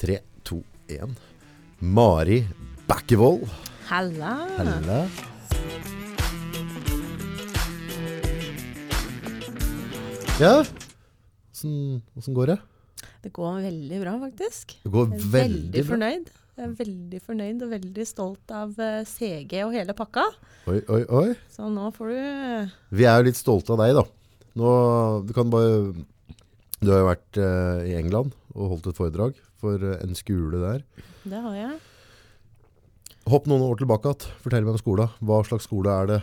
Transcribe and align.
Tre, 0.00 0.14
to, 0.48 0.62
én. 0.88 1.10
Mari 1.84 2.38
Bakkevold. 2.88 3.42
Halla. 3.90 4.30
Helle. 4.56 5.00
Ja, 10.40 10.62
åssen 11.52 12.32
går 12.32 12.54
det? 12.54 12.56
Det 13.26 13.34
går 13.36 13.60
veldig 13.66 14.00
bra, 14.00 14.16
faktisk. 14.24 14.78
Det 14.86 14.94
går 14.96 15.12
veldig, 15.12 15.28
veldig 15.36 15.84
fornøyd. 15.90 16.32
Jeg 16.56 16.64
er 16.64 16.74
veldig 16.80 17.22
fornøyd 17.28 17.68
og 17.68 17.76
veldig 17.76 18.08
stolt 18.08 18.56
av 18.56 18.80
eh, 18.80 19.04
CG 19.04 19.54
og 19.66 19.76
hele 19.76 19.92
pakka. 20.00 20.24
Oi, 20.72 20.80
oi, 20.80 21.04
oi. 21.12 21.28
Så 21.52 21.68
nå 21.68 21.92
får 21.92 22.14
du 22.16 22.74
Vi 22.96 23.04
er 23.04 23.20
jo 23.20 23.28
litt 23.28 23.44
stolte 23.44 23.76
av 23.76 23.84
deg, 23.84 24.00
da. 24.00 24.08
Nå, 24.64 24.74
du 25.28 25.36
kan 25.36 25.52
bare 25.52 25.92
Du 26.80 26.88
har 26.88 27.04
jo 27.04 27.10
vært 27.12 27.36
uh, 27.44 27.84
i 27.84 27.98
England 28.00 28.39
og 28.54 28.74
holdt 28.74 28.86
et 28.90 28.98
foredrag 28.98 29.38
for 29.60 29.78
en 29.94 30.14
skole 30.18 30.58
der. 30.62 30.82
Det 31.24 31.40
har 31.44 31.54
jeg. 31.58 31.78
Hopp 33.30 33.46
noen 33.50 33.62
år 33.62 33.78
tilbake 33.82 34.10
igjen. 34.10 34.36
Fortell 34.42 34.64
meg 34.66 34.74
om 34.74 34.80
skolen. 34.80 35.10
Hva 35.22 35.40
slags 35.46 35.66
skole 35.68 35.92
er 36.02 36.06
det? 36.10 36.20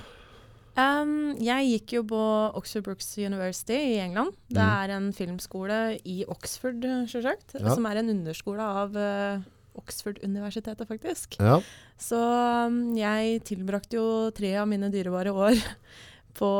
Um, 0.78 1.34
jeg 1.42 1.70
gikk 1.72 1.94
jo 1.98 2.02
på 2.12 2.20
Oxford 2.60 2.84
Brooks 2.86 3.08
University 3.18 3.78
i 3.96 4.00
England. 4.04 4.36
Det 4.50 4.62
Mm. 4.62 4.84
er 4.84 4.90
en 4.98 5.08
filmskole 5.14 5.78
i 6.06 6.24
Oxford, 6.28 6.82
selvsagt. 7.10 7.56
Ja. 7.60 7.74
Som 7.74 7.86
er 7.90 7.98
en 7.98 8.10
underskole 8.14 8.62
av 8.62 8.94
uh, 8.96 9.40
Oxford-universitetet, 9.78 10.86
faktisk. 10.88 11.40
Ja. 11.40 11.60
Så 11.98 12.20
um, 12.68 12.96
jeg 12.98 13.42
tilbrakte 13.46 13.98
jo 13.98 14.30
tre 14.32 14.56
av 14.58 14.68
mine 14.70 14.92
dyrebare 14.94 15.34
år 15.34 15.56
på 16.38 16.52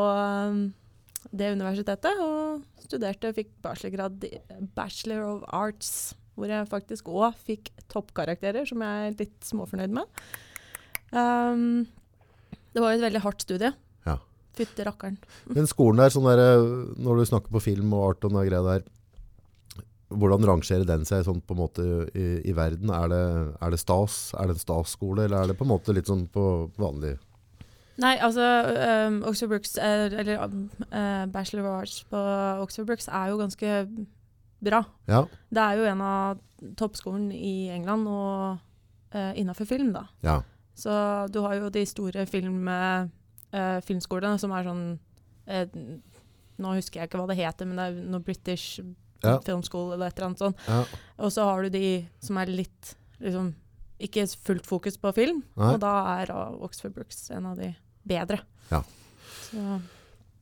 um, 0.50 0.74
det 1.32 1.52
universitetet, 1.56 2.22
og 2.24 2.64
studerte, 2.84 3.32
og 3.32 3.38
fikk 3.38 3.52
bachelorgrad 3.66 4.26
Bachelor 4.78 5.26
of 5.28 5.46
Arts, 5.56 5.92
hvor 6.38 6.52
jeg 6.52 6.70
faktisk 6.70 7.10
òg 7.12 7.38
fikk 7.48 7.72
toppkarakterer, 7.92 8.68
som 8.70 8.84
jeg 8.86 9.08
er 9.08 9.18
litt 9.20 9.48
småfornøyd 9.48 9.96
med. 9.98 10.22
Um, 11.12 11.88
det 12.76 12.84
var 12.84 12.94
jo 12.94 13.00
et 13.00 13.08
veldig 13.08 13.24
hardt 13.24 13.46
studie. 13.46 13.72
Ja. 14.06 14.20
Fytte 14.58 14.86
rakkeren. 14.88 15.18
Men 15.56 15.70
skolen 15.70 16.04
der, 16.04 16.14
sånn 16.14 16.30
der, 16.30 16.44
når 17.02 17.20
du 17.20 17.32
snakker 17.32 17.58
på 17.58 17.64
film 17.72 17.96
og 17.98 18.12
art 18.12 18.28
og 18.28 18.36
noe 18.36 18.46
greia 18.48 18.64
der, 18.66 18.86
hvordan 20.08 20.46
rangerer 20.48 20.86
den 20.88 21.04
seg 21.08 21.26
sånn 21.28 21.42
på 21.44 21.56
en 21.56 21.60
måte 21.60 21.86
i, 22.16 22.28
i 22.48 22.54
verden? 22.56 22.92
Er 22.96 23.10
det, 23.12 23.24
er 23.60 23.74
det 23.74 23.82
stas? 23.82 24.30
Er 24.38 24.48
det 24.48 24.56
en 24.56 24.64
stasskole, 24.64 25.26
eller 25.26 25.42
er 25.42 25.52
det 25.52 25.58
på 25.60 25.68
en 25.68 25.74
måte 25.74 25.96
litt 25.96 26.08
sånn 26.08 26.28
på 26.32 26.44
vanlig? 26.80 27.18
Nei, 27.98 28.14
altså 28.22 28.44
um, 29.08 29.24
Oxford 29.26 29.50
Brooks, 29.50 29.78
er, 29.82 30.12
eller 30.22 30.44
um, 30.46 30.70
eh, 30.92 31.26
Bachelor 31.34 31.66
of 31.66 31.80
Arts 31.82 32.04
på 32.06 32.20
Oxford 32.62 32.86
Brooks 32.86 33.08
er 33.10 33.32
jo 33.32 33.40
ganske 33.42 33.72
bra. 34.64 34.84
Ja, 35.10 35.24
Det 35.50 35.64
er 35.64 35.80
jo 35.80 35.88
en 35.90 36.02
av 36.06 36.38
toppskolen 36.78 37.32
i 37.34 37.70
England 37.74 38.08
og 38.10 38.58
uh, 39.16 39.34
innafor 39.38 39.66
film, 39.70 39.92
da. 39.94 40.06
ja, 40.26 40.40
Så 40.78 40.92
du 41.34 41.42
har 41.42 41.56
jo 41.58 41.70
de 41.74 41.86
store 41.86 42.26
film, 42.30 42.68
eh, 42.68 43.08
eh, 43.54 43.80
filmskolene 43.86 44.38
som 44.42 44.52
er 44.58 44.64
sånn 44.70 44.86
uh, 45.50 45.66
Nå 46.58 46.72
husker 46.74 47.02
jeg 47.04 47.10
ikke 47.12 47.20
hva 47.22 47.28
det 47.30 47.38
heter, 47.38 47.68
men 47.70 47.78
det 47.78 47.84
er 47.86 48.10
noe 48.10 48.24
British 48.26 48.80
Ja. 49.24 49.40
Film 49.42 49.64
School 49.66 49.94
eller 49.96 50.08
et 50.12 50.18
eller 50.20 50.28
annet 50.28 50.42
sånt. 50.44 50.60
ja. 50.68 50.84
Og 51.18 51.32
så 51.34 51.42
har 51.50 51.64
du 51.66 51.70
de 51.74 52.08
som 52.22 52.38
er 52.38 52.50
litt 52.54 52.92
liksom 53.20 53.56
ikke 54.00 54.28
fullt 54.46 54.68
fokus 54.70 54.98
på 55.02 55.10
film, 55.18 55.40
Nei. 55.58 55.72
og 55.74 55.80
da 55.82 55.94
er 56.22 56.30
uh, 56.30 56.54
Oxford 56.62 56.94
Brooks 56.94 57.32
en 57.34 57.48
av 57.50 57.58
de 57.58 57.72
bedre. 58.08 58.42
Ja. 58.72 58.82
Så 59.48 59.80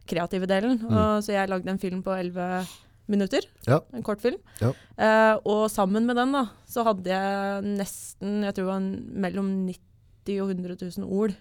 kreative 0.10 0.48
delen. 0.50 0.80
Mm. 0.82 0.90
Og, 0.90 1.22
så 1.26 1.36
jeg 1.36 1.52
lagde 1.52 1.70
en 1.70 1.82
film 1.82 2.02
på 2.06 2.12
11 2.16 2.66
minutter. 3.12 3.46
Ja. 3.68 3.82
En 3.94 4.04
kortfilm. 4.08 4.40
Ja. 4.62 4.72
Eh, 4.98 5.36
og 5.46 5.66
sammen 5.74 6.08
med 6.10 6.18
den 6.20 6.32
da, 6.36 6.46
så 6.70 6.86
hadde 6.88 7.12
jeg 7.12 7.64
nesten 7.78 8.42
jeg 8.48 8.56
tror 8.58 8.66
det 8.68 8.72
var 8.74 8.86
mellom 9.28 9.50
90 9.70 10.42
og 10.44 10.52
100 10.56 10.78
000 10.98 11.08
ord 11.12 11.36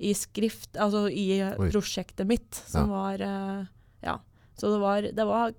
i 0.00 0.14
skrift, 0.16 0.72
altså 0.80 1.06
i 1.12 1.26
Oi. 1.44 1.68
prosjektet 1.72 2.28
mitt, 2.28 2.62
som 2.70 2.88
Ja. 2.88 2.94
var 2.96 3.20
eh, 3.26 3.66
Ja. 4.06 4.18
Så 4.60 4.70
det 4.74 4.80
var, 4.80 5.02
det 5.16 5.24
var 5.28 5.52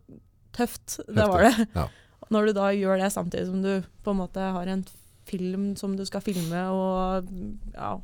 tøft. 0.54 1.00
Det 1.08 1.26
var 1.30 1.42
det. 1.48 1.68
Ja. 1.76 1.88
Når 2.32 2.46
du 2.48 2.54
da 2.54 2.70
gjør 2.74 3.00
det 3.02 3.12
samtidig 3.14 3.48
som 3.50 3.62
du 3.64 3.84
på 4.06 4.12
en 4.14 4.20
måte 4.22 4.40
har 4.54 4.68
en 4.70 4.84
film 5.26 5.76
som 5.78 5.96
du 5.98 6.04
skal 6.06 6.22
filme, 6.26 6.62
og 6.74 7.28
ja, 7.74 7.96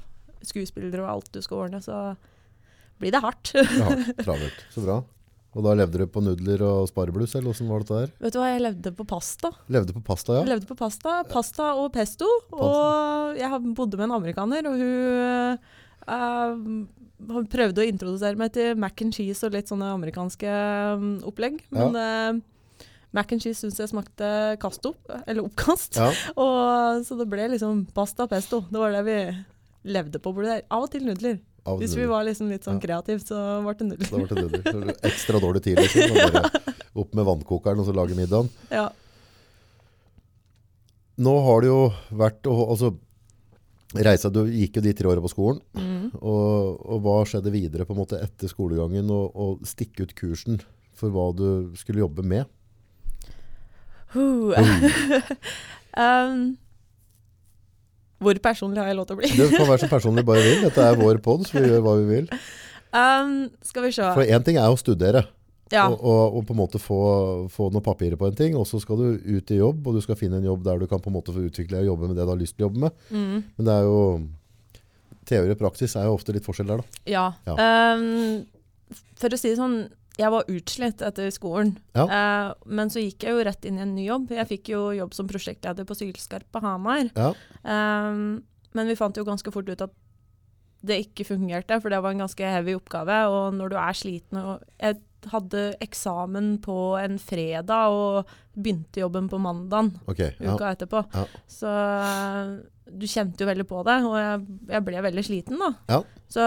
skuespillere 0.45 1.01
og 1.03 1.09
alt 1.11 1.31
du 1.33 1.41
skal 1.41 1.57
ordne, 1.65 1.81
så 1.83 2.15
blir 3.01 3.11
det 3.13 3.21
hardt. 3.21 3.51
Ja, 3.53 3.89
travelt. 4.25 4.61
Så 4.73 4.81
bra. 4.85 4.99
Og 5.55 5.63
da 5.65 5.73
levde 5.79 6.03
du 6.03 6.09
på 6.11 6.21
nudler 6.21 6.61
og 6.65 6.89
sparebluss, 6.91 7.37
eller 7.37 7.49
hvordan 7.49 7.71
var 7.71 7.85
dette 7.85 8.01
der? 8.01 8.11
Vet 8.25 8.35
du 8.35 8.39
hva, 8.41 8.49
jeg 8.51 8.65
levde 8.65 8.91
på 8.97 9.05
pasta. 9.09 9.51
Levde 9.73 9.95
på 9.95 10.03
pasta, 10.05 10.35
Jeg 10.35 10.43
ja? 10.43 10.51
levde 10.53 10.69
på 10.69 10.77
pasta, 10.77 11.21
pasta 11.31 11.71
og 11.79 11.89
pesto. 11.95 12.27
Og 12.53 13.39
jeg 13.39 13.73
bodde 13.77 13.97
med 13.97 14.09
en 14.09 14.17
amerikaner, 14.19 14.69
og 14.69 14.77
hun 14.83 15.57
uh, 16.07 16.85
hun 17.25 17.47
prøvde 17.49 17.81
å 17.81 17.87
introdusere 17.87 18.37
meg 18.37 18.53
til 18.55 18.77
mac 18.79 19.01
and 19.01 19.15
cheese 19.15 19.41
og 19.45 19.55
litt 19.55 19.71
sånne 19.71 19.89
amerikanske 19.95 20.53
um, 20.99 21.09
opplegg. 21.27 21.59
Men 21.73 21.97
eh, 21.97 22.39
mac 23.17 23.33
and 23.33 23.43
cheese 23.43 23.63
syns 23.63 23.79
jeg 23.81 23.91
smakte 23.91 24.29
kast 24.61 24.85
opp, 24.85 25.01
eller 25.25 25.47
oppkast. 25.47 25.97
Ja, 25.97 26.11
Og, 26.43 27.05
så 27.07 27.17
det 27.19 27.29
ble 27.31 27.49
liksom 27.55 27.87
pasta 27.95 28.27
og 28.27 28.33
pesto. 28.35 28.61
Det 28.69 28.81
var 28.81 28.93
det 28.93 29.03
vi 29.07 29.19
levde 29.97 30.21
på. 30.21 30.35
Av 30.45 30.83
og 30.83 30.91
til 30.93 31.07
nudler. 31.07 31.39
Av 31.67 31.81
Hvis 31.81 31.95
vi 31.97 32.05
var 32.09 32.23
liksom 32.27 32.51
litt 32.51 32.67
sånn 32.67 32.79
kreative, 32.83 33.19
så 33.23 33.59
ble 33.65 33.73
det 33.79 33.89
null. 33.89 34.05
Da 34.07 34.21
ble 34.21 34.45
det 34.47 34.75
ble 34.75 34.95
Ekstra 35.09 35.41
dårlig 35.43 35.63
tid, 35.65 35.81
liksom. 35.81 36.15
Bare 36.15 36.73
opp 37.01 37.17
med 37.17 37.27
vannkokeren 37.27 37.81
og 37.83 37.89
så 37.89 37.95
lage 37.95 38.17
middagen. 38.17 38.49
Ja. 38.73 38.87
Nå 41.17 41.33
har 41.47 41.63
det 41.63 41.69
jo 41.69 41.81
vært 42.19 42.47
altså, 42.49 42.91
reisa, 43.97 44.29
Du 44.33 44.43
gikk 44.45 44.77
jo 44.77 44.85
de 44.85 44.93
tre 44.97 45.09
åra 45.09 45.23
på 45.23 45.31
skolen. 45.33 45.61
Mm. 45.77 46.11
Og, 46.19 46.77
og 46.85 47.01
hva 47.05 47.17
skjedde 47.29 47.53
videre 47.53 47.87
på 47.87 47.95
en 47.95 48.01
måte 48.03 48.21
etter 48.21 48.51
skolegangen? 48.51 49.09
Og, 49.13 49.33
og 49.33 49.65
stikke 49.67 50.05
ut 50.05 50.15
kursen 50.17 50.61
for 50.97 51.13
hva 51.13 51.29
du 51.37 51.75
skulle 51.77 52.03
jobbe 52.05 52.25
med? 52.25 52.45
Uh. 54.15 54.55
um, 55.97 56.55
hvor 58.23 58.39
personlig 58.41 58.81
har 58.81 58.87
jeg 58.91 58.97
lov 58.97 59.07
til 59.09 59.17
å 59.17 59.19
bli? 59.21 59.29
du 59.37 59.43
kan 59.53 59.67
være 59.69 59.81
så 59.85 59.89
personlig 59.91 60.23
bare 60.27 60.41
vil. 60.45 60.61
Dette 60.67 60.85
er 60.89 60.97
vår 60.99 61.19
pod, 61.25 61.43
så 61.47 61.59
vi 61.59 61.69
gjør 61.69 61.83
hva 61.85 61.95
vi 61.99 62.05
vil. 62.09 62.29
Um, 62.95 63.33
skal 63.67 63.83
vi 63.85 63.91
se. 63.93 64.05
For 64.15 64.23
én 64.25 64.45
ting 64.47 64.57
er 64.57 64.71
å 64.73 64.77
studere 64.79 65.25
Ja. 65.73 65.89
og, 65.91 65.99
og, 65.99 66.37
og 66.39 66.45
på 66.47 66.53
en 66.55 66.59
måte 66.61 66.79
få, 66.79 66.97
få 67.51 67.67
noen 67.73 67.83
papirer 67.83 68.15
på 68.17 68.29
en 68.29 68.37
ting, 68.39 68.55
og 68.55 68.63
så 68.69 68.79
skal 68.79 69.01
du 69.01 69.07
ut 69.37 69.51
i 69.51 69.59
jobb, 69.59 69.85
og 69.85 69.97
du 69.97 70.01
skal 70.05 70.15
finne 70.15 70.39
en 70.39 70.47
jobb 70.47 70.63
der 70.63 70.79
du 70.79 70.87
kan 70.87 71.01
på 71.03 71.11
en 71.11 71.17
måte 71.19 71.35
få 71.35 71.43
utvikle 71.49 71.81
og 71.83 71.89
jobbe 71.91 72.07
med 72.09 72.15
det 72.17 72.25
du 72.25 72.31
har 72.31 72.39
lyst 72.39 72.55
til 72.55 72.63
å 72.65 72.69
jobbe 72.69 72.85
med. 72.87 73.01
Mm. 73.11 73.43
Men 73.57 73.67
det 73.67 73.75
er 73.75 73.89
jo 73.89 73.99
teori 75.27 75.51
og 75.51 75.59
praksis 75.59 75.97
er 75.99 76.07
jo 76.07 76.15
ofte 76.15 76.31
litt 76.35 76.47
forskjell 76.47 76.69
der, 76.71 76.81
da. 76.85 77.01
Ja. 77.11 77.25
Ja. 77.49 77.57
Um, 77.99 78.45
for 79.19 79.35
å 79.35 79.39
si 79.39 79.51
det 79.51 79.59
sånn, 79.59 79.81
jeg 80.17 80.33
var 80.33 80.49
utslitt 80.49 81.01
etter 81.05 81.29
skolen. 81.33 81.75
Ja. 81.97 82.05
Eh, 82.07 82.49
men 82.65 82.89
så 82.93 83.03
gikk 83.03 83.25
jeg 83.27 83.35
jo 83.37 83.45
rett 83.45 83.65
inn 83.69 83.77
i 83.77 83.83
en 83.85 83.95
ny 83.95 84.07
jobb. 84.07 84.31
Jeg 84.33 84.49
fikk 84.49 84.71
jo 84.73 84.81
jobb 84.97 85.13
som 85.13 85.29
prosjektleder 85.29 85.85
på 85.87 85.97
Sylskarp 85.97 86.47
på 86.53 86.61
Hamar. 86.63 87.09
Ja. 87.13 87.31
Um, 87.63 88.41
men 88.77 88.89
vi 88.89 88.97
fant 88.97 89.17
jo 89.17 89.25
ganske 89.27 89.53
fort 89.53 89.69
ut 89.69 89.83
at 89.85 89.93
det 90.87 90.99
ikke 91.07 91.25
fungerte, 91.25 91.79
for 91.81 91.93
det 91.93 91.99
var 92.03 92.13
en 92.13 92.23
ganske 92.25 92.49
heavy 92.53 92.75
oppgave. 92.77 93.19
Og 93.33 93.53
når 93.57 93.73
du 93.73 93.77
er 93.81 93.97
sliten 93.97 94.41
og 94.41 94.65
Jeg 94.77 95.01
hadde 95.27 95.61
eksamen 95.83 96.57
på 96.63 96.95
en 97.01 97.17
fredag 97.19 97.91
og 97.91 98.29
begynte 98.53 99.01
jobben 99.01 99.25
på 99.27 99.39
mandagen 99.41 99.89
okay, 100.07 100.31
Ja. 100.39 100.53
uka 100.53 100.69
etterpå. 100.71 101.01
Så 101.49 101.67
øh, 101.67 102.51
du 102.87 103.05
kjente 103.09 103.43
jo 103.43 103.49
veldig 103.49 103.65
på 103.67 103.81
det, 103.83 103.97
og 104.05 104.15
jeg, 104.21 104.45
jeg 104.69 104.85
ble 104.87 105.01
veldig 105.03 105.25
sliten 105.25 105.59
da. 105.59 105.71
Ja. 105.89 106.03
Så 106.31 106.45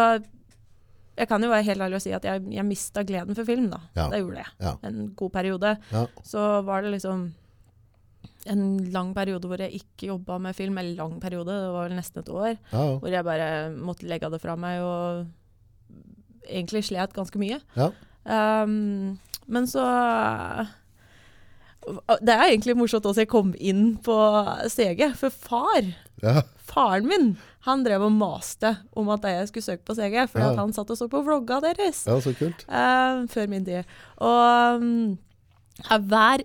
jeg 1.21 1.29
kan 1.29 1.45
jo 1.45 1.51
være 1.53 1.67
helt 1.67 1.85
ærlig 1.85 1.99
og 2.01 2.05
si 2.05 2.15
at 2.17 2.25
jeg, 2.25 2.43
jeg 2.55 2.65
mista 2.65 3.05
gleden 3.05 3.37
for 3.37 3.49
film, 3.49 3.69
da. 3.73 3.83
Ja. 3.99 4.09
Det 4.13 4.23
gjorde 4.23 4.41
jeg. 4.41 4.53
Ja. 4.65 4.75
En 4.89 5.13
god 5.17 5.31
periode. 5.35 5.75
Ja. 5.93 6.05
Så 6.25 6.45
var 6.65 6.85
det 6.85 6.95
liksom 6.97 7.29
en 8.49 8.63
lang 8.95 9.13
periode 9.15 9.49
hvor 9.51 9.61
jeg 9.61 9.77
ikke 9.77 10.09
jobba 10.15 10.39
med 10.41 10.57
film. 10.57 10.79
Eller 10.81 10.97
lang 10.97 11.19
periode, 11.21 11.53
det 11.53 11.75
var 11.75 11.89
vel 11.89 11.99
nesten 11.99 12.23
et 12.23 12.33
år. 12.33 12.57
Hvor 12.73 13.13
jeg 13.13 13.27
bare 13.27 13.51
måtte 13.77 14.09
legge 14.09 14.31
det 14.33 14.41
fra 14.41 14.57
meg 14.57 14.81
og 14.81 15.27
egentlig 16.49 16.87
slet 16.89 17.15
ganske 17.17 17.41
mye. 17.41 17.61
Ja. 17.77 17.91
Um, 18.65 19.19
men 19.51 19.67
så 19.69 19.85
Det 22.21 22.35
er 22.35 22.47
egentlig 22.51 22.77
morsomt 22.77 23.07
også 23.09 23.23
jeg 23.25 23.31
kom 23.33 23.55
inn 23.59 23.97
på 24.05 24.15
CG, 24.69 25.01
for 25.17 25.31
far 25.33 25.87
ja. 26.21 26.43
Faren 26.71 27.07
min 27.09 27.31
han 27.67 27.83
drev 27.85 28.03
og 28.07 28.13
maste 28.13 28.75
om 28.97 29.09
at 29.13 29.25
jeg 29.27 29.49
skulle 29.49 29.65
søke 29.65 29.85
på 29.89 29.95
CG, 29.97 30.15
fordi 30.31 30.45
Ja. 30.45 30.55
han 30.61 30.73
satt 30.77 30.91
og 30.93 30.97
så 31.01 31.09
på 31.13 31.23
vlogga 31.25 31.59
deres 31.65 32.05
ja, 32.07 32.19
så 32.21 32.33
kult. 32.37 32.63
Uh, 32.69 33.25
før 33.33 33.49
min 33.49 33.65
tid. 33.65 33.89
Og 34.21 34.81
um, 34.81 35.19
hver 35.89 36.45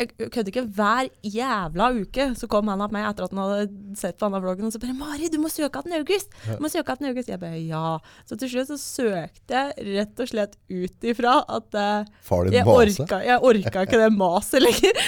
jeg 0.00 0.30
kødder 0.32 0.50
ikke, 0.52 0.64
hver 0.76 1.08
jævla 1.26 1.88
uke 2.00 2.26
så 2.38 2.48
kom 2.50 2.70
han 2.72 2.82
opp 2.84 2.94
meg 2.94 3.06
etter 3.08 3.26
at 3.26 3.34
han 3.34 3.42
hadde 3.42 3.96
sett 4.00 4.18
på 4.18 4.26
denne 4.26 4.40
vloggen 4.42 4.68
og 4.68 4.74
så 4.74 4.80
bare 4.82 4.96
'Mari, 4.96 5.30
du 5.32 5.38
må 5.42 5.50
søke 5.52 5.82
igjen 5.82 5.96
i 5.96 6.00
august!' 6.00 6.34
Du 6.48 6.64
må 6.64 6.70
søke 6.72 6.96
igjen 6.96 7.08
i 7.08 7.12
august. 7.12 7.32
Jeg 7.32 7.40
bare 7.40 7.60
ja. 7.60 7.98
Så 8.26 8.38
til 8.40 8.52
slutt 8.52 8.72
så 8.72 8.78
søkte 8.80 9.56
jeg 9.56 9.88
rett 9.94 10.22
og 10.24 10.30
slett 10.32 10.56
ut 10.70 11.08
ifra 11.12 11.38
at 11.46 11.78
uh, 11.78 12.50
jeg 12.50 12.66
orka, 12.66 13.20
jeg 13.24 13.38
orka 13.52 13.86
ikke 13.86 14.00
det 14.00 14.12
maset 14.16 14.64
lenger. 14.64 15.02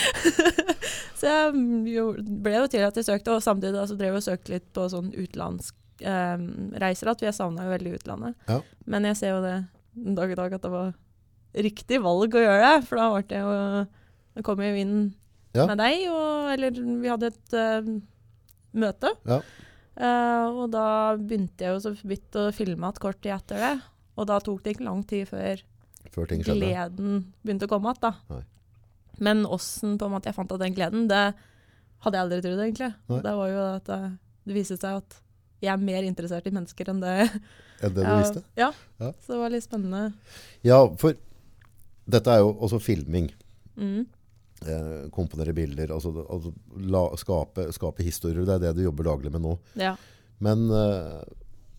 så 1.19 1.31
jeg 1.31 1.95
jo, 1.97 2.09
ble 2.23 2.57
jo 2.61 2.67
til 2.73 2.87
at 2.87 2.99
jeg 2.99 3.09
søkte, 3.09 3.37
og 3.37 3.45
samtidig 3.45 3.77
da, 3.77 3.87
så 3.89 3.97
drev 3.99 4.17
jeg 4.17 4.23
og 4.23 4.29
søkte 4.29 4.57
litt 4.57 4.69
på 4.75 4.89
sånn 4.93 5.13
utenlandsk 5.15 5.77
eh, 6.03 6.37
reiser 6.83 7.13
at 7.13 7.23
vi 7.23 7.29
jeg 7.29 7.37
savna 7.37 7.67
jo 7.67 7.75
veldig 7.75 7.97
utlandet. 8.01 8.37
Ja. 8.49 8.61
Men 8.91 9.09
jeg 9.11 9.19
ser 9.21 9.37
jo 9.37 9.43
det 9.45 9.57
dag 10.17 10.31
i 10.33 10.39
dag 10.39 10.55
at 10.57 10.65
det 10.65 10.73
var 10.73 10.93
riktig 11.53 12.01
valg 12.03 12.35
å 12.35 12.45
gjøre 12.45 12.63
det, 12.63 12.87
for 12.89 13.01
da 13.01 13.11
ble 13.13 13.27
det 13.29 13.43
jo 13.43 13.57
Da 14.37 14.45
kom 14.47 14.63
jo 14.65 14.73
inn 14.79 14.97
Ja. 15.53 15.67
med 15.69 15.79
deg, 15.83 16.07
og 16.09 16.53
Eller 16.55 16.71
vi 16.73 17.09
hadde 17.11 17.29
et 17.33 17.57
uh, 17.57 17.91
møte. 18.73 19.11
Ja. 19.29 19.41
Uh, 19.93 20.63
og 20.63 20.71
da 20.73 21.17
begynte 21.21 21.67
jeg 21.67 21.75
jo 21.75 21.83
så 21.85 21.93
vidt 22.09 22.33
å 22.41 22.47
filme 22.57 22.89
et 22.89 23.01
kort 23.03 23.21
tid 23.21 23.35
etter 23.37 23.61
det. 23.61 23.75
Og 24.17 24.29
da 24.29 24.39
tok 24.41 24.63
det 24.65 24.77
ikke 24.77 24.89
lang 24.89 25.03
tid 25.09 25.29
før 25.29 25.61
Før 26.13 26.29
gleden 26.29 27.33
begynte 27.45 27.69
å 27.69 27.71
komme 27.73 27.93
igjen. 27.93 28.43
Men 29.23 29.45
åssen 29.47 29.99
jeg 30.01 30.35
fant 30.35 30.53
av 30.53 30.61
den 30.61 30.75
gleden, 30.75 31.09
det 31.09 31.35
hadde 32.03 32.17
jeg 32.19 32.25
aldri 32.27 32.41
trodd, 32.43 32.61
egentlig. 32.65 32.95
Nei. 33.09 33.21
Det 33.23 33.35
var 33.39 33.49
jo 33.53 33.61
at 33.77 33.85
det, 33.89 34.01
det 34.49 34.57
viste 34.57 34.77
seg 34.81 34.99
at 34.99 35.19
jeg 35.63 35.71
er 35.71 35.85
mer 35.85 36.03
interessert 36.03 36.49
i 36.49 36.53
mennesker 36.53 36.91
enn 36.91 37.03
det 37.05 37.13
Enn 37.83 37.95
det 37.95 38.03
du 38.03 38.11
visste? 38.19 38.43
Ja. 38.59 38.73
Ja. 38.99 39.13
Så 39.23 39.35
det 39.35 39.39
var 39.43 39.53
litt 39.55 39.65
spennende. 39.67 40.03
Ja, 40.67 40.81
for 40.99 41.15
dette 42.11 42.35
er 42.35 42.43
jo 42.43 42.51
også 42.59 42.81
filming. 42.83 43.31
Mm. 43.79 44.05
Eh, 44.69 45.11
komponere 45.15 45.55
bilder, 45.57 45.93
altså, 45.95 46.13
altså 46.23 46.53
la, 46.79 47.05
skape, 47.21 47.69
skape 47.75 48.07
historier. 48.07 48.45
Det 48.47 48.57
er 48.59 48.65
det 48.67 48.77
du 48.79 48.85
jobber 48.87 49.11
daglig 49.11 49.33
med 49.35 49.45
nå. 49.45 49.57
Ja. 49.81 49.95
Men 50.43 50.67
eh, 50.71 51.21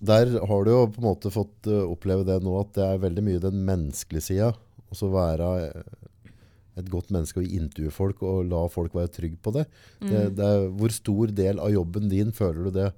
der 0.04 0.34
har 0.48 0.66
du 0.66 0.72
jo 0.72 0.86
på 0.92 1.02
en 1.02 1.08
måte 1.08 1.32
fått 1.34 1.70
eh, 1.72 1.84
oppleve 1.88 2.26
det 2.28 2.40
nå 2.44 2.56
at 2.60 2.74
det 2.76 2.88
er 2.88 3.04
veldig 3.06 3.26
mye 3.26 3.44
den 3.44 3.62
menneskelige 3.68 4.28
sida. 4.30 4.52
Også 4.92 5.12
være 5.14 5.52
eh, 5.70 6.34
et 6.82 6.90
godt 6.92 7.14
menneske 7.14 7.40
og 7.40 7.56
intervjue 7.56 7.94
folk 7.94 8.24
og 8.26 8.48
la 8.50 8.66
folk 8.72 8.96
være 8.98 9.14
trygge 9.14 9.40
på 9.44 9.54
det. 9.56 9.68
Mm. 10.02 10.10
det, 10.10 10.26
det 10.40 10.50
er, 10.50 10.68
hvor 10.80 10.96
stor 10.96 11.34
del 11.38 11.62
av 11.62 11.72
jobben 11.74 12.12
din 12.12 12.34
føler 12.36 12.68
du 12.68 12.78
det? 12.82 12.90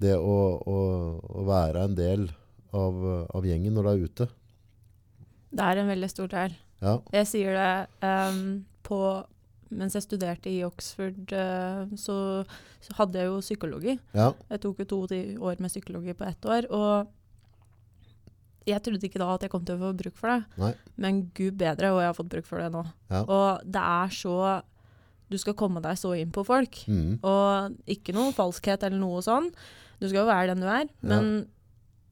Det 0.00 0.16
å, 0.16 0.36
å, 0.64 0.78
å 1.20 1.44
være 1.44 1.84
en 1.84 1.96
del 1.98 2.30
av, 2.72 3.02
av 3.36 3.44
gjengen 3.44 3.76
når 3.76 3.86
du 3.86 3.90
er 3.90 4.04
ute? 4.08 4.28
Det 5.50 5.66
er 5.66 5.82
en 5.82 5.90
veldig 5.90 6.08
stor 6.08 6.30
del. 6.32 6.54
Ja, 6.80 6.96
Jeg 7.12 7.28
sier 7.28 7.56
det 7.58 7.70
ehm, 8.06 8.44
på 8.90 9.02
Mens 9.70 9.94
jeg 9.94 10.02
studerte 10.02 10.50
i 10.50 10.64
Oxford, 10.66 11.30
eh, 11.30 11.90
så, 11.94 12.14
så 12.82 12.94
hadde 12.98 13.20
jeg 13.20 13.28
jo 13.28 13.36
psykologi. 13.38 13.92
ja, 14.18 14.32
Jeg 14.50 14.60
tok 14.64 14.80
jo 14.82 14.86
to 14.90 14.98
år 15.46 15.60
med 15.62 15.70
psykologi 15.70 16.10
på 16.18 16.26
ett 16.26 16.48
år. 16.50 16.66
Og 16.74 17.06
jeg 18.66 18.82
trodde 18.82 19.06
ikke 19.06 19.20
da 19.22 19.28
at 19.36 19.44
jeg 19.46 19.52
kom 19.52 19.62
til 19.66 19.78
å 19.78 19.84
få 19.84 19.92
bruk 20.00 20.18
for 20.18 20.32
det. 20.34 20.40
Nei. 20.60 20.72
Men 21.00 21.22
gud 21.38 21.54
bedre, 21.62 21.92
og 21.94 22.02
jeg 22.02 22.10
har 22.10 22.18
fått 22.18 22.32
bruk 22.34 22.48
for 22.50 22.58
det 22.62 22.68
nå. 22.74 22.82
Ja. 23.14 23.22
Og 23.24 23.62
det 23.64 23.84
er 23.92 24.12
så 24.18 24.34
Du 25.30 25.38
skal 25.38 25.54
komme 25.54 25.78
deg 25.78 25.94
så 25.94 26.10
inn 26.18 26.32
på 26.34 26.42
folk. 26.42 26.74
mm, 26.90 27.20
Og 27.22 27.76
ikke 27.86 28.10
noe 28.16 28.32
falskhet 28.34 28.82
eller 28.82 28.98
noe 28.98 29.22
sånn. 29.22 29.52
Du 30.02 30.08
skal 30.08 30.24
jo 30.24 30.30
være 30.32 30.48
den 30.50 30.64
du 30.64 30.66
er. 30.66 30.88
Men 31.06 31.28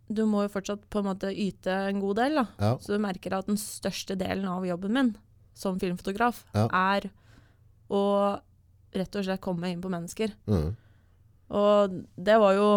du 0.09 0.23
må 0.31 0.45
jo 0.47 0.53
fortsatt 0.55 0.87
på 0.89 1.03
en 1.03 1.09
måte 1.11 1.35
yte 1.35 1.75
en 1.91 1.99
god 2.01 2.21
del. 2.23 2.39
da. 2.39 2.47
Så 2.79 2.95
du 2.95 3.03
merker 3.03 3.35
at 3.35 3.51
den 3.51 3.59
største 3.59 4.15
delen 4.17 4.47
av 4.47 4.63
jobben 4.65 4.95
min 4.95 5.17
som 5.59 5.79
filmfotograf 5.83 6.45
Ja. 6.55 6.69
er 6.73 7.09
å 7.91 8.03
rett 8.95 9.17
og 9.19 9.25
slett 9.27 9.41
komme 9.45 9.69
inn 9.73 9.83
på 9.83 9.91
mennesker. 9.93 10.33
mm, 10.49 10.69
Og 11.51 11.95
det 12.17 12.37
var 12.41 12.55
jo 12.57 12.69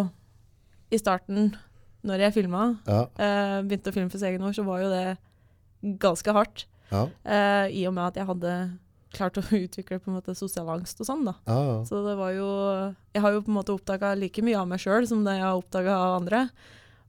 i 0.92 0.98
starten, 1.00 1.54
når 2.04 2.20
jeg 2.26 2.34
filma, 2.40 2.78
ja, 2.88 3.04
eh, 3.20 3.62
begynte 3.64 3.92
å 3.92 3.96
filme 3.96 4.10
for 4.12 4.18
seg 4.20 4.34
egen 4.34 4.46
år, 4.48 4.54
så 4.56 4.64
var 4.66 4.82
jo 4.82 4.90
det 4.92 5.18
ganske 6.00 6.34
hardt. 6.36 6.66
ja, 6.92 7.08
Eh, 7.26 7.68
I 7.82 7.86
og 7.88 7.94
med 7.94 8.08
at 8.08 8.16
jeg 8.16 8.28
hadde 8.28 8.80
klart 9.14 9.38
å 9.40 9.42
utvikle 9.66 10.00
på 10.00 10.08
en 10.12 10.18
måte 10.20 10.36
sosial 10.36 10.68
angst 10.70 11.00
og 11.02 11.08
sånn. 11.08 11.26
da. 11.26 11.34
ja, 11.48 11.60
ja. 11.60 11.84
Så 11.88 12.02
det 12.06 12.18
var 12.18 12.32
jo 12.32 12.50
Jeg 13.14 13.22
har 13.22 13.32
jo 13.32 13.42
på 13.42 13.48
en 13.52 13.60
måte 13.60 13.76
oppdaga 13.76 14.16
like 14.18 14.42
mye 14.44 14.58
av 14.60 14.68
meg 14.68 14.80
sjøl 14.80 15.08
som 15.08 15.24
det 15.24 15.34
jeg 15.38 15.44
har 15.44 15.56
oppdaga 15.60 15.96
av 15.96 16.22
andre. 16.22 16.50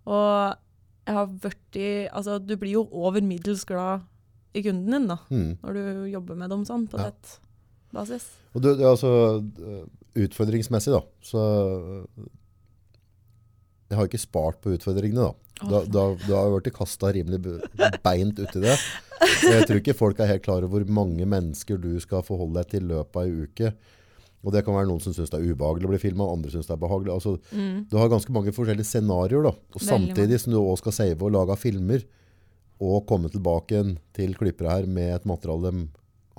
Og 0.06 0.56
jeg 1.06 1.14
har 1.14 1.26
blitt 1.26 2.12
Altså, 2.12 2.38
du 2.44 2.56
blir 2.56 2.72
jo 2.76 2.88
over 2.92 3.20
middels 3.22 3.64
glad 3.64 4.02
i 4.54 4.62
kunden 4.62 4.90
din, 4.92 5.06
da, 5.08 5.18
Mm. 5.30 5.56
når 5.62 5.72
du 5.74 6.10
jobber 6.12 6.36
med 6.36 6.50
dem 6.50 6.64
sånn, 6.64 6.88
på 6.88 6.98
Ja. 6.98 7.10
tett 7.10 7.38
basis. 7.92 8.26
Og 8.54 8.62
du, 8.62 8.70
er 8.74 8.84
altså 8.90 9.12
eh, 9.40 9.84
utfordringsmessig 10.26 10.92
da, 10.92 11.00
så 11.24 11.42
eh, 12.18 12.26
jeg 13.92 13.98
har 13.98 14.08
ikke 14.08 14.20
spart 14.22 14.60
på 14.64 14.72
utfordringene 14.76 15.26
da. 15.28 15.32
Da, 15.62 15.80
da, 15.86 16.02
da 16.26 16.36
har 16.40 16.46
jeg 16.48 16.54
vært 16.56 16.70
kasta 16.74 17.10
rimelig 17.14 17.38
beint 18.02 18.38
ut 18.40 18.56
i 18.56 18.62
det. 18.64 18.76
Jeg 19.44 19.66
tror 19.68 19.78
ikke 19.78 19.94
folk 19.94 20.18
er 20.24 20.30
helt 20.32 20.42
klare 20.42 20.66
over 20.66 20.82
hvor 20.82 20.94
mange 20.96 21.26
mennesker 21.28 21.78
du 21.78 21.92
skal 22.02 22.24
forholde 22.26 22.56
deg 22.58 22.70
til 22.72 22.86
i 22.88 22.94
løpet 22.96 23.20
av 23.20 23.28
en 23.28 23.42
uke. 23.44 23.72
Og 24.42 24.50
det 24.56 24.64
kan 24.66 24.74
være 24.74 24.88
noen 24.90 24.98
som 25.04 25.14
synes 25.14 25.30
det 25.30 25.38
er 25.38 25.52
ubehagelig 25.54 25.86
å 25.86 25.92
bli 25.92 26.00
filmet, 26.02 26.32
andre 26.34 26.50
synes 26.50 26.66
det 26.66 26.74
er 26.74 26.80
behagelig. 26.82 27.12
Altså, 27.14 27.36
Mm. 27.54 27.84
du 27.92 27.96
har 28.00 28.08
ganske 28.10 28.32
mange 28.34 28.50
forskjellige 28.56 28.88
scenarioer 28.90 29.44
da. 29.44 29.52
Og 29.54 29.78
Veldig 29.78 29.92
samtidig 29.92 30.40
som 30.42 30.52
du 30.52 30.58
også 30.58 30.78
skal 30.82 30.92
save 30.98 31.22
og 31.22 31.30
lage 31.36 31.56
filmer, 31.62 32.02
og 32.82 33.06
komme 33.06 33.28
tilbake 33.30 33.82
til 34.16 34.34
klippere 34.38 34.70
her 34.76 34.86
med 34.90 35.14
et 35.14 35.26
materiale 35.28 35.70
de 35.70 35.82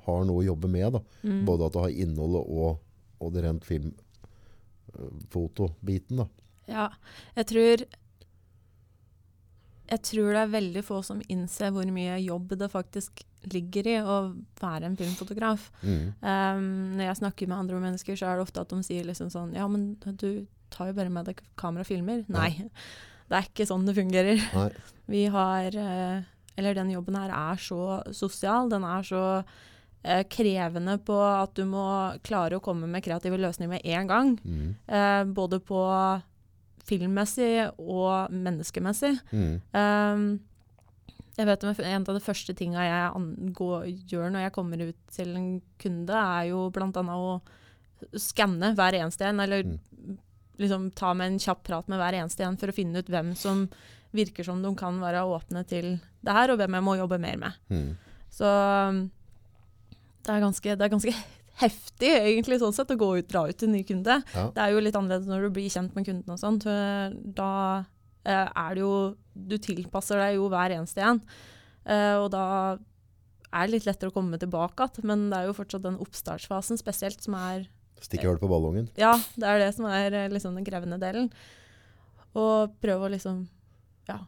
har 0.04 0.26
noe 0.28 0.42
å 0.42 0.48
jobbe 0.50 0.68
med. 0.72 0.94
Mm. 1.24 1.44
Både 1.48 1.66
at 1.68 1.74
du 1.76 1.80
har 1.84 2.00
innholdet 2.06 2.44
og, 2.44 2.70
og 3.24 3.28
det 3.34 3.42
rent 3.46 3.66
filmfotobiten. 3.68 6.18
Ja, 6.68 6.88
jeg 7.36 7.46
tror 7.50 7.78
Jeg 9.94 10.02
tror 10.08 10.30
det 10.32 10.42
er 10.42 10.52
veldig 10.54 10.84
få 10.88 11.02
som 11.04 11.22
innser 11.28 11.72
hvor 11.76 11.88
mye 11.92 12.16
jobb 12.24 12.56
det 12.58 12.70
faktisk 12.72 13.12
ligger 13.52 13.88
i 13.92 13.98
å 14.00 14.32
være 14.62 14.86
en 14.88 14.96
filmfotograf. 14.98 15.72
Mm. 15.84 16.14
Um, 16.24 16.96
når 16.98 17.06
jeg 17.10 17.20
snakker 17.20 17.48
med 17.52 17.58
andre 17.58 17.80
mennesker, 17.84 18.16
så 18.18 18.26
er 18.30 18.36
det 18.40 18.46
ofte 18.48 18.62
at 18.64 18.72
de 18.72 18.80
sier 18.88 19.04
liksom 19.08 19.30
sånn 19.34 19.56
Ja, 19.58 19.66
men 19.68 19.82
du 20.00 20.48
tar 20.74 20.86
jo 20.90 20.98
bare 20.98 21.14
med 21.14 21.24
deg 21.30 21.38
kamera 21.60 21.84
og 21.84 21.90
filmer. 21.92 22.20
Nei, 22.32 22.52
det 23.30 23.36
er 23.38 23.46
ikke 23.50 23.70
sånn 23.70 23.88
det 23.88 24.00
fungerer. 24.00 24.38
Nei. 24.56 24.72
Vi 25.12 25.24
har 25.36 25.68
eh, 25.76 26.18
Eller 26.57 26.75
den 26.77 26.91
jobben 26.93 27.15
her 27.17 27.31
er 27.33 27.62
så 27.62 28.01
sosial. 28.13 28.69
Den 28.69 28.83
er 28.86 29.05
så 29.07 29.22
eh, 30.03 30.24
krevende 30.29 31.00
på 31.01 31.17
at 31.17 31.55
du 31.57 31.63
må 31.65 31.86
klare 32.24 32.60
å 32.60 32.63
komme 32.63 32.88
med 32.88 33.03
kreative 33.05 33.39
løsninger 33.41 33.72
med 33.74 33.86
en 33.86 34.12
gang. 34.12 34.33
Mm. 34.43 34.75
Eh, 34.88 35.24
både 35.33 35.60
på 35.65 35.81
filmmessig 36.83 37.72
og 37.79 38.31
menneskemessig. 38.36 39.13
Mm. 39.31 39.53
Um, 39.72 40.25
jeg 41.38 41.48
vet 41.50 41.63
En 41.63 42.03
av 42.05 42.13
de 42.13 42.22
første 42.22 42.53
tinga 42.53 42.83
jeg 42.86 43.53
går, 43.57 43.88
gjør 44.12 44.29
når 44.33 44.43
jeg 44.45 44.53
kommer 44.53 44.83
ut 44.83 44.98
til 45.15 45.31
en 45.39 45.48
kunde, 45.81 46.13
er 46.13 46.51
jo 46.51 46.67
bl.a. 46.75 46.91
å 46.91 47.39
skanne 48.19 48.74
hver 48.77 49.00
eneste 49.00 49.25
en, 49.29 49.39
eller 49.39 49.63
Mm. 49.63 50.17
liksom 50.60 50.91
ta 50.91 51.13
med 51.13 51.31
en 51.31 51.39
kjapp 51.39 51.63
prat 51.63 51.88
med 51.88 51.98
hver 51.98 52.13
eneste 52.19 52.43
en 52.45 52.57
for 52.57 52.67
å 52.69 52.75
finne 52.75 53.00
ut 53.00 53.10
hvem 53.10 53.31
som 53.36 53.69
virker 54.13 54.46
som 54.48 54.62
de 54.63 54.72
kan 54.77 55.00
være 55.01 55.25
åpne 55.25 55.63
til 55.70 55.96
det 56.24 56.36
her, 56.38 56.53
og 56.53 56.60
hvem 56.62 56.77
jeg 56.77 56.86
må 56.86 56.98
jobbe 57.00 57.20
mer 57.22 57.39
med. 57.41 57.62
Mm. 57.74 57.89
Så 58.34 58.50
um, 58.50 59.05
det 60.24 60.36
er 60.36 60.43
ganske, 60.43 60.75
det 60.79 60.86
er 60.86 60.93
ganske 60.93 61.15
heftig, 61.63 62.12
egentlig, 62.12 62.60
sånn 62.62 62.75
sett, 62.75 62.93
å 62.93 63.00
gå 63.00 63.10
ut, 63.20 63.29
dra 63.29 63.46
ut 63.50 63.58
til 63.58 63.70
en 63.70 63.75
ny 63.77 63.84
kunde. 63.88 64.20
Ja. 64.34 64.46
Det 64.55 64.63
er 64.63 64.74
jo 64.74 64.86
litt 64.86 64.98
annerledes 64.98 65.29
når 65.29 65.48
du 65.48 65.58
blir 65.58 65.74
kjent 65.74 65.98
med 65.98 66.08
kunden 66.08 66.36
og 66.36 66.41
sånn. 66.41 66.62
Da 67.36 67.51
eh, 68.25 68.48
er 68.48 68.74
det 68.74 68.82
jo 68.82 68.96
Du 69.34 69.55
tilpasser 69.58 70.20
deg 70.22 70.38
jo 70.38 70.50
hver 70.53 70.75
eneste 70.75 71.03
en. 71.03 71.22
Eh, 71.84 72.15
og 72.22 72.29
da 72.34 72.46
er 73.53 73.67
det 73.67 73.75
litt 73.75 73.88
lettere 73.88 74.10
å 74.10 74.15
komme 74.15 74.39
tilbake 74.41 74.88
igjen, 74.89 75.08
men 75.10 75.25
det 75.29 75.39
er 75.39 75.50
jo 75.50 75.58
fortsatt 75.58 75.86
den 75.86 76.00
oppstartsfasen 76.01 76.79
spesielt 76.82 77.22
som 77.25 77.38
er 77.38 77.67
Stikke 78.03 78.27
hull 78.27 78.39
på 78.41 78.50
ballongen. 78.51 78.89
Ja, 79.00 79.13
det 79.39 79.48
er 79.48 79.62
det 79.62 79.70
som 79.77 79.86
er 79.88 80.12
eh, 80.12 80.32
liksom 80.32 80.58
den 80.58 80.65
krevende 80.67 80.98
delen. 81.00 81.29
Og 82.36 82.74
prøve 82.84 83.08
å 83.08 83.12
liksom 83.13 83.46
Ja. 84.10 84.19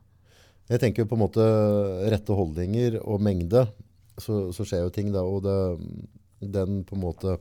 Jeg 0.72 0.82
tenker 0.82 1.06
på 1.06 1.18
en 1.18 1.24
måte 1.26 1.44
rette 2.10 2.36
holdninger 2.36 3.00
og 3.04 3.22
mengde, 3.22 3.68
så, 4.18 4.48
så 4.56 4.66
skjer 4.66 4.86
jo 4.86 4.94
ting 4.94 5.12
da, 5.14 5.22
og 5.28 5.44
det, 5.46 5.58
den 6.56 6.82
på 6.88 6.98
en 6.98 7.04
måte 7.04 7.36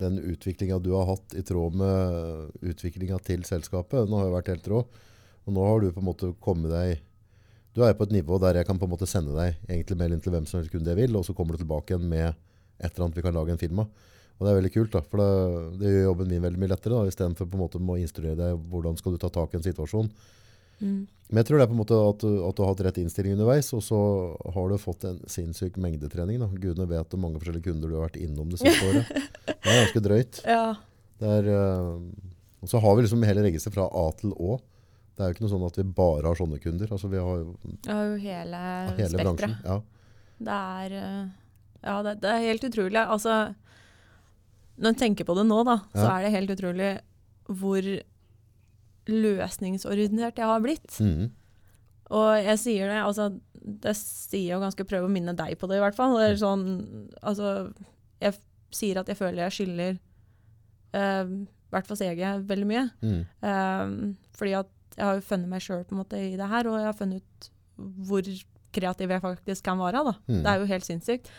den 0.00 0.18
utviklinga 0.20 0.78
du 0.82 0.90
har 0.92 1.06
hatt 1.08 1.34
i 1.38 1.42
tråd 1.46 1.76
med 1.80 2.64
utviklinga 2.66 3.18
til 3.24 3.44
selskapet, 3.48 4.04
den 4.04 4.16
har 4.16 4.26
jo 4.26 4.34
vært 4.34 4.50
helt 4.52 4.66
rå. 4.72 4.82
Og 5.46 5.54
nå 5.54 5.62
har 5.64 5.80
du 5.80 5.92
på 5.94 6.02
en 6.02 6.08
måte 6.08 6.32
kommet 6.42 6.72
deg 6.72 7.04
Du 7.76 7.82
er 7.84 7.94
på 7.94 8.06
et 8.06 8.12
nivå 8.16 8.38
der 8.40 8.56
jeg 8.56 8.66
kan 8.66 8.78
på 8.80 8.86
en 8.88 8.92
måte 8.94 9.06
sende 9.06 9.34
deg 9.36 9.58
egentlig 9.68 9.98
mail 10.00 10.14
til 10.24 10.32
hvem 10.32 10.46
som 10.48 10.58
helst 10.58 10.72
kunde 10.72 10.88
jeg 10.90 10.96
vil, 10.96 11.16
og 11.18 11.26
så 11.26 11.34
kommer 11.36 11.54
du 11.54 11.60
tilbake 11.60 11.92
igjen 11.92 12.06
med 12.08 12.30
et 12.32 12.88
eller 12.88 13.06
annet 13.06 13.18
vi 13.18 13.24
kan 13.24 13.36
lage 13.36 13.52
en 13.52 13.60
film 13.60 13.82
av. 13.84 13.90
Og 14.36 14.44
det 14.44 14.50
er 14.50 14.56
veldig 14.58 14.72
kult, 14.72 14.92
da, 14.92 15.02
for 15.04 15.20
det, 15.20 15.28
det 15.80 15.92
gjør 15.92 16.08
jobben 16.10 16.32
min 16.32 16.42
veldig 16.44 16.60
mye 16.60 16.72
lettere. 16.72 16.96
da, 16.96 17.12
Istedenfor 17.12 17.76
å 17.78 17.98
instruere 18.00 18.36
deg 18.36 18.64
hvordan 18.72 18.98
skal 19.00 19.14
du 19.14 19.20
ta 19.20 19.30
tak 19.32 19.54
i 19.54 19.60
en 19.60 19.64
situasjon. 19.64 20.10
Mm. 20.80 21.06
Men 21.26 21.40
jeg 21.40 21.46
tror 21.48 21.58
det 21.58 21.64
er 21.64 21.70
på 21.72 21.74
en 21.74 21.80
måte 21.80 21.96
at 21.98 22.20
du, 22.22 22.28
at 22.46 22.54
du 22.54 22.62
har 22.62 22.68
hatt 22.70 22.80
rett 22.86 22.98
innstilling 23.02 23.32
underveis, 23.34 23.72
og 23.74 23.80
så 23.82 23.98
har 24.54 24.68
du 24.70 24.76
fått 24.78 25.04
en 25.08 25.16
sinnssyk 25.26 25.74
mengdetrening. 25.82 26.38
da. 26.38 26.46
Gudene 26.52 26.86
vet 26.90 27.10
hvor 27.10 27.18
mange 27.22 27.40
forskjellige 27.42 27.66
kunder 27.66 27.90
du 27.90 27.96
har 27.98 28.06
vært 28.06 28.20
innom 28.22 28.52
det 28.52 28.60
siste 28.62 28.86
året. 28.86 29.10
Det 29.66 29.72
er 29.72 29.80
ganske 29.82 30.02
drøyt. 30.04 30.40
Ja. 30.46 30.76
Er, 31.26 31.48
eh, 31.50 31.88
og 32.62 32.70
så 32.70 32.78
har 32.84 32.94
vi 32.96 33.02
liksom 33.06 33.24
hele 33.26 33.42
registeret 33.48 33.74
fra 33.74 33.88
A 33.90 34.04
til 34.20 34.30
Å. 34.36 34.58
Det 35.16 35.24
er 35.24 35.30
jo 35.30 35.34
ikke 35.34 35.44
noe 35.46 35.52
sånn 35.56 35.66
at 35.66 35.78
vi 35.80 35.84
bare 35.96 36.28
har 36.28 36.36
sånne 36.38 36.58
kunder. 36.62 36.90
Altså 36.92 37.08
Vi 37.10 37.18
har 37.18 37.38
jo 37.40 37.54
har 37.88 38.04
jo 38.12 38.16
hele, 38.20 38.60
hele 39.00 39.08
spekteret. 39.16 39.64
Ja. 39.64 39.78
Det 40.46 40.56
er 40.60 40.96
eh, 41.00 41.22
Ja, 41.86 41.96
det, 42.04 42.14
det 42.22 42.30
er 42.36 42.44
helt 42.52 42.66
utrolig. 42.68 43.00
Altså 43.02 43.54
Når 44.76 44.92
en 44.92 44.98
tenker 45.00 45.24
på 45.26 45.34
det 45.38 45.46
nå, 45.48 45.62
da, 45.64 45.78
så 45.96 46.04
Ja. 46.04 46.10
er 46.18 46.26
det 46.28 46.34
helt 46.36 46.52
utrolig 46.54 46.90
hvor 47.48 47.90
løsningsorientert 49.10 50.38
jeg 50.40 50.50
har 50.50 50.62
blitt. 50.64 50.98
Mm. 51.00 51.30
Og 52.16 52.30
jeg 52.38 52.58
sier 52.62 52.90
det, 52.92 53.00
altså 53.02 53.32
Det 53.66 53.96
sier 53.98 54.52
jo 54.54 54.62
ganske 54.62 54.84
prøv 54.86 55.08
å 55.08 55.10
minne 55.10 55.34
deg 55.34 55.56
på 55.58 55.66
det, 55.66 55.80
i 55.80 55.82
hvert 55.82 55.98
fall. 55.98 56.14
Det 56.20 56.38
sånn, 56.38 56.66
altså 57.18 57.72
Jeg 58.22 58.38
sier 58.74 59.00
at 59.00 59.10
jeg 59.10 59.18
føler 59.18 59.46
jeg 59.46 59.56
skylder 59.56 59.98
eh, 60.94 61.32
i 61.66 61.74
hvert 61.74 61.88
fall 61.88 61.98
CG 61.98 62.22
veldig 62.46 62.66
mye. 62.68 62.84
Mm. 63.02 63.22
Uh, 63.42 64.12
fordi 64.38 64.54
at 64.58 64.70
jeg 64.96 65.04
har 65.04 65.18
jo 65.18 65.24
funnet 65.26 65.50
meg 65.50 65.64
sjøl 65.64 65.82
i 65.82 66.36
det 66.38 66.48
her, 66.48 66.68
og 66.70 66.78
jeg 66.78 66.86
har 66.86 66.96
funnet 66.96 67.24
ut 67.24 67.48
hvor 68.08 68.28
kreativ 68.76 69.12
jeg 69.12 69.22
faktisk 69.24 69.64
kan 69.66 69.80
være. 69.80 70.04
Da. 70.06 70.14
Mhm. 70.28 70.42
Det 70.44 70.52
er 70.52 70.60
jo 70.60 70.70
helt 70.70 70.86
sinnssykt. 70.86 71.30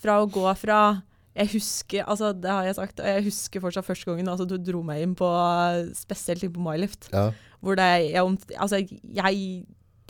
Fra 0.00 0.18
å 0.20 0.30
gå 0.30 0.46
fra 0.58 1.02
jeg 1.34 1.50
husker, 1.50 2.04
altså 2.06 2.30
det 2.32 2.50
har 2.50 2.66
jeg 2.68 2.76
sagt, 2.76 3.00
og 3.02 3.08
jeg 3.10 3.24
husker 3.26 3.62
fortsatt 3.62 3.86
første 3.86 4.06
gangen 4.06 4.28
altså 4.30 4.46
du 4.46 4.54
dro 4.62 4.84
meg 4.86 5.02
inn 5.02 5.16
på, 5.18 5.26
spesielt 5.98 6.44
inn 6.46 6.52
på 6.54 6.62
MyLift, 6.62 7.08
ja. 7.10 7.30
hvor 7.64 7.78
det, 7.78 7.88
jeg, 8.12 8.36
altså 8.54 8.78
jeg 8.78 9.40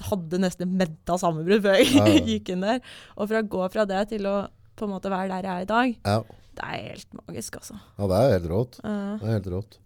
hadde 0.04 0.40
nesten 0.42 0.74
medda 0.76 1.16
sammenbrudd 1.20 1.64
før 1.64 1.78
jeg 1.80 1.94
Ja, 1.94 2.04
gikk 2.34 2.50
inn 2.52 2.64
der. 2.66 2.82
Og 3.16 3.30
fra 3.30 3.40
å 3.40 3.48
gå 3.56 3.68
fra 3.72 3.86
det 3.88 4.02
til 4.12 4.28
å 4.28 4.42
på 4.74 4.88
en 4.88 4.92
måte 4.96 5.12
være 5.12 5.30
der 5.30 5.46
jeg 5.46 5.54
er 5.54 5.64
i 5.64 5.70
dag, 5.70 5.96
Ja. 6.04 6.18
det 6.58 6.68
er 6.68 6.86
helt 6.90 7.18
magisk, 7.22 7.56
altså. 7.60 7.78
ja, 7.98 8.08
det 8.10 8.20
er 8.20 8.32
helt 8.34 8.48
rått. 8.50 8.78
Det 8.82 9.28
er 9.28 9.36
helt 9.38 9.50
rått. 9.54 9.78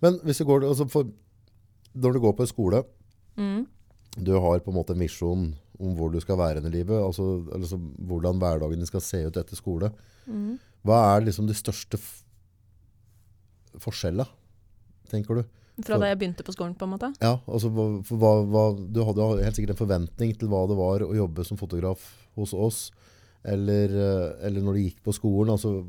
Men 0.00 0.18
hvis 0.24 0.40
du 0.40 0.46
går, 0.48 0.64
altså 0.64 0.86
for, 0.90 1.10
når 1.92 2.16
du 2.16 2.20
går 2.24 2.34
på 2.38 2.46
en 2.46 2.50
skole, 2.50 2.82
mm. 3.36 3.66
du 4.16 4.32
har 4.40 4.64
på 4.64 4.72
en 4.72 4.78
måte 4.78 4.96
en 4.96 5.02
visjon 5.04 5.50
om 5.78 5.94
hvor 5.94 6.10
du 6.10 6.18
skal 6.22 6.38
være 6.40 6.62
i 6.64 6.72
livet, 6.72 6.96
altså, 6.98 7.44
altså 7.54 7.78
hvordan 7.78 8.40
hverdagen 8.42 8.80
din 8.80 8.88
skal 8.88 9.04
se 9.04 9.20
ut 9.28 9.36
etter 9.38 9.58
skole. 9.58 9.92
Mm. 10.26 10.56
Hva 10.86 10.98
er 11.14 11.28
liksom 11.28 11.46
de 11.48 11.56
største 11.56 12.00
forskjellene, 13.78 14.26
tenker 15.10 15.38
du? 15.38 15.46
Fra 15.86 15.98
da 16.00 16.08
jeg 16.10 16.18
begynte 16.18 16.42
på 16.42 16.54
skolen, 16.54 16.74
på 16.74 16.88
en 16.88 16.94
måte. 16.96 17.12
Ja, 17.22 17.36
altså 17.46 17.70
hva, 17.70 17.84
hva, 18.10 18.32
hva, 18.50 18.62
Du 18.90 19.04
hadde 19.06 19.28
helt 19.44 19.58
sikkert 19.58 19.76
en 19.76 19.82
forventning 19.84 20.32
til 20.34 20.50
hva 20.50 20.64
det 20.66 20.78
var 20.78 21.04
å 21.06 21.14
jobbe 21.14 21.44
som 21.46 21.60
fotograf 21.60 22.02
hos 22.38 22.54
oss, 22.54 22.80
eller, 23.46 23.94
eh, 23.94 24.46
eller 24.48 24.64
når 24.64 24.74
du 24.74 24.82
gikk 24.82 25.02
på 25.06 25.14
skolen. 25.14 25.54
altså 25.54 25.86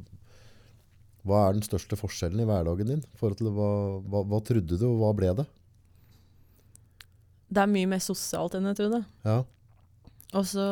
Hva 1.25 1.47
er 1.47 1.57
den 1.57 1.65
største 1.65 1.97
forskjellen 1.97 2.43
i 2.43 2.45
hverdagen 2.45 2.93
din? 2.93 3.01
forhold 3.17 3.41
til 3.41 3.49
hva, 3.55 3.71
hva, 4.05 4.21
hva 4.29 4.41
trodde 4.45 4.77
du, 4.77 4.85
og 4.91 5.01
hva 5.01 5.13
ble 5.17 5.33
det? 5.41 5.47
Det 7.49 7.63
er 7.63 7.71
mye 7.73 7.89
mer 7.89 8.03
sosialt 8.03 8.53
enn 8.59 8.69
jeg 8.69 8.77
trodde. 8.83 9.01
Ja. 9.25 9.41
Og 10.37 10.45
så 10.45 10.65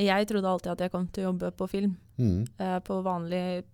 Jeg 0.00 0.26
trodde 0.30 0.48
alltid 0.48 0.72
at 0.72 0.80
jeg 0.86 0.90
kom 0.94 1.06
til 1.12 1.24
å 1.24 1.30
jobbe 1.30 1.50
på 1.52 1.66
film. 1.68 1.96
Mm. 2.18 2.46
Eh, 2.58 2.78
på 2.86 2.96
vanlige 3.04 3.64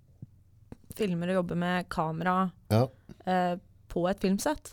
filmer 0.98 1.30
og 1.30 1.38
jobbe 1.42 1.56
med 1.56 1.86
kamera 1.92 2.50
ja. 2.72 2.82
eh, 3.24 3.54
på 3.88 4.02
et 4.10 4.18
filmsett. 4.20 4.72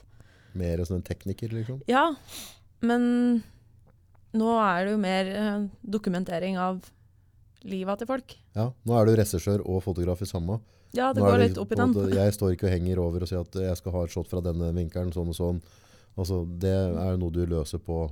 Mer 0.58 0.82
som 0.88 0.98
en 0.98 1.06
tekniker, 1.06 1.52
liksom? 1.54 1.82
Ja, 1.92 2.16
men 2.82 3.44
nå 4.36 4.52
er 4.58 4.86
det 4.88 4.96
jo 4.96 5.02
mer 5.04 5.30
eh, 5.32 5.68
dokumentering 5.86 6.58
av 6.60 6.82
livet 7.66 8.02
til 8.02 8.10
folk. 8.10 8.36
Ja. 8.58 8.72
Nå 8.88 8.98
er 8.98 9.06
du 9.08 9.16
regissør 9.20 9.62
og 9.66 9.84
fotograf 9.86 10.22
i 10.26 10.30
samme. 10.30 10.60
Ja, 10.96 11.12
det 11.14 11.22
Nå 11.22 11.30
går 11.30 11.38
det 11.42 11.48
litt 11.50 11.58
opp 11.62 11.72
i 11.72 11.76
den. 11.80 11.94
måte- 11.94 12.16
Jeg 12.16 12.34
står 12.34 12.54
ikke 12.56 12.68
og 12.70 12.74
henger 12.74 13.00
over 13.04 13.22
og 13.22 13.28
sier 13.30 13.42
at 13.46 13.54
jeg 13.54 13.78
skal 13.78 13.92
ha 13.92 14.04
et 14.06 14.14
shot 14.14 14.28
fra 14.32 14.42
denne 14.42 14.72
vinkelen, 14.74 15.12
sånn 15.14 15.30
og 15.30 15.36
sånn. 15.38 15.62
Altså, 16.18 16.46
det 16.60 16.72
er 16.74 17.18
noe 17.20 17.32
du 17.36 17.46
løser 17.46 17.80
på, 17.84 18.06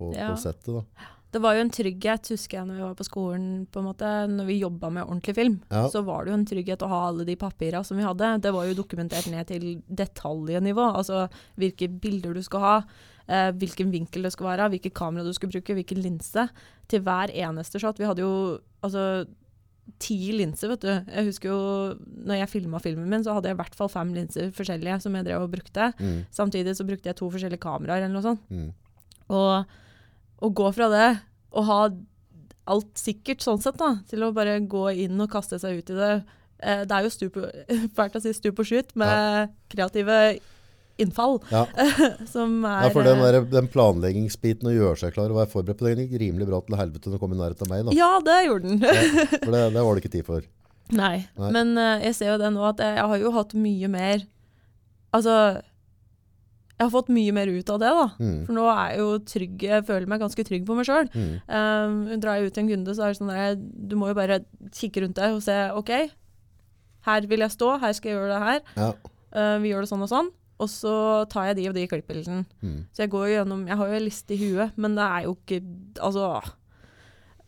på, 0.00 0.10
Ja. 0.16 0.32
på 0.32 0.40
settet. 0.40 0.72
da. 0.80 1.08
Det 1.30 1.38
var 1.44 1.54
jo 1.54 1.60
en 1.62 1.70
trygghet, 1.70 2.26
husker 2.32 2.56
jeg, 2.58 2.66
når 2.66 2.74
vi 2.74 2.82
var 2.82 2.94
på 2.98 3.04
skolen, 3.06 3.50
på 3.70 3.78
en 3.78 3.86
måte, 3.86 4.08
når 4.32 4.46
vi 4.48 4.56
jobba 4.64 4.88
med 4.90 5.04
ordentlig 5.06 5.34
film. 5.36 5.60
Ja. 5.70 5.84
Så 5.92 6.00
var 6.02 6.24
det 6.26 6.32
jo 6.32 6.38
en 6.40 6.46
trygghet 6.50 6.82
å 6.82 6.88
ha 6.90 6.98
alle 7.06 7.24
de 7.28 7.36
papira 7.38 7.84
som 7.86 8.00
vi 8.00 8.02
hadde. 8.02 8.32
Det 8.42 8.50
var 8.56 8.66
jo 8.66 8.74
dokumentert 8.74 9.28
ned 9.30 9.46
til 9.46 9.68
detaljnivå. 9.86 10.88
Altså 10.98 11.28
hvilke 11.60 11.86
bilder 12.02 12.34
du 12.34 12.42
skal 12.42 12.60
ha, 12.64 12.72
eh, 13.28 13.52
hvilken 13.52 13.92
vinkel 13.94 14.26
det 14.26 14.32
skal 14.34 14.48
være, 14.48 14.70
hvilket 14.74 14.92
kamera 14.98 15.22
du 15.22 15.32
skal 15.32 15.52
bruke, 15.52 15.76
hvilken 15.78 16.02
linse. 16.02 16.48
Til 16.90 17.00
hver 17.06 17.30
eneste 17.30 17.78
shot. 17.78 17.98
Vi 18.02 18.08
hadde 18.10 18.24
jo 18.26 18.58
altså 18.82 19.24
ti 20.00 20.32
linser, 20.34 20.68
vet 20.74 20.80
du. 20.82 20.90
Jeg 21.14 21.26
husker 21.30 21.48
jo 21.50 21.94
når 22.26 22.40
jeg 22.40 22.50
filma 22.56 22.80
filmen 22.82 23.08
min, 23.08 23.22
så 23.22 23.34
hadde 23.36 23.50
jeg 23.50 23.54
i 23.54 23.60
hvert 23.62 23.74
fall 23.78 23.88
fem 23.88 24.10
linser 24.14 24.50
forskjellige 24.50 24.98
som 25.02 25.14
jeg 25.14 25.26
drev 25.26 25.42
og 25.46 25.52
brukte. 25.54 25.92
Mm. 26.00 26.26
Samtidig 26.34 26.74
så 26.74 26.86
brukte 26.86 27.06
jeg 27.06 27.16
to 27.22 27.30
forskjellige 27.30 27.62
kameraer 27.62 28.02
eller 28.02 28.14
noe 28.18 28.26
sånt. 28.26 28.42
Mm. 28.50 28.72
Og 29.30 29.64
å 30.40 30.50
gå 30.56 30.70
fra 30.76 30.88
det 30.92 31.08
og 31.52 31.66
ha 31.68 31.80
alt 32.70 32.92
sikkert 33.00 33.42
sånn 33.42 33.58
sett, 33.62 33.78
da, 33.80 33.96
til 34.08 34.22
å 34.22 34.30
bare 34.36 34.58
gå 34.62 34.84
inn 35.06 35.18
og 35.20 35.30
kaste 35.32 35.58
seg 35.58 35.80
ut 35.80 35.90
i 35.90 35.96
det. 35.98 36.12
Eh, 36.62 36.82
det 36.86 36.94
er 36.96 37.06
jo 37.06 37.10
stup, 37.10 37.38
fælt 37.96 38.16
å 38.18 38.22
si 38.22 38.32
stup 38.36 38.60
og 38.62 38.68
skyt 38.68 38.94
med 39.00 39.50
kreative 39.72 40.18
innfall, 41.00 41.38
Ja. 41.50 41.64
som 42.34 42.60
er 42.68 42.84
Ja, 42.86 42.90
for 42.92 43.06
den, 43.06 43.18
eh, 43.24 43.32
der, 43.32 43.46
den 43.48 43.68
planleggingsbiten 43.72 44.68
å 44.68 44.74
gjøre 44.76 45.00
seg 45.00 45.14
klar 45.16 45.32
og 45.32 45.40
være 45.40 45.50
forberedt 45.54 45.80
på 45.80 45.88
den 45.88 46.04
gikk 46.04 46.18
rimelig 46.20 46.46
bra 46.50 46.60
til 46.66 46.76
helvete 46.78 47.08
når 47.08 47.16
den 47.16 47.22
kom 47.24 47.34
i 47.34 47.40
nærheten 47.40 47.66
av 47.66 47.72
meg. 47.72 47.86
da. 47.88 47.96
Ja, 47.96 48.10
det 48.28 48.38
gjorde 48.46 48.68
den. 48.68 48.82
Ja, 48.84 49.24
for 49.40 49.54
det, 49.56 49.62
det 49.74 49.84
var 49.86 49.96
det 49.96 50.04
ikke 50.04 50.14
tid 50.18 50.28
for. 50.28 50.44
Nei, 51.00 51.14
Nei. 51.40 51.50
men 51.54 51.72
uh, 51.78 51.96
jeg 52.04 52.16
ser 52.18 52.32
jo 52.34 52.38
det 52.42 52.48
nå 52.52 52.62
at 52.66 52.80
jeg, 52.82 52.96
jeg 52.98 53.10
har 53.14 53.20
jo 53.22 53.30
hatt 53.36 53.52
mye 53.54 53.90
mer 53.92 54.24
Altså 55.14 55.32
Jeg 56.80 56.86
har 56.86 56.92
fått 56.94 57.10
mye 57.12 57.32
mer 57.36 57.50
ut 57.52 57.70
av 57.74 57.76
det, 57.82 57.88
da. 57.92 58.04
Mm. 58.16 58.36
For 58.46 58.56
nå 58.56 58.62
er 58.72 58.84
jeg 58.88 59.00
jo 59.02 59.08
trygg, 59.28 59.64
jeg 59.68 59.84
føler 59.84 60.08
meg 60.08 60.22
ganske 60.22 60.44
trygg 60.48 60.62
på 60.64 60.76
meg 60.78 60.86
sjøl. 60.88 61.10
Mm. 61.12 61.34
Um, 61.52 61.98
drar 62.22 62.38
jeg 62.38 62.48
ut 62.48 62.56
til 62.56 62.64
en 62.64 62.70
kunde, 62.72 62.94
så 62.96 63.04
er 63.04 63.12
det 63.12 63.18
sånn 63.18 63.32
der 63.34 63.58
Du 63.60 63.98
må 64.00 64.08
jo 64.08 64.16
bare 64.16 64.38
kikke 64.72 65.02
rundt 65.04 65.20
deg 65.20 65.36
og 65.36 65.42
se 65.44 65.56
OK, 65.76 65.92
her 67.04 67.28
vil 67.28 67.44
jeg 67.44 67.52
stå, 67.52 67.74
her 67.82 67.92
skal 67.96 68.10
jeg 68.10 68.16
gjøre 68.16 68.32
det 68.32 68.40
her. 68.46 68.62
Ja. 68.80 68.88
Uh, 69.28 69.56
vi 69.60 69.74
gjør 69.74 69.84
det 69.84 69.90
sånn 69.92 70.06
og 70.06 70.12
sånn. 70.12 70.32
Og 70.60 70.68
så 70.72 70.94
tar 71.32 71.50
jeg 71.50 71.60
de 71.60 71.68
og 71.70 71.76
de 71.76 71.84
klippbildene. 71.88 72.46
Mm. 72.64 72.80
Så 72.92 73.04
jeg 73.04 73.12
går 73.12 73.28
gjennom 73.34 73.62
Jeg 73.68 73.80
har 73.80 73.88
jo 73.92 74.00
en 74.00 74.04
liste 74.04 74.36
i 74.36 74.40
huet, 74.40 74.80
men 74.80 74.96
det 74.98 75.06
er 75.06 75.22
jo 75.24 75.36
ikke 75.38 75.60
Altså 76.04 76.26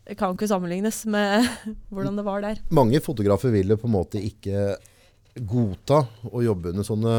Det 0.07 0.17
kan 0.17 0.33
ikke 0.33 0.49
sammenlignes 0.49 1.03
med 1.13 1.49
hvordan 1.93 2.17
det 2.21 2.25
var 2.29 2.45
der. 2.45 2.63
Mange 2.73 3.01
fotografer 3.05 3.53
vil 3.53 3.75
jo 3.75 3.81
på 3.81 3.89
en 3.89 3.97
måte 3.97 4.21
ikke 4.21 4.77
godta 5.49 6.03
å 6.29 6.43
jobbe 6.45 6.73
under 6.73 6.85
sånne 6.85 7.13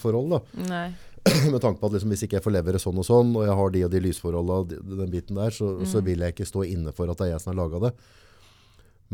forhold. 0.00 0.36
da. 0.36 0.62
Nei. 0.68 0.86
Med 1.52 1.60
tanke 1.62 1.80
på 1.80 1.88
at 1.88 1.96
liksom, 1.96 2.12
hvis 2.12 2.24
ikke 2.26 2.38
jeg 2.38 2.44
får 2.44 2.54
levere 2.54 2.80
sånn 2.82 2.98
og 3.00 3.06
sånn, 3.06 3.34
og 3.36 3.46
jeg 3.46 3.56
har 3.60 3.72
de 3.74 3.84
og 3.86 3.92
de 3.92 4.02
lysforholdene 4.04 4.98
den 5.02 5.12
biten 5.12 5.38
der, 5.38 5.54
så, 5.54 5.72
så 5.88 6.02
vil 6.04 6.24
jeg 6.24 6.34
ikke 6.34 6.48
stå 6.48 6.64
inne 6.68 6.94
for 6.96 7.10
at 7.10 7.20
det 7.20 7.28
er 7.28 7.34
jeg 7.34 7.44
som 7.44 7.52
har 7.52 7.60
laga 7.62 7.82
det. 7.88 7.92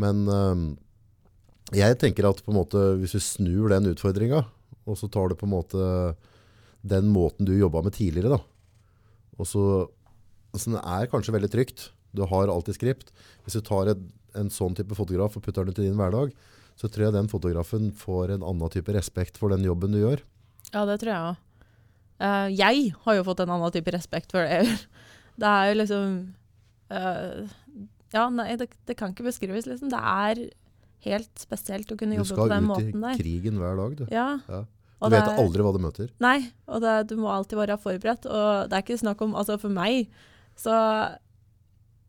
Men 0.01 0.23
øh, 0.29 0.63
jeg 1.75 1.99
tenker 2.03 2.29
at 2.29 2.43
måte, 2.53 2.83
hvis 3.01 3.17
du 3.17 3.23
snur 3.23 3.73
den 3.73 3.91
utfordringa, 3.93 4.45
og 4.85 4.99
så 5.01 5.09
tar 5.09 5.31
du 5.31 5.39
på 5.39 5.49
en 5.49 5.55
måte 5.55 5.85
den 6.85 7.09
måten 7.09 7.49
du 7.49 7.55
jobba 7.57 7.81
med 7.87 7.97
tidligere, 7.97 8.37
da. 8.37 8.41
Og 9.41 9.49
så 9.49 9.67
så 10.55 10.71
Det 10.71 10.83
er 10.87 11.09
kanskje 11.11 11.35
veldig 11.35 11.51
trygt. 11.51 11.89
Du 12.15 12.23
har 12.31 12.47
alltid 12.47 12.77
skript. 12.77 13.09
Hvis 13.43 13.57
du 13.59 13.61
tar 13.67 13.91
et, 13.91 14.03
en 14.39 14.51
sånn 14.51 14.77
type 14.79 14.95
fotograf 14.95 15.35
og 15.35 15.43
putter 15.43 15.65
den 15.65 15.75
ut 15.75 15.81
i 15.83 15.89
din 15.89 15.99
hverdag, 15.99 16.31
så 16.79 16.87
tror 16.87 17.09
jeg 17.09 17.17
den 17.17 17.31
fotografen 17.31 17.91
får 17.95 18.37
en 18.37 18.47
annen 18.47 18.71
type 18.71 18.95
respekt 18.95 19.39
for 19.41 19.51
den 19.51 19.67
jobben 19.67 19.95
du 19.95 19.99
gjør. 19.99 20.23
Ja, 20.71 20.85
det 20.87 21.01
tror 21.03 21.11
jeg 21.11 21.33
òg. 21.33 21.43
Jeg 22.21 22.93
har 23.05 23.15
jo 23.19 23.25
fått 23.27 23.41
en 23.45 23.51
annen 23.51 23.73
type 23.75 23.91
respekt 23.95 24.33
for 24.35 24.47
det. 24.47 24.65
Det 25.41 25.49
er 25.51 25.73
jo 25.73 25.79
liksom 25.81 26.11
uh, 26.95 27.49
Ja, 28.15 28.29
nei, 28.31 28.53
det, 28.55 28.69
det 28.87 28.95
kan 28.95 29.11
ikke 29.11 29.27
beskrives, 29.27 29.67
liksom. 29.67 29.91
Det 29.91 29.99
er 29.99 30.45
helt 31.09 31.43
spesielt 31.43 31.91
å 31.91 31.97
kunne 31.99 32.15
jobbe 32.21 32.37
på 32.39 32.47
den 32.53 32.69
måten 32.69 33.03
der. 33.03 33.19
Du 33.19 33.19
skal 33.19 33.19
ut 33.19 33.19
i 33.19 33.25
krigen 33.25 33.59
hver 33.59 33.75
dag, 33.81 33.97
du. 33.99 34.05
Ja. 34.15 34.29
Ja. 34.47 34.61
og 35.01 35.11
Du 35.11 35.17
vet 35.17 35.27
er- 35.33 35.43
aldri 35.43 35.67
hva 35.67 35.73
du 35.75 35.81
møter. 35.83 36.13
Nei, 36.23 36.39
og 36.71 36.81
det, 36.87 36.95
du 37.11 37.17
må 37.19 37.33
alltid 37.35 37.59
være 37.59 37.81
forberedt. 37.83 38.31
Og 38.31 38.71
det 38.71 38.79
er 38.79 38.87
ikke 38.87 39.01
snakk 39.03 39.27
om 39.27 39.35
Altså, 39.35 39.59
for 39.59 39.75
meg 39.75 40.07
så 40.55 41.19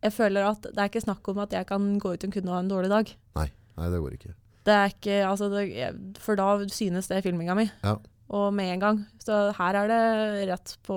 Jeg 0.05 0.13
føler 0.13 0.45
at 0.45 0.61
det 0.69 0.77
er 0.77 0.89
ikke 0.91 1.01
snakk 1.01 1.27
om 1.33 1.39
at 1.41 1.51
jeg 1.57 1.65
kan 1.65 1.95
gå 1.97 2.13
ut 2.13 2.23
og 2.27 2.31
kunne 2.37 2.53
ha 2.53 2.59
en 2.61 2.69
dårlig 2.69 2.93
dag. 2.93 3.15
Nei, 3.41 3.89
det 3.89 3.99
går 3.99 4.13
ikke. 4.15 4.35
Det 4.65 4.73
er 4.73 4.93
ikke 4.93 5.15
Altså, 5.27 5.49
det, 5.49 6.19
for 6.21 6.37
da 6.37 6.51
synes 6.69 7.09
det 7.09 7.23
filminga 7.25 7.57
mi. 7.57 7.65
Ja. 7.83 7.97
Og 8.33 8.53
med 8.53 8.71
en 8.73 8.81
gang. 8.81 9.01
Så 9.21 9.33
her 9.57 9.79
er 9.81 9.91
det 9.91 10.47
rett 10.51 10.77
på 10.85 10.95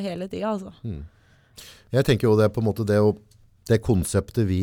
hele 0.00 0.28
tida, 0.30 0.54
altså. 0.54 0.72
Mm. 0.84 1.02
Jeg 1.90 2.06
tenker 2.06 2.28
jo 2.28 2.36
det 2.38 2.46
er 2.46 2.54
på 2.54 2.62
en 2.62 2.68
måte 2.70 2.86
det, 2.88 3.00
det 3.68 3.82
konseptet 3.84 4.46
vi 4.48 4.62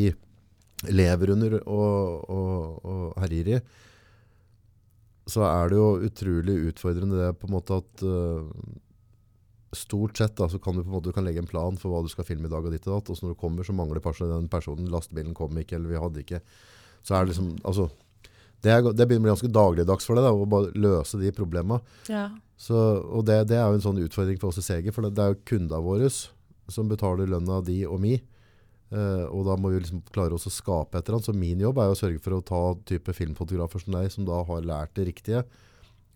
lever 0.93 1.33
under 1.33 1.57
og, 1.59 2.29
og, 2.29 2.85
og 2.85 3.21
herjer 3.23 3.51
i, 3.55 3.59
så 5.27 5.43
er 5.47 5.71
det 5.71 5.79
jo 5.79 5.87
utrolig 6.07 6.57
utfordrende 6.69 7.19
det 7.19 7.31
på 7.41 7.49
en 7.49 7.55
måte 7.55 7.79
at 7.81 8.03
uh, 8.05 8.45
stort 9.75 10.21
sett 10.21 10.37
da, 10.37 10.47
så 10.47 10.59
kan 10.63 10.77
du 10.77 10.83
på 10.83 10.87
en 10.87 10.95
måte 10.95 11.09
du 11.09 11.15
kan 11.15 11.25
legge 11.27 11.41
en 11.43 11.49
plan 11.49 11.75
for 11.79 11.91
hva 11.91 12.03
du 12.05 12.11
skal 12.11 12.27
filme 12.27 12.47
i 12.47 12.53
dag 12.53 12.63
og 12.63 12.71
ditt 12.71 12.87
og 12.87 12.99
datt, 12.99 13.11
og 13.11 13.17
så 13.17 13.25
når 13.25 13.35
du 13.35 13.41
kommer 13.41 13.67
så 13.67 13.75
mangler 13.75 13.99
den 13.99 14.49
personen, 14.51 14.91
lastebilen 14.93 15.35
kom 15.37 15.57
ikke, 15.59 15.75
eller 15.79 15.91
vi 15.91 16.03
hadde 16.03 16.23
ikke, 16.23 16.41
så 17.03 17.17
er 17.17 17.25
det 17.25 17.33
liksom, 17.33 17.51
altså, 17.67 17.89
det, 18.65 18.73
er, 18.73 18.87
det 18.89 19.05
begynner 19.05 19.21
å 19.21 19.27
bli 19.27 19.33
ganske 19.35 19.53
dagligdags 19.53 20.07
for 20.07 20.17
deg 20.17 20.25
da, 20.25 20.33
å 20.33 20.49
bare 20.49 20.73
løse 20.77 21.19
de 21.21 21.33
problemene. 21.35 21.81
Ja. 22.09 22.29
Så, 22.57 22.77
og 23.05 23.27
det, 23.27 23.43
det 23.51 23.59
er 23.59 23.67
jo 23.69 23.77
en 23.77 23.85
sånn 23.85 24.01
utfordring 24.01 24.39
for 24.41 24.49
oss 24.49 24.61
i 24.61 24.65
Seger, 24.65 24.95
for 24.95 25.05
det, 25.05 25.13
det 25.17 25.23
er 25.23 25.35
jo 25.35 25.43
kundene 25.45 25.83
våre 25.85 26.09
som 26.09 26.89
betaler 26.89 27.29
lønna 27.29 27.61
di 27.65 27.83
og 27.87 28.01
mi. 28.03 28.17
Uh, 28.87 29.27
og 29.35 29.43
da 29.49 29.57
må 29.59 29.73
vi 29.73 29.81
liksom 29.81 29.99
klare 30.15 30.37
oss 30.37 30.47
å 30.47 30.53
skape 30.53 30.95
et 30.95 31.07
eller 31.07 31.19
annet. 31.19 31.27
Så 31.29 31.35
min 31.35 31.61
jobb 31.61 31.79
er 31.81 31.89
jo 31.89 31.95
å 31.97 31.99
sørge 31.99 32.23
for 32.23 32.37
å 32.37 32.43
ta 32.45 32.61
type 32.87 33.15
filmfotografer 33.15 33.83
som 33.83 33.97
deg, 33.97 34.09
som 34.13 34.27
da 34.27 34.41
har 34.47 34.67
lært 34.67 34.95
det 34.97 35.09
riktige, 35.09 35.43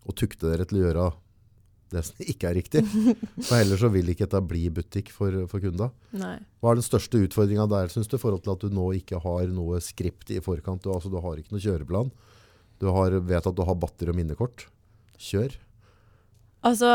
og 0.08 0.16
tukte 0.18 0.48
dere 0.48 0.66
til 0.66 0.80
å 0.80 0.86
gjøre 0.86 1.08
det 1.94 2.04
som 2.08 2.22
ikke 2.32 2.50
er 2.50 2.56
riktig. 2.58 2.82
For 3.42 3.56
heller 3.58 3.80
så 3.80 3.90
vil 3.92 4.12
ikke 4.12 4.26
dette 4.26 4.42
bli 4.48 4.64
butikk 4.74 5.12
for, 5.14 5.36
for 5.50 5.64
kunda. 5.64 5.90
Nei. 6.16 6.36
Hva 6.62 6.72
er 6.72 6.80
den 6.80 6.86
største 6.86 7.20
utfordringa 7.26 7.68
der, 7.70 7.92
syns 7.92 8.10
du, 8.10 8.16
i 8.18 8.22
forhold 8.22 8.44
til 8.46 8.54
at 8.54 8.64
du 8.64 8.74
nå 8.74 8.88
ikke 8.98 9.20
har 9.22 9.52
noe 9.52 9.80
skript 9.84 10.32
i 10.34 10.40
forkant? 10.44 10.84
Du, 10.84 10.92
altså, 10.94 11.12
du 11.12 11.20
har 11.22 11.38
ikke 11.40 11.54
noe 11.54 11.64
kjøreplan. 11.64 12.12
Du 12.82 12.88
har, 12.90 13.14
vet 13.28 13.46
at 13.46 13.56
du 13.56 13.62
har 13.66 13.78
batteri 13.78 14.10
og 14.10 14.18
minnekort. 14.18 14.66
Kjør. 15.22 15.54
Altså, 16.66 16.90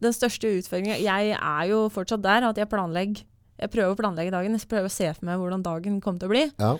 den 0.00 0.14
største 0.16 0.48
utfordringa 0.56 0.96
Jeg 1.00 1.34
er 1.36 1.64
jo 1.68 1.82
fortsatt 1.92 2.22
der 2.24 2.46
at 2.48 2.56
jeg 2.56 2.68
planlegger 2.72 3.26
Jeg 3.60 3.72
prøver 3.72 3.92
å 3.92 3.98
planlegge 3.98 4.32
dagen. 4.32 4.56
Jeg 4.56 4.68
prøver 4.68 4.88
å 4.88 4.92
se 4.92 5.08
for 5.12 5.28
meg 5.28 5.40
hvordan 5.40 5.64
dagen 5.64 5.98
kommer 6.04 6.22
til 6.22 6.30
å 6.30 6.32
bli. 6.32 6.44
Ja. 6.60 6.74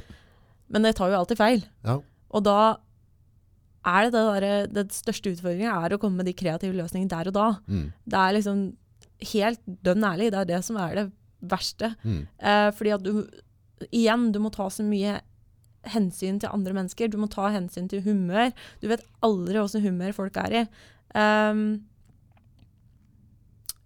Men 0.73 0.87
det 0.87 0.95
tar 0.97 1.11
jo 1.13 1.19
alltid 1.19 1.41
feil. 1.41 1.65
Ja. 1.85 1.99
Og 2.31 2.45
da 2.47 2.61
er 3.87 4.03
det 4.05 4.13
det 4.13 4.23
derre 4.27 4.67
Den 4.69 4.89
største 4.93 5.31
utfordringen 5.33 5.71
er 5.73 5.95
å 5.95 5.99
komme 6.03 6.21
med 6.21 6.27
de 6.29 6.35
kreative 6.37 6.77
løsningene 6.77 7.09
der 7.13 7.31
og 7.31 7.35
da. 7.37 7.47
Mm. 7.67 7.87
Det 8.05 8.19
er 8.21 8.35
liksom 8.37 8.61
helt 9.33 9.61
dønn 9.87 10.05
ærlig. 10.05 10.31
Det 10.33 10.39
er 10.43 10.49
det 10.51 10.61
som 10.65 10.77
er 10.77 10.95
det 10.99 11.07
verste. 11.41 11.95
Mm. 12.05 12.27
Eh, 12.39 12.71
fordi 12.77 12.93
at 12.97 13.03
du 13.07 13.13
Igjen, 13.97 14.27
du 14.33 14.37
må 14.45 14.51
ta 14.53 14.67
så 14.69 14.85
mye 14.85 15.15
hensyn 15.89 16.37
til 16.43 16.51
andre 16.53 16.75
mennesker. 16.77 17.09
Du 17.09 17.17
må 17.17 17.31
ta 17.33 17.47
hensyn 17.49 17.87
til 17.89 18.03
humør. 18.05 18.51
Du 18.83 18.89
vet 18.91 19.01
aldri 19.25 19.57
åssen 19.57 19.81
humør 19.81 20.13
folk 20.13 20.37
er 20.37 20.53
i. 20.53 20.65
Um, 21.17 21.63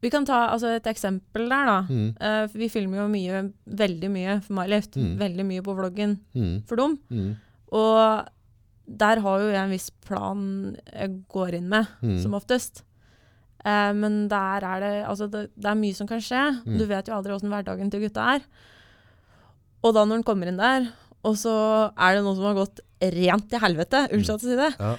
vi 0.03 0.11
kan 0.11 0.27
ta 0.27 0.49
altså, 0.51 0.75
et 0.77 0.89
eksempel 0.91 1.47
der, 1.49 1.71
da. 1.71 1.77
Mm. 1.87 2.09
Uh, 2.19 2.57
vi 2.59 2.69
filmer 2.69 3.05
jo 3.05 3.07
mye, 3.13 3.45
veldig 3.71 4.11
mye 4.13 4.35
for 4.45 4.59
MyLift. 4.59 4.99
Mm. 4.99 5.13
Veldig 5.23 5.47
mye 5.53 5.63
på 5.65 5.77
vloggen 5.79 6.19
Mm. 6.35 6.57
for 6.67 6.77
dem. 6.83 6.99
Mm. 7.09 7.31
Og 7.73 8.29
der 8.87 9.21
har 9.25 9.41
jo 9.41 9.49
jeg 9.53 9.63
en 9.65 9.71
viss 9.73 9.91
plan 10.05 10.77
jeg 10.93 11.15
går 11.33 11.55
inn 11.61 11.69
med, 11.73 11.87
Mm. 12.03 12.19
som 12.23 12.35
oftest. 12.37 12.83
Eh, 13.65 13.93
men 13.97 14.29
der 14.29 14.61
er 14.69 14.81
det 14.81 15.07
Altså, 15.09 15.31
det, 15.31 15.51
det 15.57 15.71
er 15.71 15.75
mye 15.81 15.95
som 15.97 16.07
kan 16.07 16.21
skje. 16.21 16.43
Mm. 16.67 16.79
Du 16.79 16.85
vet 16.87 17.07
jo 17.09 17.15
aldri 17.17 17.33
åssen 17.33 17.49
hverdagen 17.49 17.91
til 17.91 18.01
gutta 18.05 18.35
er. 18.37 18.43
Og 19.85 19.95
da 19.95 20.05
når 20.05 20.19
den 20.21 20.25
kommer 20.29 20.49
inn 20.49 20.61
der, 20.61 20.91
og 21.25 21.35
så 21.41 21.55
er 21.97 22.15
det 22.19 22.25
noe 22.25 22.37
som 22.37 22.45
har 22.45 22.55
gått 22.59 22.81
rent 23.01 23.49
til 23.51 23.61
helvete, 23.61 24.05
unnskyld 24.13 24.35
at 24.35 24.45
jeg 24.45 24.51
sier 24.53 24.63
det, 24.63 24.75
Ja. 24.81 24.97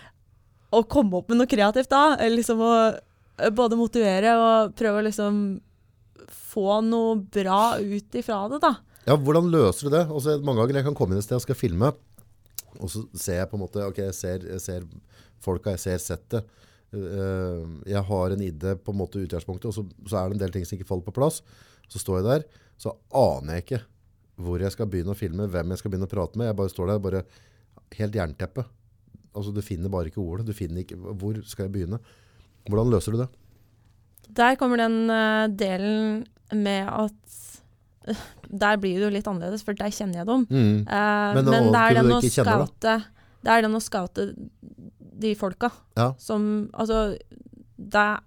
å 0.74 0.82
komme 0.88 1.14
opp 1.18 1.30
med 1.30 1.38
noe 1.38 1.48
kreativt 1.50 1.90
da, 1.90 2.16
liksom 2.30 2.60
å 2.62 2.72
eh, 3.40 3.50
både 3.50 3.78
motivere 3.78 4.34
og 4.38 4.76
prøve 4.78 5.02
å 5.02 5.06
liksom 5.06 5.40
få 6.30 6.82
noe 6.86 7.16
bra 7.22 7.78
ut 7.82 8.18
ifra 8.18 8.50
det, 8.50 8.62
da. 8.62 8.76
ja, 9.06 9.16
hvordan 9.18 9.50
løser 9.52 9.90
du 9.90 9.90
det? 9.98 10.08
Altså, 10.10 10.40
mange 10.42 10.62
ganger 10.64 10.80
jeg 10.82 10.86
kan 10.90 10.96
komme 10.98 11.14
inn 11.14 11.18
et 11.22 11.26
sted 11.28 11.36
og 11.38 11.42
skal 11.46 11.56
filme, 11.60 11.92
og 12.80 12.92
så 12.92 13.04
ser 13.14 13.42
jeg 13.42 13.50
på 13.52 13.58
en 13.58 13.64
måte, 13.66 13.84
ok, 13.86 14.04
jeg 14.08 14.18
ser, 14.18 14.46
jeg 14.50 14.64
ser 14.64 14.86
folka, 15.44 15.76
jeg 15.76 15.84
ser 15.86 16.04
settet. 16.04 16.54
Uh, 16.96 17.82
jeg 17.90 18.02
har 18.08 18.36
en 18.36 18.46
idé 18.46 18.76
på 18.80 18.94
en 18.94 19.00
måte 19.02 19.20
utgangspunktet, 19.20 19.68
og 19.72 19.76
så, 19.76 19.84
så 20.08 20.20
er 20.20 20.30
det 20.30 20.38
en 20.38 20.46
del 20.46 20.54
ting 20.56 20.68
som 20.68 20.78
ikke 20.78 20.88
faller 20.88 21.08
på 21.08 21.16
plass. 21.16 21.42
Så 21.92 22.02
står 22.02 22.22
jeg 22.22 22.28
der, 22.30 22.48
så 22.82 22.96
aner 23.16 23.60
jeg 23.60 23.66
ikke 23.66 23.82
hvor 24.36 24.60
jeg 24.60 24.74
skal 24.74 24.90
begynne 24.92 25.14
å 25.14 25.18
filme, 25.18 25.48
hvem 25.48 25.72
jeg 25.72 25.80
skal 25.80 25.92
begynne 25.94 26.10
å 26.10 26.12
prate 26.12 26.40
med. 26.40 26.50
Jeg 26.50 26.60
bare 26.60 26.72
står 26.72 26.92
der, 26.92 27.04
bare 27.04 27.22
helt 27.96 28.18
jernteppe. 28.20 28.66
Altså, 29.36 29.54
du 29.56 29.62
finner 29.64 29.92
bare 29.92 30.12
ikke 30.12 30.24
ordet. 30.24 30.48
Du 30.48 30.56
finner 30.56 30.84
ikke, 30.84 30.98
hvor 31.00 31.40
skal 31.48 31.68
jeg 31.68 31.76
begynne? 31.76 32.00
Hvordan 32.68 32.92
løser 32.92 33.16
du 33.16 33.22
det? 33.22 33.30
Der 34.36 34.58
kommer 34.60 34.82
den 34.82 35.06
uh, 35.12 35.46
delen 35.52 36.26
med 36.52 36.90
at 36.90 37.40
Der 38.64 38.78
blir 38.78 39.00
det 39.00 39.08
jo 39.08 39.10
litt 39.14 39.28
annerledes, 39.28 39.64
for 39.66 39.74
der 39.74 39.90
kjenner 39.94 40.22
jeg 40.22 40.28
dem. 40.30 40.46
Mm. 40.50 40.88
Eh, 40.88 41.34
Men 41.36 41.46
men, 41.46 41.72
det 41.74 41.82
er 41.82 41.94
den 42.00 42.12
å 42.14 42.22
scoute 42.22 42.94
Det 43.44 43.52
er 43.52 43.62
den 43.66 43.74
å 43.78 43.82
scoute 43.82 44.28
de 45.20 45.34
folka 45.36 45.72
Ja. 45.98 46.14
som 46.18 46.70
Altså, 46.74 47.18
det 47.78 47.96
er 47.96 48.20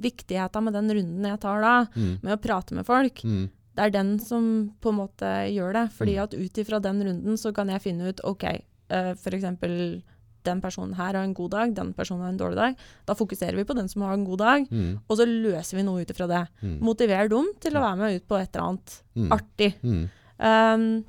viktigheten 0.00 0.64
med 0.64 0.72
den 0.74 0.88
runden 0.90 1.26
jeg 1.28 1.40
tar 1.40 1.60
da, 1.60 1.86
Mm. 1.94 2.18
med 2.22 2.38
å 2.38 2.42
prate 2.42 2.72
med 2.74 2.86
folk, 2.86 3.22
Mm. 3.22 3.50
det 3.76 3.84
er 3.84 3.90
den 3.90 4.18
som 4.18 4.72
på 4.80 4.88
en 4.88 4.96
måte 4.96 5.28
gjør 5.52 5.72
det. 5.74 5.90
Fordi 5.92 6.14
Mm. 6.16 6.22
at 6.22 6.34
ut 6.34 6.58
ifra 6.58 6.80
den 6.80 7.02
runden 7.02 7.36
så 7.36 7.52
kan 7.54 7.68
jeg 7.68 7.82
finne 7.82 8.08
ut 8.08 8.20
OK, 8.24 8.44
uh, 8.90 9.14
for 9.14 9.30
eksempel 9.30 10.02
den 10.44 10.60
personen 10.60 10.94
her 10.96 11.12
har 11.14 11.22
en 11.24 11.34
god 11.34 11.50
dag, 11.50 11.74
den 11.76 11.92
personen 11.96 12.22
har 12.24 12.30
en 12.32 12.38
dårlig 12.40 12.56
dag. 12.56 12.76
Da 13.06 13.14
fokuserer 13.18 13.56
vi 13.56 13.64
på 13.68 13.74
den 13.76 13.88
som 13.88 14.02
har 14.02 14.14
en 14.14 14.24
god 14.24 14.38
dag, 14.38 14.66
Mm. 14.70 15.00
og 15.08 15.16
så 15.18 15.26
løser 15.28 15.76
vi 15.76 15.82
noe 15.86 16.02
ut 16.02 16.10
ifra 16.10 16.26
det. 16.28 16.48
Mm. 16.62 16.78
Motiverer 16.80 17.28
dem 17.28 17.52
til 17.60 17.72
å 17.76 17.80
være 17.84 17.96
med 17.98 18.16
ut 18.20 18.28
på 18.28 18.40
et 18.40 18.54
eller 18.56 18.66
annet 18.68 19.02
Mm. 19.16 19.30
artig. 19.32 19.74
Mm. 19.82 20.08
Um, 20.40 21.04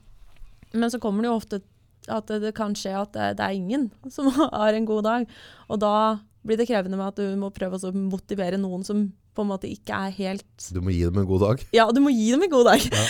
men 0.73 0.89
så 0.89 0.99
kommer 0.99 1.21
det 1.23 1.29
jo 1.31 1.37
ofte 1.39 1.61
at 2.09 2.25
det, 2.27 2.41
det 2.41 2.53
kan 2.55 2.73
skje 2.73 2.93
at 2.99 3.11
det, 3.13 3.37
det 3.37 3.45
er 3.45 3.55
ingen 3.55 3.91
som 4.09 4.27
har 4.31 4.73
en 4.73 4.85
god 4.85 5.03
dag. 5.03 5.27
Og 5.69 5.79
da 5.79 6.19
blir 6.45 6.57
det 6.57 6.67
krevende 6.67 6.97
med 6.97 7.07
at 7.11 7.15
du 7.21 7.35
må 7.37 7.51
prøve 7.53 7.77
å 7.77 7.93
motivere 7.93 8.57
noen 8.57 8.83
som 8.83 9.11
på 9.35 9.43
en 9.45 9.49
måte 9.51 9.69
ikke 9.71 9.95
er 9.95 10.11
helt 10.17 10.67
Du 10.73 10.81
må 10.83 10.91
gi 10.93 11.03
dem 11.07 11.21
en 11.21 11.27
god 11.29 11.43
dag. 11.45 11.61
Ja, 11.75 11.85
du 11.95 12.01
må 12.03 12.11
gi 12.13 12.31
dem 12.33 12.43
en 12.43 12.51
god 12.51 12.67
dag. 12.67 12.83
Ja. 12.83 13.03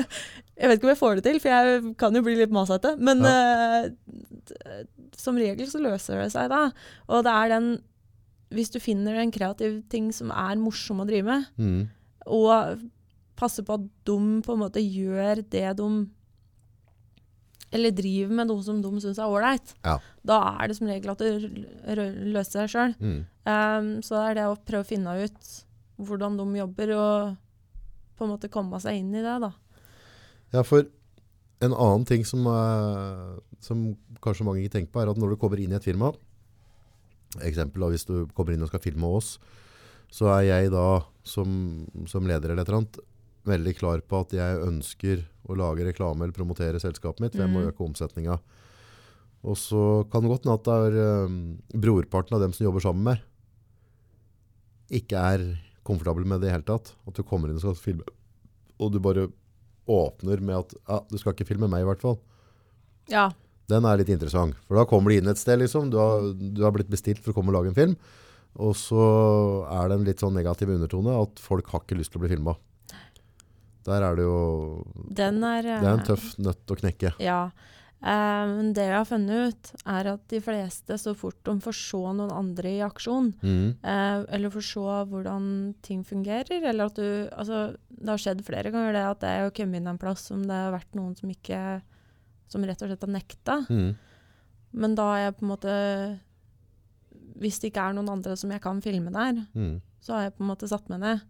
jeg 0.60 0.68
vet 0.70 0.78
ikke 0.78 0.88
om 0.88 0.92
jeg 0.94 1.00
får 1.00 1.18
det 1.20 1.24
til, 1.28 1.38
for 1.42 1.52
jeg 1.54 1.94
kan 2.00 2.16
jo 2.18 2.22
bli 2.26 2.34
litt 2.40 2.54
masete. 2.54 2.96
Men 2.98 3.22
ja. 3.24 3.86
uh, 3.86 4.80
som 5.20 5.38
regel 5.38 5.68
så 5.70 5.80
løser 5.82 6.22
det 6.24 6.30
seg 6.34 6.50
da. 6.52 6.64
Og 7.10 7.22
det 7.26 7.32
er 7.36 7.52
den 7.54 7.68
Hvis 8.50 8.72
du 8.74 8.80
finner 8.82 9.14
en 9.22 9.30
kreativ 9.30 9.76
ting 9.92 10.08
som 10.12 10.32
er 10.34 10.58
morsom 10.58 11.04
å 11.04 11.06
drive 11.06 11.22
med, 11.28 11.44
Mm. 11.60 11.84
og 12.26 12.80
passer 13.38 13.62
på 13.64 13.76
at 13.78 13.84
de 14.04 14.16
på 14.42 14.52
en 14.56 14.58
måte 14.60 14.82
gjør 14.82 15.44
det 15.48 15.76
de 15.78 15.86
Eller 17.70 17.94
driver 17.94 18.34
med 18.34 18.48
noe 18.50 18.62
som 18.66 18.80
de 18.82 18.90
syns 19.02 19.20
er 19.20 19.30
ålreit. 19.30 19.74
Ja. 19.86 19.98
Da 20.26 20.38
er 20.56 20.70
det 20.70 20.76
som 20.78 20.88
regel 20.90 21.12
at 21.12 21.20
det 21.22 22.06
løser 22.32 22.64
seg 22.64 22.72
sjøl. 22.72 22.94
Mm. 22.98 23.20
Um, 23.46 23.90
så 24.02 24.16
det 24.16 24.24
er 24.24 24.38
det 24.40 24.46
å 24.50 24.56
prøve 24.58 24.86
å 24.86 24.88
finne 24.88 25.16
ut 25.22 25.52
hvordan 26.00 26.38
de 26.40 26.46
jobber, 26.58 26.94
og 26.96 27.36
på 28.18 28.26
en 28.26 28.32
måte 28.32 28.50
komme 28.52 28.80
seg 28.82 28.98
inn 29.00 29.12
i 29.14 29.22
det, 29.22 29.36
da. 29.44 29.52
Ja, 30.54 30.64
for 30.66 30.88
en 31.60 31.76
annen 31.76 32.06
ting 32.08 32.24
som, 32.26 32.46
uh, 32.48 33.38
som 33.62 33.90
kanskje 34.24 34.46
mange 34.48 34.64
ikke 34.64 34.78
tenker 34.78 34.94
på, 34.94 35.02
er 35.02 35.12
at 35.12 35.20
når 35.20 35.34
du 35.34 35.40
kommer 35.40 35.60
inn 35.60 35.74
i 35.74 35.78
et 35.78 35.86
firma, 35.86 36.10
eksempel, 37.46 37.86
hvis 37.92 38.08
du 38.08 38.24
kommer 38.34 38.56
inn 38.56 38.64
og 38.64 38.72
skal 38.72 38.82
filme 38.82 39.12
oss, 39.20 39.36
så 40.10 40.32
er 40.34 40.48
jeg 40.48 40.72
da 40.74 41.04
som, 41.22 41.86
som 42.10 42.26
leder 42.26 42.50
eller 42.50 42.64
et 42.64 42.72
eller 42.72 42.80
annet 42.80 42.98
veldig 43.46 43.76
klar 43.78 44.00
på 44.04 44.20
at 44.20 44.32
jeg 44.36 44.58
ønsker 44.66 45.22
å 45.48 45.56
lage 45.56 45.84
reklame 45.86 46.24
eller 46.26 46.36
promotere 46.36 46.80
selskapet 46.82 47.20
mitt, 47.24 47.32
for 47.34 47.42
jeg 47.46 47.50
må 47.54 47.62
Mhm. 47.64 47.72
øke 47.72 47.84
omsetninga. 47.86 48.38
Og 49.42 49.56
så 49.56 50.04
kan 50.10 50.20
det 50.22 50.28
godt 50.30 50.44
hende 50.44 50.58
at 50.58 50.64
det 50.64 50.76
er 50.92 51.24
um, 51.24 51.58
brorparten 51.72 52.34
av 52.36 52.40
dem 52.42 52.52
som 52.52 52.66
jobber 52.66 52.80
sammen 52.84 53.02
med 53.04 53.20
ikke 54.90 55.16
er 55.16 55.44
komfortabel 55.86 56.26
med 56.26 56.42
det 56.42 56.50
i 56.50 56.54
hele 56.54 56.66
tatt. 56.66 56.92
At 57.08 57.14
du 57.16 57.22
kommer 57.26 57.48
inn 57.50 57.56
og 57.60 57.62
skal 57.62 57.74
filme, 57.78 58.04
og 58.80 58.92
du 58.92 58.98
bare 59.02 59.28
åpner 59.90 60.40
med 60.44 60.56
at 60.58 60.74
ja, 60.88 61.00
du 61.10 61.16
skal 61.18 61.32
ikke 61.34 61.46
filme 61.48 61.68
meg 61.70 61.82
i 61.84 61.88
hvert 61.88 62.02
fall. 62.04 62.18
Ja. 63.10 63.30
Den 63.70 63.86
er 63.86 63.96
litt 64.00 64.10
interessant, 64.10 64.56
for 64.66 64.76
da 64.78 64.84
kommer 64.84 65.10
du 65.10 65.16
inn 65.20 65.30
et 65.30 65.38
sted 65.38 65.58
liksom, 65.62 65.90
du 65.90 65.96
har, 65.98 66.32
du 66.34 66.62
har 66.64 66.72
blitt 66.74 66.90
bestilt 66.90 67.22
for 67.22 67.30
å 67.32 67.36
komme 67.38 67.52
og 67.54 67.60
lage 67.60 67.70
en 67.70 67.78
film, 67.78 67.96
og 68.58 68.74
så 68.74 69.00
er 69.70 69.88
det 69.88 69.96
en 70.00 70.04
litt 70.08 70.18
sånn 70.22 70.34
negativ 70.34 70.72
undertone 70.74 71.14
at 71.22 71.38
folk 71.42 71.70
har 71.70 71.84
ikke 71.84 71.98
lyst 72.00 72.10
til 72.12 72.18
å 72.20 72.24
bli 72.26 72.32
filmet. 72.34 72.58
Der 73.86 74.04
er 74.04 74.16
det 74.16 74.24
jo, 74.26 74.38
Den 75.08 75.42
er 75.46 75.62
det 75.64 75.76
er 75.78 75.92
en 75.94 76.06
tøff 76.06 76.34
nøtt 76.42 76.72
å 76.72 76.78
knekke. 76.82 77.14
Ja. 77.22 77.42
Men 78.00 78.54
Men 78.56 78.72
det 78.72 78.86
jeg 78.86 78.96
har 78.96 79.04
funnet 79.08 79.50
ut, 79.50 79.70
er 79.84 80.08
at 80.14 80.22
de 80.32 80.40
fleste, 80.40 80.96
så 80.96 81.12
fort 81.14 81.36
de 81.44 81.52
får 81.60 81.76
se 81.76 82.00
noen 82.00 82.32
andre 82.32 82.72
i 82.72 82.80
aksjon, 82.84 83.32
mm. 83.42 83.66
uh, 83.84 84.24
eller 84.32 84.52
får 84.54 84.64
se 84.64 84.94
hvordan 85.10 85.48
ting 85.84 86.00
fungerer, 86.04 86.64
eller 86.64 86.88
at 86.88 86.96
du 86.96 87.28
Altså, 87.30 87.76
det 87.90 88.08
har 88.08 88.22
skjedd 88.22 88.44
flere 88.46 88.72
ganger 88.72 88.96
det 88.96 89.04
at 89.04 89.26
jeg 89.28 89.44
har 89.44 89.52
kommet 89.56 89.80
inn 89.80 89.90
en 89.90 90.00
plass 90.00 90.24
som 90.30 90.46
det 90.46 90.56
har 90.56 90.72
vært 90.72 90.96
noen 90.96 91.16
som 91.16 91.28
ikke 91.30 91.82
Som 92.50 92.64
rett 92.64 92.80
og 92.82 92.88
slett 92.88 93.04
har 93.04 93.12
nekta. 93.12 93.60
Mm. 93.68 93.92
Men 94.72 94.94
da 94.94 95.04
har 95.10 95.18
jeg 95.18 95.36
på 95.36 95.44
en 95.44 95.50
måte 95.52 95.74
Hvis 97.38 97.60
det 97.60 97.70
ikke 97.70 97.84
er 97.84 97.94
noen 97.94 98.08
andre 98.08 98.36
som 98.36 98.50
jeg 98.50 98.62
kan 98.62 98.80
filme 98.80 99.12
der, 99.12 99.44
mm. 99.52 99.76
så 100.00 100.16
har 100.16 100.22
jeg 100.28 100.36
på 100.38 100.44
en 100.44 100.50
måte 100.54 100.70
satt 100.70 100.88
meg 100.88 101.04
ned 101.04 101.20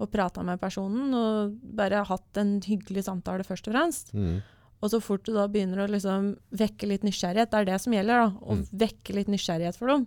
og 0.00 0.10
prata 0.10 0.42
med 0.42 0.58
personen 0.60 1.12
og 1.14 1.54
bare 1.76 2.04
hatt 2.04 2.36
en 2.42 2.60
hyggelig 2.60 3.04
samtale, 3.06 3.44
først 3.46 3.68
og 3.68 3.74
fremst. 3.76 4.12
Mm. 4.14 4.40
Og 4.82 4.90
så 4.90 5.00
fort 5.00 5.22
du 5.24 5.32
da 5.32 5.46
begynner 5.48 5.84
å 5.84 5.88
liksom 5.88 6.32
vekke 6.52 6.88
litt 6.90 7.04
nysgjerrighet, 7.06 7.50
det 7.50 7.60
er 7.60 7.64
det 7.70 7.80
som 7.80 7.92
gjelder, 7.94 8.24
da, 8.24 8.30
å 8.42 8.56
Mm. 8.58 8.64
vekke 8.72 9.14
litt 9.14 9.28
nysgjerrighet 9.28 9.76
for 9.78 9.86
dem, 9.88 10.06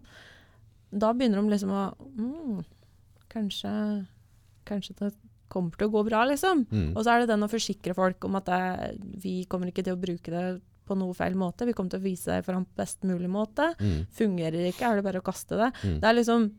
da 0.92 1.14
begynner 1.14 1.42
de 1.42 1.50
liksom 1.50 1.70
å 1.72 1.86
mm, 2.18 2.66
kanskje, 3.30 3.72
kanskje 4.68 4.96
det 5.00 5.14
kommer 5.50 5.72
til 5.80 5.88
å 5.88 5.94
gå 5.94 6.04
bra, 6.10 6.26
liksom. 6.28 6.66
Mhm. 6.70 6.96
Og 6.98 7.04
så 7.06 7.14
er 7.16 7.20
det 7.24 7.30
den 7.32 7.44
å 7.46 7.50
forsikre 7.52 7.96
folk 7.96 8.24
om 8.28 8.36
at 8.36 8.46
det, 8.46 8.98
vi 9.24 9.46
kommer 9.46 9.68
ikke 9.72 9.84
til 9.88 9.96
å 9.96 10.02
bruke 10.02 10.30
det 10.34 10.62
på 10.88 10.96
noe 10.96 11.14
feil 11.16 11.36
måte. 11.36 11.66
Vi 11.68 11.74
kommer 11.76 11.92
til 11.92 12.00
å 12.00 12.04
vise 12.04 12.26
det 12.32 12.46
på 12.46 12.66
best 12.76 13.02
mulig 13.04 13.30
måte. 13.32 13.74
Mhm. 13.80 14.08
Fungerer 14.12 14.52
det 14.52 14.74
ikke, 14.76 14.92
er 14.92 14.96
det 14.98 15.04
bare 15.04 15.22
å 15.22 15.24
kaste 15.24 15.56
det. 15.58 15.74
Mm. 15.84 16.00
Det 16.02 16.04
er 16.08 16.14
liksom 16.16 16.52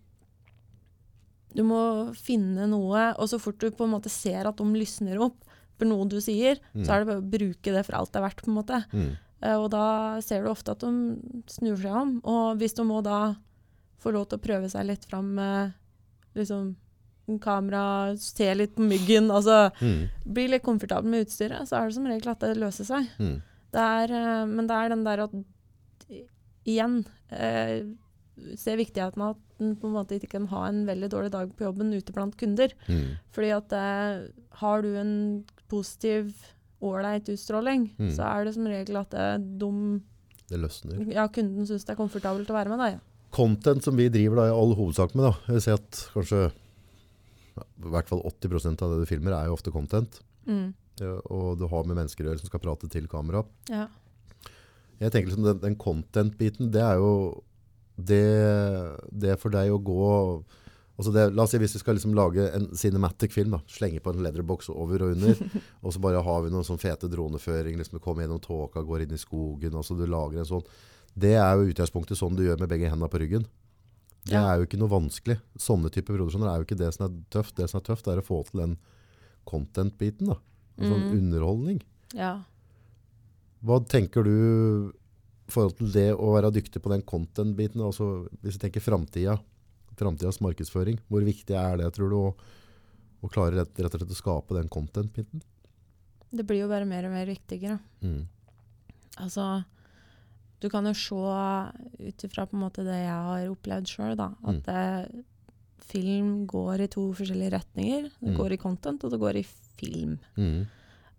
Du 1.56 1.62
må 1.64 1.80
finne 2.18 2.66
noe, 2.68 3.14
og 3.16 3.28
så 3.30 3.38
fort 3.40 3.58
du 3.62 3.70
på 3.70 3.86
en 3.86 3.94
måte 3.96 4.10
ser 4.12 4.48
at 4.48 4.58
de 4.60 4.66
lysner 4.76 5.20
opp 5.22 5.38
for 5.78 5.86
noe 5.88 6.08
du 6.10 6.18
sier, 6.20 6.58
Mm. 6.74 6.84
så 6.84 6.92
er 6.92 6.98
det 7.00 7.08
bare 7.08 7.22
å 7.22 7.30
bruke 7.30 7.72
det 7.72 7.84
for 7.86 7.94
alt 7.94 8.12
det 8.12 8.18
er 8.18 8.26
verdt, 8.26 8.42
på 8.42 8.50
en 8.50 8.58
måte. 8.58 8.80
Mm. 8.92 9.16
Uh, 9.38 9.56
og 9.62 9.70
da 9.70 9.84
ser 10.20 10.42
du 10.42 10.50
ofte 10.50 10.74
at 10.74 10.82
de 10.82 10.90
snur 11.46 11.76
seg 11.78 11.94
om. 11.94 12.16
Og 12.26 12.58
hvis 12.58 12.74
de 12.74 12.82
må 12.82 12.98
da 13.06 13.36
få 14.02 14.10
lov 14.14 14.26
til 14.28 14.38
å 14.38 14.42
prøve 14.42 14.68
seg 14.70 14.88
litt 14.88 15.06
fram 15.06 15.34
med 15.38 15.72
liksom 16.34 16.74
kamera, 17.44 18.16
se 18.16 18.48
litt 18.54 18.74
på 18.74 18.82
myggen, 18.82 19.30
altså 19.30 19.70
mm. 19.78 20.08
bli 20.24 20.48
litt 20.48 20.64
komfortabel 20.64 21.10
med 21.12 21.26
utstyret, 21.26 21.68
så 21.68 21.76
er 21.76 21.88
det 21.88 21.94
som 21.98 22.06
regel 22.08 22.32
at 22.32 22.40
det 22.40 22.56
løser 22.58 22.88
seg. 22.88 23.06
Mhm. 23.18 23.38
Det 23.68 23.80
er, 23.84 24.12
uh, 24.16 24.46
men 24.48 24.66
det 24.66 24.74
er 24.74 24.88
den 24.88 25.04
der 25.04 25.22
at 25.26 25.32
igjen 26.64 27.02
uh, 27.30 27.80
se 28.56 28.76
viktigheten 28.80 29.22
av 29.22 29.36
at 29.36 29.42
en 29.64 29.74
på 29.76 29.88
en 29.88 29.94
måte 29.96 30.16
ikke 30.18 30.30
kan 30.36 30.46
ha 30.52 30.66
en 30.68 30.84
veldig 30.86 31.08
dårlig 31.10 31.30
dag 31.34 31.50
på 31.56 31.64
jobben 31.66 31.92
ute 31.96 32.12
blant 32.14 32.36
kunder. 32.38 32.72
Mm. 32.88 33.16
Fordi 33.34 33.50
at 33.56 33.72
eh, 33.72 34.28
har 34.62 34.82
du 34.82 34.92
en 35.00 35.12
positiv, 35.68 36.30
ålreit 36.80 37.26
utstråling, 37.28 37.88
Mm. 37.98 38.12
så 38.14 38.22
er 38.28 38.44
det 38.46 38.54
som 38.54 38.66
regel 38.70 38.96
at 39.00 39.10
det, 39.10 39.58
de, 39.58 40.00
Det 40.48 40.60
løsner. 40.62 41.12
ja, 41.12 41.26
kunden 41.28 41.66
syns 41.66 41.84
det 41.84 41.90
er 41.96 41.98
komfortabelt 41.98 42.48
å 42.50 42.54
være 42.54 42.70
med 42.70 42.78
deg. 42.84 43.00
Content 43.34 43.82
som 43.84 43.96
vi 43.98 44.06
driver 44.08 44.36
da, 44.36 44.44
i 44.48 44.54
all 44.54 44.74
hovedsak 44.78 45.14
med, 45.18 45.24
da. 45.26 45.32
jeg 45.48 45.54
vil 45.58 45.64
si 45.66 45.70
at 45.74 46.02
kanskje 46.14 46.44
i 47.58 47.90
hvert 47.90 48.08
fall 48.08 48.22
80% 48.22 48.82
av 48.86 48.92
det 48.94 49.00
du 49.02 49.06
filmer 49.10 49.34
er 49.34 49.48
jo 49.50 49.56
ofte 49.58 49.72
content. 49.74 50.20
Mm. 50.46 50.72
Ja, 51.02 51.16
og 51.30 51.58
du 51.58 51.66
har 51.70 51.84
med 51.84 51.96
mennesker 51.98 52.24
å 52.24 52.30
gjøre 52.30 52.40
som 52.42 52.48
skal 52.50 52.62
prate 52.62 52.88
til 52.90 53.06
kamera. 53.10 53.42
Ja. 53.70 53.88
Jeg 55.00 55.12
tenker 55.14 55.30
liksom 55.30 55.44
den, 55.46 55.60
den 55.62 55.76
content-biten, 55.78 56.70
det 56.74 56.82
er 56.82 56.96
jo 56.98 57.42
det, 57.98 58.96
det 59.10 59.34
for 59.42 59.50
deg 59.50 59.72
å 59.74 59.78
gå 59.82 60.44
altså 60.98 61.12
det, 61.14 61.24
La 61.34 61.42
oss 61.44 61.50
si 61.54 61.58
hvis 61.58 61.74
vi 61.76 61.80
skal 61.82 61.94
liksom 61.98 62.14
lage 62.14 62.44
en 62.54 62.68
cinematic 62.78 63.32
film, 63.34 63.50
da, 63.56 63.60
slenge 63.70 64.00
på 64.02 64.10
en 64.14 64.22
leatherbox 64.22 64.68
over 64.70 65.02
og 65.06 65.12
under, 65.16 65.36
og 65.84 65.92
så 65.94 66.00
bare 66.02 66.22
har 66.22 66.42
vi 66.42 66.50
noen 66.50 66.66
sånn 66.66 66.80
fete 66.82 67.10
droneføring, 67.10 67.76
liksom 67.78 68.00
kommer 68.02 68.24
gjennom 68.24 68.40
tåka, 68.42 68.82
går 68.86 69.02
inn 69.06 69.14
i 69.14 69.20
skogen, 69.20 69.74
altså 69.78 69.94
du 69.98 70.06
lager 70.10 70.38
en 70.42 70.48
sånn. 70.48 70.64
Det 71.18 71.34
er 71.38 71.54
jo 71.58 71.68
utgangspunktet 71.70 72.18
sånn 72.18 72.34
du 72.38 72.44
gjør 72.46 72.58
med 72.62 72.70
begge 72.70 72.90
hendene 72.90 73.10
på 73.10 73.18
ryggen. 73.22 73.46
Det 74.28 74.34
Ja. 74.34 74.42
er 74.52 74.58
jo 74.58 74.66
ikke 74.66 74.78
noe 74.78 74.90
vanskelig. 74.92 75.38
Sånne 75.56 75.90
typer 75.90 76.14
produksjoner 76.18 76.50
er 76.50 76.58
jo 76.60 76.66
ikke 76.66 76.76
det 76.78 76.92
som 76.94 77.06
er 77.06 77.14
tøft. 77.30 77.54
Det 77.56 77.68
som 77.70 77.78
er 77.80 77.86
tøft, 77.86 78.06
er 78.10 78.18
å 78.20 78.26
få 78.26 78.42
til 78.50 78.60
den 78.60 78.76
content-biten. 79.46 80.26
da. 80.26 80.36
sånn 80.78 81.08
Mm. 81.08 81.12
underholdning. 81.18 81.80
ja. 82.14 82.42
Hva 83.64 83.80
tenker 83.84 84.22
du 84.22 84.92
forhold 85.52 85.76
til 85.78 85.92
det 85.94 86.08
å 86.14 86.32
være 86.34 86.52
dyktig 86.54 86.82
på 86.84 86.90
den 86.92 87.02
content-biten? 87.08 87.80
Altså, 87.84 88.28
hvis 88.42 88.58
vi 88.58 88.64
tenker 88.66 88.84
framtida, 88.84 89.38
framtidas 89.98 90.40
markedsføring, 90.44 90.98
hvor 91.10 91.24
viktig 91.26 91.56
er 91.58 91.80
det, 91.80 91.88
tror 91.96 92.12
du, 92.12 92.16
å, 92.20 92.34
å 93.24 93.30
klare 93.32 93.56
rett, 93.62 93.72
rett 93.80 93.94
og 93.94 94.02
slett 94.02 94.14
å 94.14 94.20
skape 94.20 94.54
den 94.58 94.68
content-biten? 94.72 95.42
Det 96.30 96.44
blir 96.44 96.60
jo 96.64 96.68
bare 96.70 96.84
mer 96.88 97.08
og 97.08 97.14
mer 97.16 97.26
viktigere. 97.30 97.78
Mm. 98.04 98.26
Altså, 99.24 99.64
du 100.60 100.68
kan 100.70 100.86
jo 100.86 100.92
se 100.94 101.16
ut 102.04 102.24
ifra 102.28 102.44
det 102.76 102.98
jeg 103.00 103.18
har 103.30 103.48
opplevd 103.48 103.88
sjøl, 103.88 104.20
at 104.20 104.68
eh, 104.68 105.22
film 105.88 106.46
går 106.50 106.84
i 106.84 106.88
to 106.92 107.08
forskjellige 107.16 107.54
retninger. 107.56 108.10
Det 108.20 108.32
Mm. 108.34 108.36
går 108.36 108.52
i 108.52 108.56
content, 108.60 109.04
og 109.04 109.10
det 109.10 109.20
går 109.20 109.36
i 109.40 109.46
film. 109.78 110.18
Mm. 110.36 110.66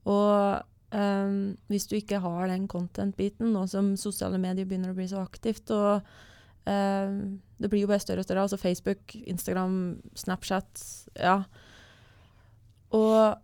Og 0.06 0.64
ehm, 0.96 1.58
hvis 1.72 1.88
du 1.90 1.96
ikke 1.98 2.22
har 2.24 2.50
den 2.52 2.68
content-biten, 2.72 3.52
nå 3.54 3.66
som 3.72 3.94
sosiale 4.00 4.40
medier 4.42 4.68
begynner 4.70 4.94
å 4.94 4.98
bli 4.98 5.08
så 5.12 5.22
aktivt, 5.24 5.70
og 5.76 6.02
um, 6.66 7.40
det 7.60 7.70
blir 7.72 7.84
jo 7.84 7.92
bare 7.92 8.04
større 8.04 8.24
og 8.24 8.28
større, 8.28 8.46
altså 8.48 8.60
Facebook, 8.62 9.16
Instagram, 9.30 9.76
Snapchat, 10.18 10.84
ja. 11.20 11.42
Og 12.96 13.38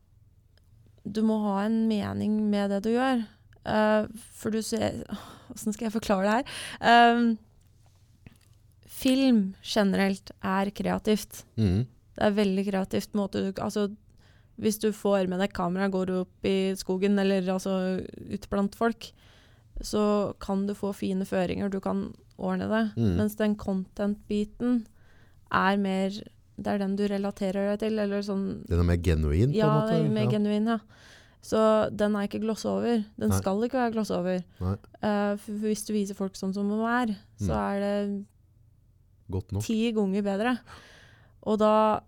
du 1.05 1.21
må 1.25 1.38
ha 1.43 1.60
en 1.65 1.84
mening 1.89 2.38
med 2.49 2.71
det 2.73 2.84
du 2.86 2.93
gjør. 2.95 3.25
Uh, 3.65 4.05
for 4.38 4.53
du 4.53 4.62
ser 4.62 5.01
Åssen 5.49 5.73
skal 5.73 5.88
jeg 5.88 5.95
forklare 5.95 6.25
det 6.25 6.34
her? 6.36 7.15
Um, 7.17 7.36
film 8.89 9.41
generelt 9.65 10.31
er 10.41 10.71
kreativt. 10.73 11.43
Mm. 11.58 11.86
Det 12.15 12.23
er 12.25 12.38
veldig 12.38 12.65
kreativt 12.69 13.17
måte 13.17 13.43
du 13.43 13.62
Altså, 13.62 13.89
hvis 14.61 14.79
du 14.79 14.91
får 14.95 15.27
med 15.27 15.39
deg 15.39 15.51
kamera, 15.53 15.89
går 15.91 16.05
du 16.07 16.13
opp 16.21 16.45
i 16.47 16.73
skogen 16.79 17.17
eller 17.19 17.41
altså 17.53 18.01
ut 18.31 18.49
blant 18.49 18.75
folk, 18.75 19.11
så 19.83 20.33
kan 20.39 20.65
du 20.67 20.73
få 20.73 20.93
fine 20.95 21.25
føringer, 21.27 21.69
du 21.69 21.79
kan 21.83 22.13
ordne 22.37 22.67
det. 22.71 22.83
Mm. 22.95 23.15
Mens 23.17 23.35
den 23.35 23.55
content-biten 23.55 24.85
er 25.51 25.77
mer 25.77 26.09
Det 26.57 26.67
er 26.71 26.77
den 26.79 26.95
du 26.95 27.03
relaterer 27.05 27.73
deg 27.73 27.79
til, 27.81 27.99
eller 27.99 28.21
sånn 28.23 28.63
Den 28.69 28.79
er 28.79 28.83
mer 28.87 28.95
genuin, 29.03 29.51
på 29.51 29.57
Ja, 29.57 29.65
en 29.67 29.81
måte? 29.81 29.91
det 29.91 30.05
er 30.05 30.13
mer 30.15 30.31
genuin, 30.31 30.65
ja. 30.71 30.77
Så 31.43 31.91
den 31.91 32.15
er 32.15 32.29
ikke 32.29 32.39
gloss 32.41 32.63
over. 32.65 33.03
Den 33.19 33.29
Nei. 33.29 33.37
skal 33.41 33.59
ikke 33.67 33.77
være 33.77 33.91
gloss 33.91 34.09
over. 34.15 34.39
Eh, 35.03 35.35
hvis 35.61 35.83
du 35.85 35.91
viser 35.93 36.15
folk 36.15 36.33
sånn 36.39 36.53
som 36.55 36.69
de 36.71 36.79
er, 36.79 37.11
så 37.37 37.51
Mm. 37.51 37.59
er 37.59 37.79
det 37.83 39.61
ti 39.65 39.91
ganger 39.91 40.23
bedre. 40.23 40.57
Og 41.45 41.59
da 41.59 41.99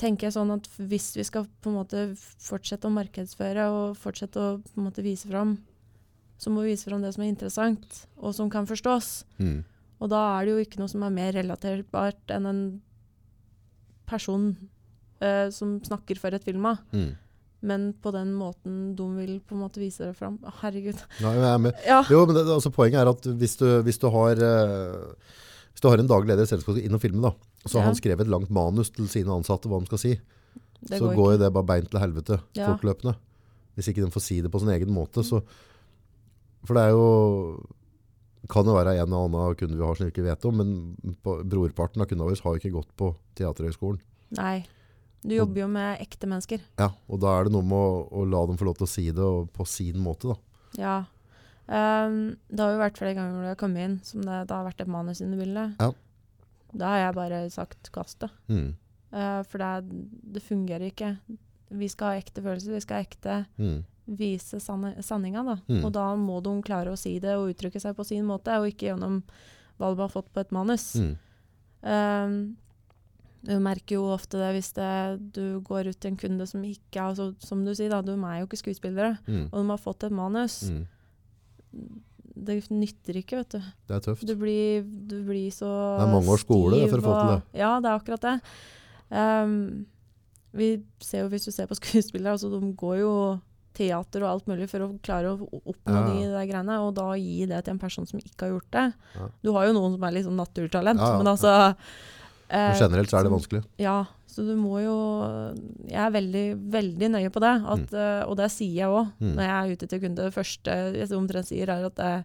tenker 0.00 0.28
jeg 0.28 0.36
sånn 0.36 0.52
at 0.54 0.66
hvis 0.78 1.12
vi 1.18 1.24
skal 1.26 1.46
på 1.62 1.70
en 1.70 1.78
måte 1.80 2.04
fortsette 2.40 2.88
å 2.88 2.94
markedsføre 2.94 3.66
og 3.74 3.98
fortsette 4.00 4.40
å 4.40 4.58
på 4.64 4.80
en 4.80 4.86
måte 4.88 5.04
vise 5.04 5.28
fram, 5.28 5.58
så 6.40 6.52
må 6.52 6.64
vi 6.64 6.72
vise 6.72 6.88
fram 6.88 7.04
det 7.04 7.12
som 7.14 7.24
er 7.24 7.32
interessant, 7.32 8.02
og 8.16 8.34
som 8.36 8.50
kan 8.52 8.68
forstås. 8.68 9.10
Mm. 9.42 9.58
Og 10.00 10.12
da 10.12 10.20
er 10.38 10.46
det 10.46 10.54
jo 10.54 10.62
ikke 10.64 10.80
noe 10.80 10.92
som 10.92 11.04
er 11.04 11.12
mer 11.12 11.34
relaterbart 11.36 12.32
enn 12.32 12.48
en 12.48 12.62
person 14.08 14.54
uh, 15.20 15.50
som 15.52 15.76
snakker 15.84 16.18
for 16.18 16.34
et 16.34 16.46
firma. 16.46 16.78
Mm. 16.96 17.10
Men 17.60 17.90
på 18.00 18.08
den 18.16 18.32
måten 18.32 18.94
de 18.96 19.10
vil 19.18 19.34
på 19.44 19.52
en 19.52 19.60
måte 19.66 19.82
vise 19.82 20.06
det 20.06 20.16
fram. 20.16 20.38
Herregud. 20.62 20.96
Nei. 21.20 21.34
Ja. 21.84 22.00
Jo, 22.08 22.24
men 22.24 22.38
det, 22.38 22.46
altså, 22.48 22.72
poenget 22.72 23.02
er 23.02 23.12
at 23.12 23.28
hvis 23.42 23.58
du, 23.60 23.68
hvis 23.84 24.00
du 24.00 24.08
har 24.14 24.40
uh 24.40 25.36
hvis 25.80 25.84
du 25.84 25.88
har 25.88 26.02
en 26.02 26.10
daglig 26.10 26.28
leder 26.28 26.44
i 26.44 26.50
selskapet 26.50 26.82
inn 26.84 26.96
og 26.96 27.00
filme, 27.00 27.22
da, 27.24 27.49
så 27.66 27.78
har 27.78 27.82
Ja. 27.84 27.90
han 27.92 27.94
skrevet 27.98 28.20
et 28.26 28.28
langt 28.32 28.50
manus 28.50 28.90
til 28.90 29.08
sine 29.08 29.28
ansatte 29.34 29.68
hva 29.68 29.80
de 29.80 29.86
skal 29.86 29.98
si, 29.98 30.20
Det 30.80 30.98
så 30.98 31.10
går 31.10 31.14
går 31.16 31.32
jo 31.32 31.38
det 31.38 31.52
bare 31.52 31.66
beint 31.66 31.90
til 31.90 32.00
helvete 32.00 32.40
Ja. 32.56 32.74
fortløpende. 32.74 33.16
Hvis 33.76 33.88
ikke 33.88 34.04
de 34.04 34.10
får 34.10 34.20
si 34.22 34.40
det 34.40 34.50
på 34.50 34.60
sin 34.60 34.68
egen 34.68 34.88
måte. 34.92 35.22
Så, 35.22 35.42
for 36.64 36.74
det 36.74 36.82
er 36.88 36.90
jo 36.90 37.66
kan 38.48 38.64
jo 38.64 38.72
være 38.74 38.96
en 38.98 39.12
og 39.12 39.30
annen 39.30 39.54
kunde 39.56 39.76
vi 39.76 39.84
har 39.84 39.94
som 39.94 40.06
vi 40.06 40.10
ikke 40.10 40.24
vet 40.24 40.44
om, 40.48 40.56
men 40.56 41.14
på, 41.22 41.36
brorparten 41.46 42.00
av 42.02 42.06
kundene 42.08 42.26
våre 42.30 42.40
har 42.42 42.56
jo 42.56 42.60
ikke 42.60 42.72
gått 42.72 42.96
på 42.96 43.14
Teaterhøgskolen. 43.36 44.00
Nei. 44.32 44.66
Du 45.22 45.34
jobber 45.36 45.60
jo 45.60 45.68
med 45.68 46.00
ekte 46.00 46.26
mennesker. 46.26 46.60
Ja, 46.78 46.88
og 47.08 47.20
da 47.20 47.38
er 47.38 47.44
det 47.44 47.52
noe 47.52 47.62
med 47.62 47.76
å, 47.76 48.08
å 48.10 48.24
la 48.28 48.46
dem 48.46 48.56
få 48.56 48.64
lov 48.64 48.78
til 48.78 48.86
å 48.86 48.90
si 48.90 49.04
det 49.10 49.52
på 49.52 49.66
sin 49.68 49.98
måte, 50.02 50.32
da. 50.32 50.36
Ja. 50.80 51.04
Um, 51.68 52.36
det 52.50 52.58
har 52.64 52.72
jo 52.72 52.80
vært 52.80 52.96
flere 52.98 53.14
ganger 53.14 53.42
du 53.44 53.48
har 53.52 53.58
kommet 53.60 53.84
inn 53.84 53.98
som 54.02 54.22
det, 54.22 54.48
det 54.48 54.56
har 54.56 54.64
vært 54.66 54.80
et 54.80 54.88
manus 54.90 55.20
inne 55.20 55.36
i 55.36 55.42
bildet. 55.44 55.76
Ja. 55.78 55.92
Da 56.76 56.86
har 56.92 56.98
jeg 57.06 57.14
bare 57.14 57.50
sagt 57.50 57.90
kast 57.92 58.20
det. 58.20 58.30
Mm. 58.48 58.74
Uh, 59.12 59.42
for 59.42 59.58
det, 59.58 60.04
det 60.34 60.42
fungerer 60.42 60.90
ikke. 60.90 61.16
Vi 61.70 61.88
skal 61.88 62.12
ha 62.12 62.20
ekte 62.20 62.42
følelser. 62.42 62.72
Vi 62.76 62.80
skal 62.84 62.96
ha 63.00 63.06
ekte 63.08 63.38
Mm. 63.58 63.84
vise 64.10 64.58
sanne, 64.60 64.94
sanninga, 65.02 65.42
da. 65.46 65.56
Mm. 65.68 65.84
Og 65.84 65.92
da 65.92 66.16
må 66.16 66.40
de 66.42 66.56
klare 66.66 66.90
å 66.90 66.98
si 66.98 67.18
det 67.22 67.36
og 67.36 67.50
uttrykke 67.52 67.80
seg 67.80 67.94
på 67.96 68.04
sin 68.06 68.24
måte, 68.26 68.50
og 68.58 68.66
ikke 68.70 68.88
gjennom 68.90 69.22
hva 69.78 69.94
de 69.94 70.00
har 70.02 70.08
fått 70.10 70.32
på 70.34 70.40
et 70.40 70.50
manus. 70.52 70.94
Mm. 70.96 71.16
Uh, 71.82 72.54
du 73.42 73.54
merker 73.58 73.94
jo 73.96 74.02
ofte 74.12 74.36
det 74.36 74.50
hvis 74.58 74.72
det, 74.76 74.88
du 75.32 75.60
går 75.64 75.88
ut 75.88 76.00
til 76.00 76.10
en 76.10 76.16
kunde 76.20 76.46
som 76.46 76.60
ikke 76.62 76.98
er 77.00 77.06
altså, 77.14 77.30
Som 77.40 77.62
du 77.64 77.70
sier, 77.74 77.88
da, 77.88 78.02
de 78.02 78.12
er 78.12 78.40
jo 78.42 78.46
ikke 78.50 78.58
skuespillere, 78.64 79.18
Mm. 79.26 79.46
og 79.52 79.62
de 79.62 79.68
har 79.70 79.78
fått 79.78 80.04
et 80.04 80.12
manus. 80.12 80.58
Mm. 80.70 80.86
Det 82.46 82.56
nytter 82.72 83.18
ikke, 83.20 83.40
vet 83.42 83.56
du. 83.56 83.68
Det 83.90 83.96
er 83.98 84.02
tøft. 84.08 84.24
Du 84.26 84.34
blir, 84.40 84.82
du 85.10 85.18
blir 85.26 85.50
så 85.54 85.68
Det 86.00 86.06
er 86.06 86.12
mange 86.14 86.32
års 86.32 86.44
skole, 86.46 86.80
for 86.90 87.02
å 87.02 87.04
få 87.04 87.14
til 87.18 87.32
det. 87.34 87.40
Ja, 87.60 87.70
det 87.82 87.90
er 87.90 87.98
akkurat 88.00 88.26
det. 88.26 88.34
Um, 89.10 89.54
vi 90.56 90.70
ser 91.04 91.24
jo, 91.24 91.30
hvis 91.32 91.46
du 91.46 91.52
ser 91.54 91.68
på 91.70 91.76
skuespillere, 91.80 92.34
altså 92.36 92.50
de 92.52 92.72
går 92.80 93.00
jo 93.02 93.12
teater 93.76 94.24
og 94.24 94.30
alt 94.32 94.48
mulig 94.50 94.66
for 94.70 94.82
å 94.82 94.88
klare 95.04 95.30
å 95.30 95.48
oppnå 95.60 95.94
Ja. 95.94 96.06
de 96.10 96.24
der 96.32 96.46
greiene, 96.50 96.78
og 96.82 96.94
da 96.98 97.12
gi 97.16 97.44
det 97.46 97.60
til 97.64 97.76
en 97.76 97.82
person 97.82 98.06
som 98.08 98.18
ikke 98.18 98.48
har 98.48 98.54
gjort 98.56 98.70
det. 98.74 98.86
Ja. 99.14 99.28
Du 99.46 99.52
har 99.54 99.68
jo 99.68 99.76
noen 99.76 99.94
som 99.94 100.06
er 100.08 100.16
litt 100.16 100.26
sånn 100.26 100.40
naturtalent, 100.40 100.98
ja, 101.00 101.12
men 101.20 101.30
altså 101.30 101.52
Men 102.50 102.72
eh, 102.72 102.78
generelt 102.80 103.10
så 103.12 103.18
er 103.20 103.24
det 103.28 103.32
vanskelig. 103.32 103.62
Ja, 103.78 104.04
så 104.26 104.42
du 104.46 104.56
må 104.58 104.80
jo 104.82 104.96
Jeg 105.88 106.00
er 106.02 106.10
veldig, 106.14 106.44
veldig 106.70 107.08
nøye 107.14 107.30
på 107.30 107.40
det, 107.42 107.52
at, 107.74 107.90
mm. 107.94 108.28
og 108.28 108.36
det 108.40 108.50
sier 108.50 108.74
jeg 108.82 108.88
òg 108.90 109.12
Mm. 109.20 109.34
når 109.36 109.42
jeg 109.44 109.56
er 109.56 109.72
ute 109.76 109.86
til 109.88 110.00
kunde. 110.00 110.24
Det 110.28 110.34
første 110.34 110.76
jeg 110.98 111.12
omtrent 111.18 111.46
sier, 111.50 111.68
er 111.70 111.84
at 111.86 111.98
eh, 111.98 112.22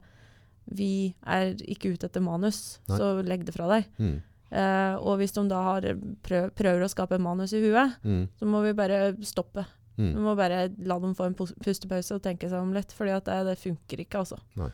vi 0.76 1.14
er 1.26 1.54
ikke 1.62 1.94
ute 1.94 2.08
etter 2.10 2.22
manus, 2.26 2.80
Nei. 2.90 2.98
så 2.98 3.12
legg 3.24 3.46
det 3.46 3.54
fra 3.54 3.68
deg. 3.70 3.86
Mm. 4.00 4.16
Eh, 4.56 4.96
og 4.98 5.18
hvis 5.20 5.34
de 5.36 5.44
da 5.50 5.62
har 5.62 5.82
prøv, 6.26 6.50
prøver 6.58 6.86
å 6.86 6.90
skape 6.90 7.20
manus 7.22 7.54
i 7.54 7.62
huet, 7.62 7.94
Mm. 8.04 8.28
så 8.40 8.46
må 8.50 8.64
vi 8.64 8.74
bare 8.74 9.14
stoppe. 9.22 9.66
Vi 9.98 10.10
Mm. 10.14 10.24
må 10.24 10.36
bare 10.36 10.70
la 10.84 10.98
dem 11.00 11.14
få 11.16 11.26
en 11.28 11.36
pustepause 11.36 12.12
og 12.16 12.22
tenke 12.24 12.50
seg 12.50 12.60
om 12.60 12.74
litt, 12.74 12.92
fordi 12.92 13.14
det, 13.24 13.46
det 13.46 13.58
funker 13.62 13.98
ikke, 14.04 14.20
altså. 14.26 14.38
Nei. 14.58 14.70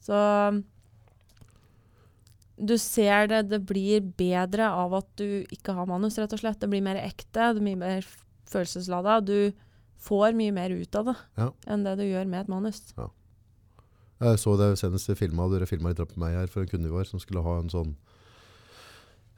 Så 0.00 0.62
du 2.58 2.74
ser 2.78 3.26
det, 3.30 3.42
det 3.50 3.60
blir 3.66 4.00
bedre 4.18 4.68
av 4.70 4.92
at 4.94 5.08
du 5.16 5.44
ikke 5.52 5.74
har 5.74 5.86
manus, 5.88 6.18
rett 6.20 6.32
og 6.36 6.40
slett. 6.42 6.60
Det 6.60 6.68
blir 6.70 6.82
mer 6.84 6.96
ekte, 7.00 7.52
det 7.56 7.62
blir 7.62 7.76
mer 7.80 8.06
følelseslada. 8.52 9.20
Du 9.24 9.52
får 10.02 10.34
mye 10.36 10.52
mer 10.52 10.70
ut 10.74 10.94
av 10.98 11.04
det 11.12 11.16
Ja. 11.38 11.50
enn 11.66 11.84
det 11.84 11.96
du 11.98 12.04
gjør 12.04 12.26
med 12.28 12.40
et 12.42 12.48
manus. 12.52 12.82
Ja. 12.98 13.08
Jeg 14.22 14.38
så 14.38 14.56
det 14.58 14.76
senest 14.78 15.08
i 15.10 15.14
filma, 15.18 15.48
dere 15.50 15.66
filma 15.66 15.90
litt 15.90 16.00
opp 16.00 16.12
på 16.14 16.20
meg 16.22 16.34
her 16.36 16.46
for 16.46 16.62
en 16.62 16.68
kunde 16.70 16.86
vi 16.90 16.94
var, 16.94 17.04
som 17.08 17.18
skulle 17.18 17.42
ha 17.42 17.58
en 17.58 17.70
sånn 17.72 17.96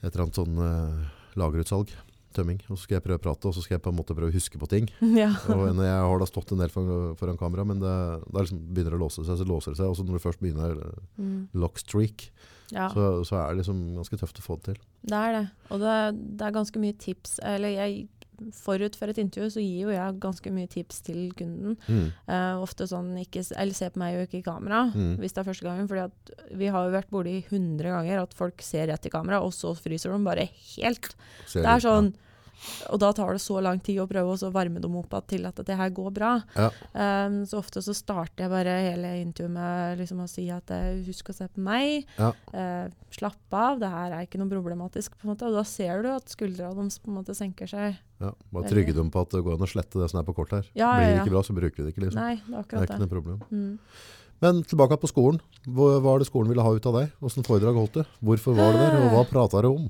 et 0.02 0.12
eller 0.12 0.26
annet 0.26 0.36
sånn 0.36 0.58
uh, 0.60 1.06
lagerutsalg, 1.40 1.92
tømming. 2.36 2.58
Og 2.68 2.76
så 2.76 2.82
skal 2.84 2.98
jeg 2.98 3.04
prøve 3.06 3.20
å 3.20 3.24
prate, 3.24 3.48
og 3.48 3.54
så 3.56 3.62
skal 3.64 3.78
jeg 3.78 3.84
på 3.86 3.92
en 3.94 3.96
måte 3.96 4.12
prøve 4.16 4.28
å 4.32 4.36
huske 4.36 4.58
på 4.60 4.68
ting. 4.68 4.90
ja. 5.22 5.30
Og 5.48 5.70
jeg 5.80 5.94
har 6.04 6.18
da 6.20 6.26
stått 6.28 6.52
en 6.52 6.60
del 6.60 6.68
foran, 6.74 7.14
foran 7.16 7.38
kamera, 7.40 7.64
men 7.64 7.80
det, 7.80 7.94
da 8.28 8.42
liksom 8.44 8.60
begynner 8.74 8.92
det 8.96 9.00
å 9.00 9.04
låse 9.06 9.24
seg, 9.24 9.38
så 9.40 9.46
låser 9.48 9.72
det 9.72 9.80
seg. 9.80 9.88
Og 9.88 9.96
så 9.96 10.04
når 10.04 10.18
du 10.18 10.24
først 10.26 10.42
begynner 10.44 10.76
eh, 10.76 11.00
Mm. 11.16 11.48
lock 11.54 11.78
streak, 11.80 12.26
ja. 12.74 12.88
så, 12.92 13.22
så 13.24 13.38
er 13.40 13.52
det 13.54 13.62
liksom 13.62 13.84
ganske 13.96 14.18
tøft 14.20 14.42
å 14.42 14.44
få 14.44 14.58
det 14.58 14.74
til. 14.74 14.82
Det 15.06 15.20
er 15.20 15.38
det. 15.38 15.44
Og 15.70 15.80
det, 15.84 15.94
det 16.40 16.48
er 16.48 16.58
ganske 16.58 16.82
mye 16.82 16.96
tips. 16.98 17.38
Eller 17.46 17.74
jeg, 17.76 18.04
forut 18.52 18.96
for 18.98 19.12
et 19.12 19.18
intervju 19.22 19.52
så 19.54 19.62
gir 19.62 19.84
jo 19.84 19.92
jeg 19.94 20.16
ganske 20.22 20.50
mye 20.52 20.66
tips 20.70 21.00
til 21.06 21.20
kunden. 21.38 21.76
Mm. 21.86 22.08
Uh, 22.26 22.58
ofte 22.64 22.88
sånn 22.90 23.12
ikke, 23.22 23.44
Eller 23.54 23.76
se 23.78 23.88
på 23.94 24.00
meg 24.02 24.18
og 24.18 24.26
ikke 24.26 24.40
i 24.40 24.46
kamera, 24.46 24.80
Mm. 24.90 25.14
hvis 25.22 25.32
det 25.36 25.42
er 25.44 25.48
første 25.52 25.68
gangen. 25.68 25.88
fordi 25.88 26.58
vi 26.58 26.66
har 26.74 26.88
jo 26.88 26.96
vært 26.96 27.10
borti 27.14 27.36
hundre 27.50 27.94
ganger 27.94 28.22
at 28.24 28.34
folk 28.34 28.60
ser 28.62 28.88
rett 28.90 29.06
i 29.06 29.12
kamera, 29.14 29.40
og 29.40 29.52
så 29.54 29.74
fryser 29.78 30.10
de 30.12 30.18
bare 30.26 30.48
helt. 30.76 31.14
Ser 31.46 31.62
Det 31.62 31.70
er 31.70 31.80
sånn 31.86 32.10
sånn, 32.10 32.12
Og 32.92 33.00
da 33.02 33.10
tar 33.16 33.34
det 33.34 33.42
så 33.44 33.60
lang 33.64 33.80
tid 33.84 34.00
å 34.02 34.08
prøve 34.10 34.34
å 34.34 34.50
varme 34.54 34.82
dem 34.82 34.96
opp 35.00 35.14
til 35.30 35.46
at 35.48 35.60
det 35.66 35.76
her 35.78 35.92
går 35.94 36.10
bra. 36.14 36.32
Ja. 36.56 36.70
Um, 36.92 37.42
så 37.48 37.60
ofte 37.60 37.82
så 37.84 37.94
starter 37.96 38.46
jeg 38.46 38.52
bare 38.52 38.76
hele 38.88 39.14
intervjuet 39.20 39.54
med 39.54 40.00
liksom 40.00 40.22
å 40.24 40.28
si 40.30 40.46
at 40.52 40.70
eh, 40.74 41.02
husk 41.06 41.30
å 41.30 41.36
se 41.36 41.48
på 41.50 41.62
meg. 41.64 42.08
Ja. 42.18 42.32
Uh, 42.54 42.88
slapp 43.14 43.54
av, 43.54 43.78
det 43.82 43.90
her 43.92 44.16
er 44.16 44.26
ikke 44.26 44.40
noe 44.42 44.50
problematisk. 44.50 45.14
på 45.18 45.28
en 45.28 45.34
måte, 45.34 45.48
Og 45.50 45.58
da 45.58 45.64
ser 45.68 46.02
du 46.04 46.10
at 46.14 46.32
skuldra 46.32 46.72
deres 46.74 46.98
på 47.02 47.12
en 47.12 47.20
måte 47.20 47.36
senker 47.36 47.70
seg. 47.70 48.00
Ja, 48.22 48.32
bare 48.54 48.70
trygge 48.70 48.94
dem 48.96 49.10
på 49.12 49.22
at 49.24 49.32
det 49.34 49.42
går 49.44 49.58
an 49.58 49.66
å 49.66 49.70
slette 49.70 50.00
det 50.00 50.10
som 50.10 50.20
er 50.20 50.26
på 50.26 50.36
kort 50.36 50.52
her. 50.54 50.68
Ja, 50.78 50.94
Blir 50.98 51.12
det 51.12 51.22
ikke 51.24 51.36
bra, 51.36 51.44
så 51.46 51.56
bruker 51.56 51.82
vi 51.82 51.86
det 51.88 51.94
ikke. 51.94 52.06
liksom. 52.06 52.20
Nei, 52.20 52.36
det 52.46 52.60
er 52.60 52.68
det 52.68 52.78
er 52.78 52.86
ikke 52.86 52.98
det. 52.98 53.02
noe 53.04 53.14
problem. 53.14 53.42
Mm. 53.50 53.72
Men 54.42 54.62
tilbake 54.66 54.96
på 55.00 55.08
skolen. 55.08 55.38
Hva 55.64 55.98
var 56.04 56.20
det 56.20 56.26
skolen 56.28 56.50
ville 56.50 56.64
ha 56.64 56.72
ut 56.74 56.86
av 56.90 56.98
deg? 56.98 57.12
Hvordan 57.22 57.46
foredrag 57.46 57.78
holdt 57.78 57.98
du? 58.00 58.02
Hvorfor 58.24 58.56
var 58.58 58.74
du 58.74 58.80
der, 58.80 58.96
og 58.98 59.14
hva 59.14 59.22
prata 59.28 59.62
du 59.64 59.68
om? 59.70 59.86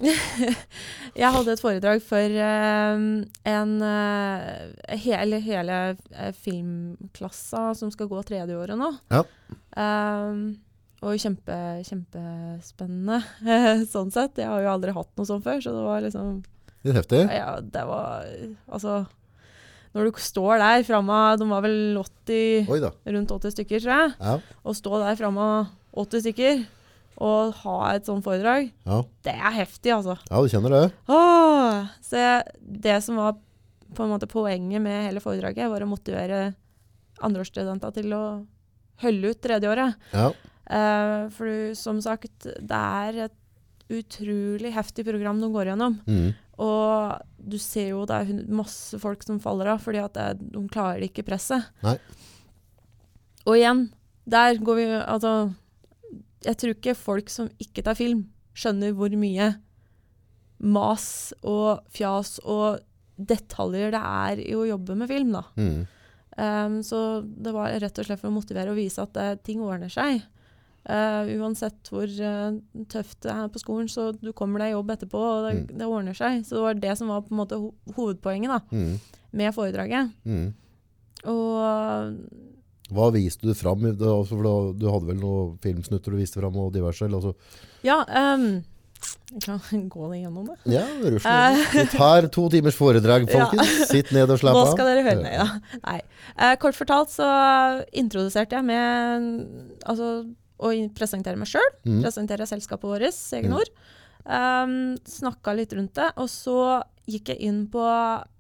Jeg 1.23 1.31
hadde 1.37 1.55
et 1.55 1.63
foredrag 1.63 2.05
for 2.05 2.37
uh, 2.37 3.07
en 3.55 3.73
uh, 3.81 4.95
hele, 5.01 5.41
hele 5.43 5.81
eh, 5.95 6.31
filmklassa 6.35 7.71
som 7.79 7.91
skal 7.95 8.11
gå 8.11 8.23
tredjeåret 8.27 8.79
nå. 8.79 8.93
Ja. 9.15 9.25
Eh, 9.79 10.39
og 11.05 11.21
kjempe, 11.21 11.59
kjempespennende, 11.85 13.21
sånn 13.95 14.13
sett. 14.15 14.41
Jeg 14.41 14.51
har 14.51 14.65
jo 14.65 14.73
aldri 14.73 14.95
hatt 14.97 15.13
noe 15.19 15.29
sånt 15.29 15.45
før, 15.47 15.61
så 15.63 15.75
det 15.75 15.85
var 15.87 16.05
liksom 16.07 16.43
Litt 16.85 16.99
heftig? 16.99 17.23
Ja, 17.33 17.63
det 17.65 17.83
var 17.89 18.27
Altså 18.69 19.05
Når 19.95 20.09
du 20.11 20.19
står 20.19 20.59
der 20.59 20.83
framme 20.87 21.17
De 21.39 21.47
var 21.49 21.63
vel 21.63 21.99
80, 22.01 22.67
rundt 23.15 23.31
80 23.37 23.55
stykker, 23.55 23.83
tror 23.85 23.93
jeg. 23.95 24.15
Ja. 24.21 24.39
Å 24.65 24.75
stå 24.75 24.99
der 25.03 25.19
framme 25.21 25.45
80 25.95 26.25
stykker 26.27 26.65
og 27.23 27.53
ha 27.63 27.77
et 27.95 28.09
sånt 28.09 28.25
foredrag, 28.27 28.73
Ja. 28.89 28.97
det 29.23 29.35
er 29.39 29.53
heftig, 29.55 29.93
altså. 29.95 30.17
ja, 30.27 30.41
du 30.43 30.49
kjenner 30.51 30.73
det? 30.75 30.81
Åh, 31.07 31.85
så 32.03 32.19
jeg, 32.19 32.57
det 32.83 32.97
som 33.07 33.21
var 33.21 33.37
på 33.95 34.03
en 34.03 34.11
måte 34.11 34.27
poenget 34.27 34.83
med 34.83 35.05
hele 35.07 35.23
foredraget, 35.23 35.71
var 35.71 35.85
å 35.87 35.87
motivere 35.87 36.41
andreårsstudenter 37.23 37.95
til 37.95 38.11
å 38.17 38.25
holde 39.05 39.31
ut 39.31 39.41
tredjeåret. 39.47 39.95
Ja. 40.11 40.33
Uh, 40.65 41.31
for 41.37 41.47
du, 41.47 41.75
som 41.79 42.01
sagt, 42.03 42.49
det 42.51 42.81
er 42.83 43.27
et 43.29 43.39
utrolig 43.93 44.73
heftig 44.75 45.05
program 45.07 45.41
de 45.43 45.51
går 45.53 45.73
gjennom. 45.73 45.99
Mm. 46.09 46.31
Og 46.65 47.49
du 47.51 47.57
ser 47.61 47.91
jo 47.93 48.05
det 48.09 48.21
er 48.23 48.45
masse 48.55 48.99
folk 49.03 49.25
som 49.27 49.41
faller 49.43 49.73
av, 49.75 49.83
fordi 49.85 50.01
at 50.03 50.15
det, 50.17 50.29
de 50.55 50.63
klarer 50.73 51.05
ikke 51.07 51.27
presset. 51.27 51.67
Nei. 51.85 51.99
Og 53.45 53.59
igjen, 53.59 53.89
der 54.25 54.57
går 54.65 54.79
vi 54.79 54.87
Altså, 55.03 55.53
jeg 56.47 56.61
tror 56.61 56.77
ikke 56.77 56.97
folk 56.97 57.31
som 57.33 57.51
ikke 57.61 57.85
tar 57.85 57.99
film, 57.99 58.27
skjønner 58.57 58.95
hvor 58.97 59.13
mye 59.19 59.55
mas 60.65 61.35
og 61.43 61.83
fjas 61.93 62.39
og 62.41 62.81
detaljer 63.15 63.93
det 63.95 64.01
er 64.01 64.41
i 64.43 64.55
å 64.57 64.65
jobbe 64.69 64.97
med 64.99 65.11
film, 65.11 65.35
da. 65.35 65.43
Mm. 65.59 65.83
Um, 66.35 66.79
så 66.83 66.99
det 67.23 67.53
var 67.55 67.75
rett 67.83 67.99
og 68.01 68.07
slett 68.09 68.21
for 68.23 68.31
å 68.31 68.35
motivere 68.35 68.73
og 68.73 68.79
vise 68.79 69.03
at 69.03 69.19
eh, 69.21 69.37
ting 69.47 69.61
ordner 69.63 69.93
seg. 69.93 70.25
Eh, 70.85 71.31
uansett 71.41 71.89
hvor 71.89 72.05
uh, 72.05 72.59
tøft 72.93 73.23
det 73.25 73.31
er 73.33 73.49
på 73.49 73.59
skolen, 73.63 73.87
så 73.89 74.11
du 74.21 74.33
kommer 74.37 74.61
deg 74.61 74.69
i 74.69 74.75
jobb 74.77 74.91
etterpå, 74.93 75.17
og 75.17 75.47
det, 75.47 75.53
Mm. 75.55 75.79
det 75.79 75.87
ordner 75.89 76.15
seg. 76.19 76.43
Så 76.45 76.59
det 76.59 76.63
var 76.67 76.75
det 76.75 76.99
som 76.99 77.09
var 77.09 77.23
på 77.23 77.33
en 77.33 77.39
måte 77.41 77.57
ho 77.57 77.73
hovedpoenget 77.97 78.53
da, 78.53 78.61
Mm. 78.71 79.01
med 79.33 79.55
foredraget. 79.55 80.13
Mm. 80.27 80.53
Og 81.25 82.19
Hva 82.93 83.09
viste 83.15 83.41
du 83.49 83.55
fram? 83.55 83.81
det- 83.81 83.99
for 84.29 84.75
du 84.77 84.87
hadde 84.91 85.07
vel 85.09 85.17
noen 85.17 85.59
filmsnutter 85.59 86.13
du 86.13 86.17
viste 86.21 86.39
fram, 86.41 86.55
og 86.57 86.73
diverse? 86.75 87.03
Eller, 87.07 87.17
altså. 87.17 87.35
ja, 87.83 88.05
um, 88.35 88.63
kan 89.41 89.59
gå 89.89 90.11
gjennom 90.21 90.47
det. 90.47 90.57
Ja, 90.71 90.85
rusler. 91.01 91.65
Vi 91.73 91.87
tar 91.97 92.29
to 92.29 92.49
timers 92.51 92.77
foredrag, 92.77 93.27
Ja. 93.33 93.47
folkens. 93.47 93.89
Sitt 93.89 94.13
ned 94.13 94.29
og 94.31 94.39
slapp 94.39 94.55
av. 94.55 94.67
Nå 94.69 94.73
skal 94.77 94.87
dere 94.87 95.03
høre 95.09 95.23
nøye, 95.25 95.39
da. 95.39 95.81
Nei. 95.89 96.01
Eh, 96.39 96.57
kort 96.57 96.75
fortalt 96.77 97.09
så 97.09 97.85
introduserte 97.93 98.53
jeg 98.53 98.65
med 98.65 99.49
altså, 99.87 100.35
å 100.59 100.71
presentere 100.95 101.39
meg 101.41 101.51
sjøl. 101.51 101.71
Mm. 101.85 102.01
Presentere 102.05 102.47
selskapet 102.49 102.89
vårt, 102.89 103.09
Egen 103.39 103.51
Mm. 103.53 103.59
Ord. 103.59 103.71
Um, 104.25 104.97
Snakka 105.05 105.55
litt 105.55 105.73
rundt 105.77 105.95
det. 105.95 106.11
Og 106.17 106.29
så 106.29 106.83
gikk 107.07 107.35
jeg 107.35 107.41
inn 107.49 107.67
på 107.69 107.83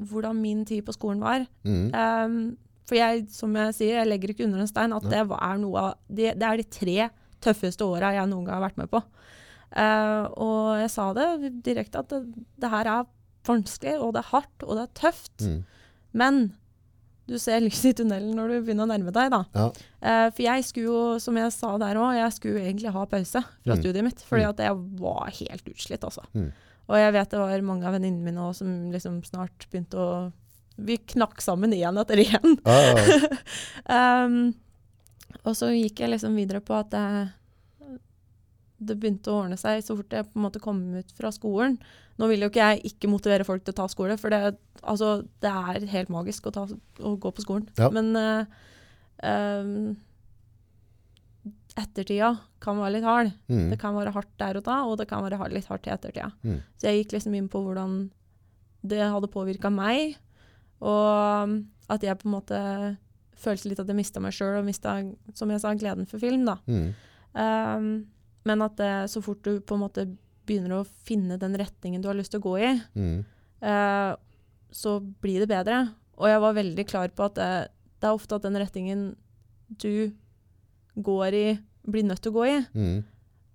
hvordan 0.00 0.40
min 0.40 0.64
tid 0.64 0.84
på 0.86 0.94
skolen 0.96 1.20
var. 1.20 1.46
Mm. 1.64 1.90
Um, 1.92 2.56
for 2.84 2.96
jeg, 2.96 3.26
som 3.32 3.54
jeg 3.56 3.74
sier, 3.74 3.98
jeg 4.00 4.08
legger 4.08 4.32
ikke 4.32 4.44
under 4.44 4.60
en 4.60 4.70
stein 4.70 4.92
at 4.92 5.04
det, 5.08 5.26
var 5.28 5.58
noe 5.60 5.80
av, 5.80 5.94
det, 6.08 6.34
det 6.40 6.48
er 6.48 6.60
de 6.60 6.64
tre 6.68 7.10
tøffeste 7.44 7.84
åra 7.84 8.12
jeg 8.16 8.28
noen 8.30 8.44
gang 8.46 8.58
har 8.58 8.66
vært 8.68 8.80
med 8.80 8.90
på. 8.92 9.00
Uh, 9.74 10.24
og 10.38 10.58
jeg 10.84 10.90
sa 10.92 11.08
det 11.16 11.52
direkte 11.66 11.98
at 12.04 12.12
det, 12.12 12.44
det 12.62 12.70
her 12.70 12.90
er 12.92 13.08
vanskelig, 13.44 13.96
og 14.00 14.14
det 14.14 14.22
er 14.22 14.30
hardt, 14.30 14.64
og 14.64 14.76
det 14.78 14.84
er 14.84 14.92
tøft. 15.00 15.46
Mm. 15.48 15.64
Men 16.14 16.44
du 17.26 17.38
ser 17.38 17.60
lyset 17.64 17.90
i 17.90 17.94
tunnelen 18.02 18.34
når 18.36 18.48
du 18.48 18.56
begynner 18.66 18.84
å 18.84 18.90
nærme 18.92 19.12
deg. 19.12 19.30
da. 19.32 19.44
Ja. 19.54 19.66
Eh, 20.02 20.30
for 20.30 20.42
jeg 20.44 20.64
skulle 20.64 20.84
jo, 20.90 21.18
som 21.18 21.36
jeg 21.40 21.52
sa 21.52 21.78
der 21.78 21.96
òg, 21.96 22.14
jeg 22.18 22.32
skulle 22.36 22.60
egentlig 22.60 22.92
ha 22.92 23.04
pause 23.06 23.42
fra 23.64 23.74
Mm. 23.74 23.80
studiet 23.82 24.04
mitt. 24.04 24.20
Fordi 24.28 24.42
Mm. 24.44 24.48
at 24.50 24.56
jeg 24.58 24.76
var 25.00 25.30
helt 25.30 25.64
utslitt, 25.72 26.04
altså. 26.04 26.24
Mm. 26.34 26.52
Og 26.88 26.96
jeg 27.00 27.12
vet 27.14 27.30
det 27.30 27.38
var 27.38 27.60
mange 27.62 27.84
av 27.86 27.94
venninnene 27.94 28.24
mine 28.24 28.36
også 28.44 28.56
som 28.58 28.92
liksom 28.92 29.22
snart 29.24 29.66
begynte 29.70 29.94
å 29.96 30.32
Vi 30.76 30.96
knakk 30.98 31.38
sammen 31.40 31.70
igjen 31.72 31.96
etter 32.00 32.16
igjen. 32.18 32.58
Ja, 32.66 32.80
ja, 32.82 32.94
ja. 32.98 33.28
Um, 34.26 34.54
og 35.44 35.54
så 35.54 35.68
gikk 35.70 36.00
jeg 36.00 36.10
liksom 36.10 36.34
videre 36.34 36.60
på 36.60 36.74
at 36.78 36.90
det, 36.90 37.32
det 38.88 38.96
begynte 39.00 39.32
å 39.32 39.42
ordne 39.42 39.58
seg 39.60 39.82
så 39.84 39.96
fort 39.98 40.14
jeg 40.14 40.26
på 40.28 40.38
en 40.38 40.46
måte 40.46 40.62
kom 40.62 40.80
ut 40.96 41.12
fra 41.16 41.32
skolen. 41.34 41.76
Nå 42.20 42.28
vil 42.30 42.44
jo 42.44 42.50
ikke 42.50 42.68
jeg 42.70 42.92
ikke 42.92 43.10
motivere 43.10 43.46
folk 43.46 43.64
til 43.64 43.74
å 43.74 43.80
ta 43.80 43.88
skole, 43.90 44.16
for 44.20 44.34
det, 44.34 44.54
altså, 44.82 45.16
det 45.42 45.50
er 45.50 45.86
helt 45.90 46.12
magisk 46.14 46.48
å, 46.48 46.54
ta, 46.54 46.66
å 47.02 47.14
gå 47.20 47.32
på 47.34 47.44
skolen. 47.44 47.66
Ja. 47.80 47.90
Men 47.94 48.12
uh, 48.14 48.44
um, 49.18 49.94
ettertida 51.74 52.36
kan 52.62 52.78
være 52.78 52.96
litt 52.98 53.08
hard. 53.08 53.32
Mm. 53.50 53.66
Det 53.72 53.80
kan 53.82 53.96
være 53.96 54.14
hardt 54.14 54.34
der 54.40 54.60
og 54.60 54.66
da, 54.68 54.80
og 54.86 54.98
det 55.00 55.08
kan 55.10 55.24
være 55.26 55.50
litt 55.54 55.70
hardt 55.70 55.88
i 55.88 55.94
ettertida. 55.94 56.30
Mm. 56.46 56.60
Så 56.78 56.88
jeg 56.88 57.02
gikk 57.02 57.16
liksom 57.16 57.34
inn 57.38 57.50
på 57.50 57.64
hvordan 57.64 58.04
det 58.84 59.00
hadde 59.00 59.32
påvirka 59.32 59.72
meg, 59.72 60.14
og 60.84 61.56
at 61.90 62.04
jeg 62.04 62.20
på 62.20 62.28
en 62.28 62.36
måte 62.36 62.60
følte 63.40 63.70
litt 63.70 63.80
at 63.82 63.90
jeg 63.90 63.98
mista 63.98 64.22
meg 64.22 64.34
sjøl, 64.36 64.60
og 64.60 64.66
mista, 64.68 64.98
som 65.36 65.50
jeg 65.50 65.62
sa, 65.62 65.72
gleden 65.78 66.08
for 66.08 66.22
film. 66.22 66.46
da. 66.46 66.58
Mm. 66.70 66.92
Um, 67.34 67.88
men 68.44 68.62
at 68.62 68.76
det, 68.76 68.92
så 69.10 69.22
fort 69.24 69.42
du 69.42 69.60
på 69.60 69.74
en 69.76 69.80
måte 69.84 70.04
begynner 70.46 70.80
å 70.82 70.86
finne 71.06 71.38
den 71.40 71.54
retningen 71.56 72.02
du 72.02 72.08
har 72.10 72.14
lyst 72.18 72.30
til 72.34 72.40
å 72.40 72.44
gå 72.48 72.54
i, 72.60 72.82
Mm. 72.94 73.24
eh, 73.62 74.16
så 74.70 74.98
blir 75.22 75.40
det 75.40 75.48
bedre. 75.48 75.94
Og 76.18 76.28
jeg 76.28 76.40
var 76.40 76.54
veldig 76.54 76.86
klar 76.86 77.08
på 77.08 77.24
at 77.24 77.34
det, 77.34 77.68
det 78.00 78.06
er 78.08 78.14
ofte 78.14 78.34
at 78.36 78.42
den 78.42 78.54
retningen 78.60 79.16
du 79.78 80.12
går 80.96 81.32
i, 81.34 81.58
blir 81.86 82.04
nødt 82.04 82.20
til 82.22 82.32
å 82.32 82.34
gå 82.34 82.44
i, 82.48 82.66
Mm. 82.74 83.04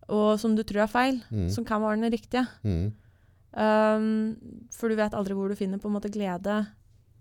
og 0.09 0.39
som 0.39 0.55
du 0.55 0.63
tror 0.63 0.83
er 0.83 0.87
feil, 0.87 1.21
Mm. 1.31 1.49
som 1.51 1.63
kan 1.65 1.81
være 1.81 2.01
den 2.01 2.11
riktige. 2.11 2.47
Mm. 2.63 2.93
Um, 3.51 4.67
for 4.71 4.89
du 4.89 4.95
vet 4.95 5.13
aldri 5.13 5.33
hvor 5.33 5.49
du 5.49 5.55
finner 5.55 5.79
på 5.81 5.87
en 5.89 5.95
måte 5.99 6.11
glede 6.11 6.67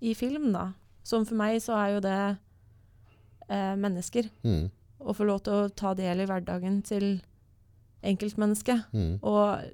i 0.03 0.13
film, 0.15 0.53
da. 0.53 0.73
Som 1.03 1.25
for 1.25 1.35
meg 1.35 1.61
så 1.63 1.73
er 1.77 1.95
jo 1.95 2.01
det 2.01 2.39
eh, 3.51 3.75
mennesker. 3.77 4.29
Mm. 4.45 4.71
Å 5.01 5.15
få 5.17 5.25
lov 5.25 5.43
til 5.43 5.53
å 5.55 5.75
ta 5.75 5.95
del 5.95 6.21
i 6.21 6.27
hverdagen 6.27 6.83
til 6.85 7.21
enkeltmennesket. 8.07 8.87
Mm. 8.93 9.19
Og 9.27 9.69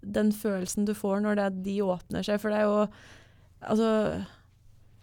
den 0.00 0.32
følelsen 0.32 0.86
du 0.88 0.94
får 0.96 1.22
når 1.24 1.40
det, 1.40 1.48
de 1.66 1.80
åpner 1.84 2.26
seg. 2.26 2.40
For 2.42 2.52
det 2.52 2.62
er 2.62 2.68
jo 2.70 2.84
Altså, 3.60 3.88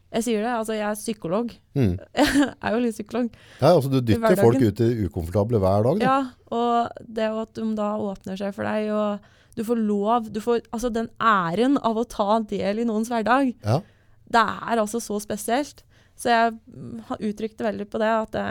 jeg 0.09 0.23
sier 0.25 0.41
det, 0.41 0.49
altså 0.49 0.73
jeg 0.73 0.85
er 0.87 0.95
psykolog. 0.97 1.51
Mm. 1.77 1.91
Jeg 2.17 2.55
er 2.57 2.73
jo 2.73 2.79
litt 2.81 2.95
psykolog. 2.95 3.27
Ja, 3.59 3.73
altså 3.75 3.91
du 3.91 3.99
dytter 4.01 4.39
folk 4.39 4.63
ut 4.63 4.81
i 4.81 4.87
ukomfortable 5.05 5.59
hver 5.61 5.83
dag. 5.85 5.99
Da. 5.99 6.07
Ja, 6.07 6.15
og 6.57 7.03
det 7.05 7.27
at 7.43 7.51
de 7.59 7.67
da 7.77 7.91
åpner 8.01 8.39
seg 8.39 8.55
for 8.55 8.65
deg, 8.65 8.89
og 8.95 9.27
du 9.53 9.61
får 9.67 9.81
lov 9.83 10.31
du 10.33 10.39
får, 10.41 10.63
Altså 10.73 10.89
den 10.93 11.11
æren 11.21 11.77
av 11.85 11.99
å 12.01 12.07
ta 12.09 12.39
del 12.49 12.81
i 12.81 12.87
noens 12.87 13.11
hverdag, 13.13 13.53
Ja. 13.61 13.81
det 14.25 14.41
er 14.41 14.81
altså 14.81 15.03
så 15.03 15.19
spesielt. 15.21 15.83
Så 16.17 16.31
jeg 16.33 16.55
uttrykte 16.57 17.03
har 17.11 17.25
uttrykt 17.29 17.57
det 17.59 17.67
veldig 17.67 17.89
på 17.91 18.01
det, 18.01 18.13
at 18.23 18.31
det, 18.33 18.47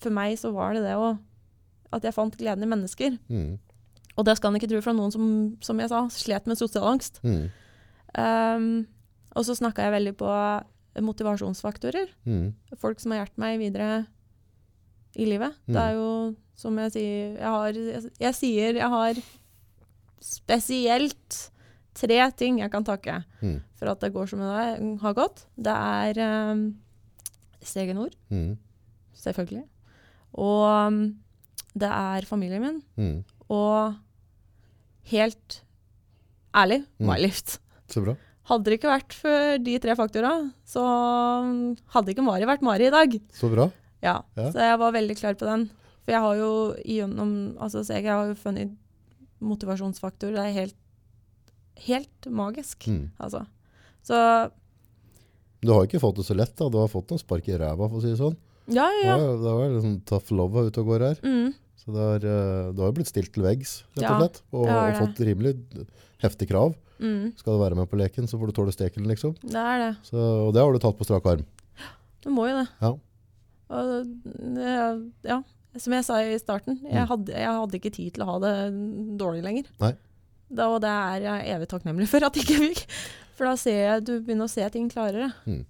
for 0.00 0.14
meg 0.14 0.38
så 0.40 0.54
var 0.54 0.72
det 0.72 0.86
det 0.86 0.96
å 0.96 1.18
At 1.92 2.04
jeg 2.06 2.14
fant 2.14 2.36
gleden 2.38 2.62
i 2.62 2.70
mennesker. 2.70 3.18
Mm. 3.28 3.58
Og 4.18 4.24
det 4.26 4.36
skal 4.36 4.50
en 4.52 4.58
ikke 4.60 4.68
tro 4.70 4.80
fra 4.84 4.92
noen 4.94 5.10
som, 5.14 5.24
som 5.64 5.78
jeg 5.80 5.88
sa, 5.90 6.04
slet 6.12 6.46
med 6.50 6.58
sosial 6.58 6.84
angst. 6.90 7.20
Mm. 7.24 7.48
Um, 8.18 8.86
og 9.38 9.44
så 9.46 9.54
snakka 9.58 9.86
jeg 9.86 9.94
veldig 9.94 10.12
på 10.18 10.30
motivasjonsfaktorer. 11.06 12.10
Mm. 12.26 12.52
Folk 12.78 13.00
som 13.00 13.12
har 13.14 13.22
hjulpet 13.22 13.38
meg 13.42 13.58
videre 13.62 13.90
i 15.16 15.26
livet. 15.26 15.54
Mm. 15.66 15.74
Det 15.74 15.82
er 15.84 15.94
jo 15.98 16.08
som 16.60 16.76
jeg 16.76 16.92
sier 16.92 17.36
Jeg, 17.38 17.48
har, 17.48 17.72
jeg, 17.72 18.10
jeg 18.20 18.36
sier 18.36 18.76
jeg 18.82 18.90
har 18.92 19.20
spesielt 20.20 21.38
tre 21.96 22.18
ting 22.36 22.60
jeg 22.60 22.70
kan 22.72 22.84
takke 22.86 23.22
Mm. 23.40 23.62
for 23.74 23.88
at 23.88 24.00
det 24.04 24.12
går 24.12 24.26
som 24.28 24.38
det 24.42 25.00
har 25.00 25.14
gått. 25.16 25.46
Det 25.56 25.72
er 25.72 26.50
um, 26.52 26.74
Stegenord. 27.64 28.12
Mm. 28.28 28.58
selvfølgelig. 29.16 29.64
Og 30.34 30.86
um, 30.88 30.98
det 31.76 31.88
er 31.90 32.26
familien 32.26 32.60
min. 32.62 32.82
Mm. 32.98 33.24
Og 33.50 33.94
helt 35.10 35.62
ærlig, 36.54 36.84
Mm. 37.00 37.14
lift. 37.20 37.58
Så 37.88 38.02
bra. 38.04 38.16
Hadde 38.50 38.64
det 38.64 38.80
ikke 38.80 38.90
vært 38.90 39.12
for 39.14 39.58
de 39.58 39.78
tre 39.78 39.94
faktorene, 39.94 40.52
så 40.66 40.82
hadde 41.94 42.08
ikke 42.14 42.24
Mari 42.24 42.44
vært 42.48 42.62
Mari 42.62 42.86
i 42.86 42.90
dag. 42.90 43.20
Så 43.32 43.50
bra. 43.52 43.70
Ja, 44.02 44.22
Ja. 44.36 44.50
så 44.50 44.58
jeg 44.58 44.78
var 44.78 44.92
veldig 44.92 45.16
klar 45.18 45.34
på 45.34 45.46
den. 45.46 45.70
For 46.04 46.12
jeg 46.12 46.20
har 46.20 46.34
jo 46.36 46.74
gjennom 46.84 47.56
Altså, 47.60 47.84
så 47.84 47.94
jeg 47.94 48.04
har 48.06 48.26
jo 48.26 48.34
funnet 48.34 48.76
motivasjonsfaktor. 49.40 50.32
Det 50.32 50.38
er 50.38 50.52
helt, 50.52 50.74
helt 51.76 52.26
magisk, 52.26 52.86
Mm. 52.88 53.10
altså. 53.20 53.46
Så 54.02 54.50
Du 55.62 55.72
har 55.74 55.84
ikke 55.86 56.00
fått 56.00 56.16
det 56.16 56.24
så 56.24 56.34
lett, 56.34 56.56
da. 56.56 56.68
Du 56.70 56.78
har 56.78 56.88
fått 56.88 57.08
noen 57.08 57.18
spark 57.20 57.46
i 57.46 57.52
ræva, 57.58 57.86
for 57.88 57.98
å 57.98 58.00
si 58.00 58.08
det 58.08 58.18
sånn. 58.18 58.36
Ja, 58.70 58.86
ja. 59.02 59.16
Ja. 59.16 59.16
Det 59.40 59.54
var 59.56 59.68
liksom 59.74 59.96
tough 60.08 60.30
love 60.32 60.66
ute 60.68 60.80
og 60.82 60.86
går 60.92 61.04
her. 61.08 61.20
Mm, 61.26 61.52
Så 61.80 61.92
det 61.94 62.00
har, 62.06 62.24
eh, 62.30 62.72
du 62.76 62.82
har 62.82 62.90
jo 62.90 62.96
blitt 62.98 63.08
stilt 63.10 63.32
til 63.34 63.42
veggs, 63.46 63.82
rett 63.96 64.04
og 64.10 64.20
slett. 64.20 64.42
Og, 64.52 64.66
det 64.68 64.78
og 64.78 64.98
fått 65.00 65.22
rimelig 65.26 65.54
heftig 66.22 66.48
krav. 66.50 66.74
mm, 67.00 67.32
Skal 67.40 67.54
du 67.56 67.62
være 67.62 67.74
med 67.78 67.88
på 67.88 67.96
leken, 68.00 68.28
så 68.28 68.38
får 68.38 68.50
du 68.50 68.52
tåle 68.58 68.72
stekelen, 68.74 69.08
liksom. 69.08 69.34
det 69.42 69.56
er 69.56 69.78
det. 69.86 69.92
Så, 70.04 70.16
og 70.46 70.52
det 70.54 70.60
har 70.62 70.72
du 70.72 70.78
tatt 70.78 70.98
på 70.98 71.04
strak 71.08 71.24
arm. 71.26 71.44
Du 72.22 72.28
må 72.30 72.48
jo 72.50 72.58
det. 72.60 72.68
Ja. 72.82 72.92
Og 73.70 74.06
ja, 75.24 75.40
som 75.78 75.94
jeg 75.94 76.04
sa 76.04 76.18
i 76.22 76.36
starten, 76.42 76.80
jeg 76.82 77.00
Mm. 77.04 77.08
hadde, 77.08 77.32
jeg 77.32 77.46
hadde 77.60 77.78
ikke 77.78 77.92
tid 77.94 78.12
til 78.14 78.24
å 78.24 78.26
ha 78.32 78.38
det 78.42 78.54
dårlig 79.18 79.42
lenger. 79.44 79.64
Nei. 79.80 79.92
Da, 80.50 80.66
og 80.68 80.80
det 80.82 80.90
er 80.90 81.20
jeg 81.22 81.54
evig 81.54 81.68
takknemlig 81.70 82.08
for 82.10 82.24
at 82.26 82.34
jeg 82.34 82.44
ikke 82.44 82.60
fikk. 82.68 82.86
For 83.38 83.46
da 83.46 83.54
ser 83.56 83.78
jeg, 83.86 84.04
du 84.04 84.20
begynner 84.20 84.44
å 84.44 84.50
se 84.50 84.68
ting 84.74 84.88
klarere. 84.90 85.32
Jeg, 85.46 85.64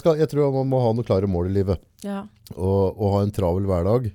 skal, 0.00 0.18
jeg 0.20 0.28
tror 0.32 0.52
man 0.54 0.68
må 0.68 0.80
ha 0.82 0.92
noen 0.92 1.06
klare 1.06 1.26
mål 1.30 1.50
i 1.50 1.54
livet. 1.60 1.80
Ja. 2.04 2.24
Og, 2.56 2.96
og 2.98 3.12
ha 3.16 3.22
en 3.26 3.32
travel 3.34 3.66
hverdag. 3.68 4.12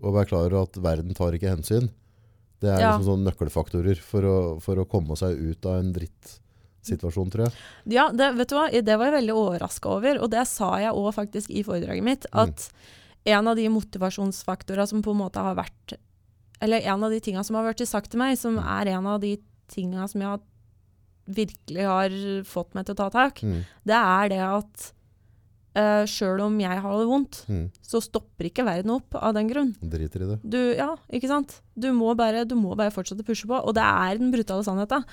Og 0.00 0.14
være 0.16 0.30
klar 0.30 0.46
over 0.48 0.62
at 0.68 0.76
verden 0.80 1.14
tar 1.14 1.32
ikke 1.36 1.50
hensyn. 1.52 1.90
Det 2.60 2.68
er 2.70 2.80
Ja. 2.80 2.92
liksom 2.98 3.08
sånne 3.08 3.30
nøkkelfaktorer 3.30 3.98
for 4.04 4.22
å, 4.28 4.36
for 4.60 4.76
å 4.76 4.86
komme 4.88 5.16
seg 5.16 5.36
ut 5.38 5.64
av 5.66 5.78
en 5.80 5.92
drittsituasjon, 5.96 7.30
tror 7.32 7.46
jeg. 7.46 7.52
Ja, 7.96 8.08
det, 8.12 8.30
vet 8.36 8.48
du 8.52 8.56
hva? 8.56 8.68
det 8.70 8.96
var 9.00 9.10
jeg 9.10 9.16
veldig 9.18 9.36
overraska 9.36 9.88
over, 9.98 10.20
og 10.24 10.30
det 10.32 10.46
sa 10.48 10.74
jeg 10.80 10.92
òg 10.96 11.10
faktisk 11.16 11.50
i 11.52 11.62
foredraget 11.64 12.04
mitt. 12.04 12.26
Mm. 12.32 12.40
At 12.44 12.70
en 13.36 13.48
av 13.52 13.56
de 13.56 13.66
motivasjonsfaktorene 13.72 14.86
som 14.88 15.02
på 15.04 15.12
en 15.12 15.20
måte 15.24 15.42
har 15.44 15.56
vært 15.58 15.98
Eller 16.62 16.82
en 16.92 17.02
av 17.04 17.10
de 17.10 17.20
tinga 17.24 17.40
som 17.42 17.56
har 17.56 17.64
vært 17.72 17.80
sagt 17.88 18.10
til 18.12 18.18
meg, 18.20 18.36
som 18.36 18.58
Mm. 18.58 18.64
er 18.68 18.88
en 18.98 19.06
av 19.06 19.20
de 19.22 19.38
tinga 19.66 20.06
som 20.06 20.20
jeg 20.20 20.28
har, 20.28 20.40
virkelig 21.36 21.84
har 21.86 22.10
fått 22.48 22.74
meg 22.74 22.86
til 22.86 22.94
å 22.94 23.00
ta 23.04 23.10
tak, 23.10 23.40
Mm. 23.44 23.62
det 23.86 23.96
er 23.96 24.28
det 24.32 24.40
at 24.46 24.92
uh, 25.78 26.02
sjøl 26.10 26.40
om 26.42 26.56
jeg 26.58 26.80
har 26.82 26.98
det 26.98 27.06
vondt, 27.06 27.44
Mm. 27.48 27.70
så 27.82 28.00
stopper 28.02 28.48
ikke 28.50 28.64
verden 28.66 28.90
opp 28.90 29.14
av 29.14 29.34
den 29.34 29.48
grunn. 29.48 29.74
Driter 29.80 30.22
i 30.24 30.30
det. 30.32 30.38
Du, 30.42 30.58
ja, 30.74 30.96
ikke 31.12 31.28
sant? 31.30 31.60
Du 31.78 31.92
må, 31.92 32.14
bare, 32.16 32.44
du 32.44 32.56
må 32.58 32.74
bare 32.76 32.90
fortsette 32.90 33.22
å 33.22 33.28
pushe 33.28 33.46
på. 33.46 33.54
Og 33.64 33.74
det 33.74 33.82
er 33.86 34.18
den 34.18 34.32
brutale 34.32 34.64
sannheten. 34.66 35.04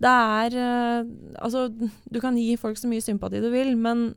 Det 0.00 0.10
er 0.10 0.54
uh, 0.54 1.04
Altså, 1.42 1.68
du 2.10 2.20
kan 2.20 2.36
gi 2.38 2.54
folk 2.56 2.76
så 2.78 2.86
mye 2.88 3.02
sympati 3.02 3.40
du 3.42 3.50
vil, 3.50 3.74
men 3.76 4.14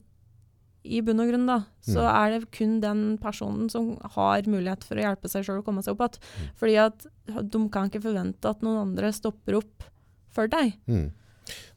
i 0.88 1.02
bunn 1.04 1.20
og 1.20 1.28
grunn, 1.28 1.46
da, 1.50 1.58
så 1.84 2.00
Mm. 2.00 2.16
er 2.16 2.30
det 2.40 2.52
kun 2.52 2.80
den 2.80 3.18
personen 3.18 3.70
som 3.70 3.98
har 4.16 4.42
mulighet 4.48 4.86
for 4.86 4.96
å 4.96 5.04
hjelpe 5.04 5.28
seg 5.28 5.44
sjøl 5.44 5.60
å 5.60 5.66
komme 5.66 5.84
seg 5.84 5.98
opp 6.00 6.06
igjen. 6.06 6.22
Mm. 6.22 6.54
Fordi 6.62 6.78
at 6.86 7.52
de 7.52 7.70
kan 7.70 7.90
ikke 7.90 8.02
forvente 8.06 8.46
at 8.48 8.62
noen 8.62 8.86
andre 8.96 9.12
stopper 9.12 9.58
opp 9.60 9.84
for 10.32 10.48
deg. 10.48 10.78
Mm. 10.88 11.12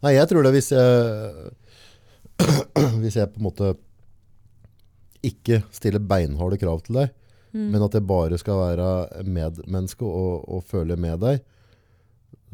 Nei, 0.05 0.15
jeg 0.17 0.29
tror 0.31 0.47
det 0.47 0.53
hvis 0.57 0.71
jeg 0.73 1.55
Hvis 3.03 3.17
jeg 3.21 3.31
på 3.35 3.41
en 3.41 3.47
måte 3.51 3.73
ikke 5.27 5.61
stiller 5.75 6.01
beinharde 6.01 6.57
krav 6.61 6.81
til 6.87 7.03
deg, 7.03 7.17
Mm. 7.51 7.73
men 7.73 7.83
at 7.83 7.95
jeg 7.97 8.07
bare 8.07 8.37
skal 8.39 8.61
være 8.61 9.25
medmenneske 9.27 10.07
og, 10.07 10.45
og 10.47 10.61
føle 10.71 10.95
med 10.95 11.19
deg, 11.19 11.41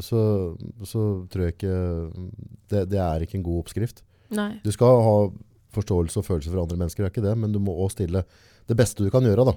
så, 0.01 0.57
så 0.89 1.03
tror 1.29 1.43
jeg 1.45 1.53
ikke 1.53 1.75
det, 2.73 2.83
det 2.95 3.01
er 3.01 3.25
ikke 3.25 3.37
en 3.37 3.45
god 3.45 3.59
oppskrift. 3.61 4.01
Nei. 4.33 4.55
Du 4.65 4.71
skal 4.73 5.03
ha 5.05 5.15
forståelse 5.77 6.21
og 6.21 6.25
følelse 6.25 6.49
for 6.49 6.63
andre 6.63 6.79
mennesker, 6.81 7.05
det 7.05 7.11
er 7.11 7.13
ikke 7.13 7.27
det, 7.29 7.37
men 7.43 7.53
du 7.53 7.61
må 7.61 7.77
òg 7.77 7.93
stille 7.93 8.25
det 8.67 8.77
beste 8.81 9.05
du 9.05 9.13
kan 9.13 9.29
gjøre 9.29 9.45
da, 9.51 9.55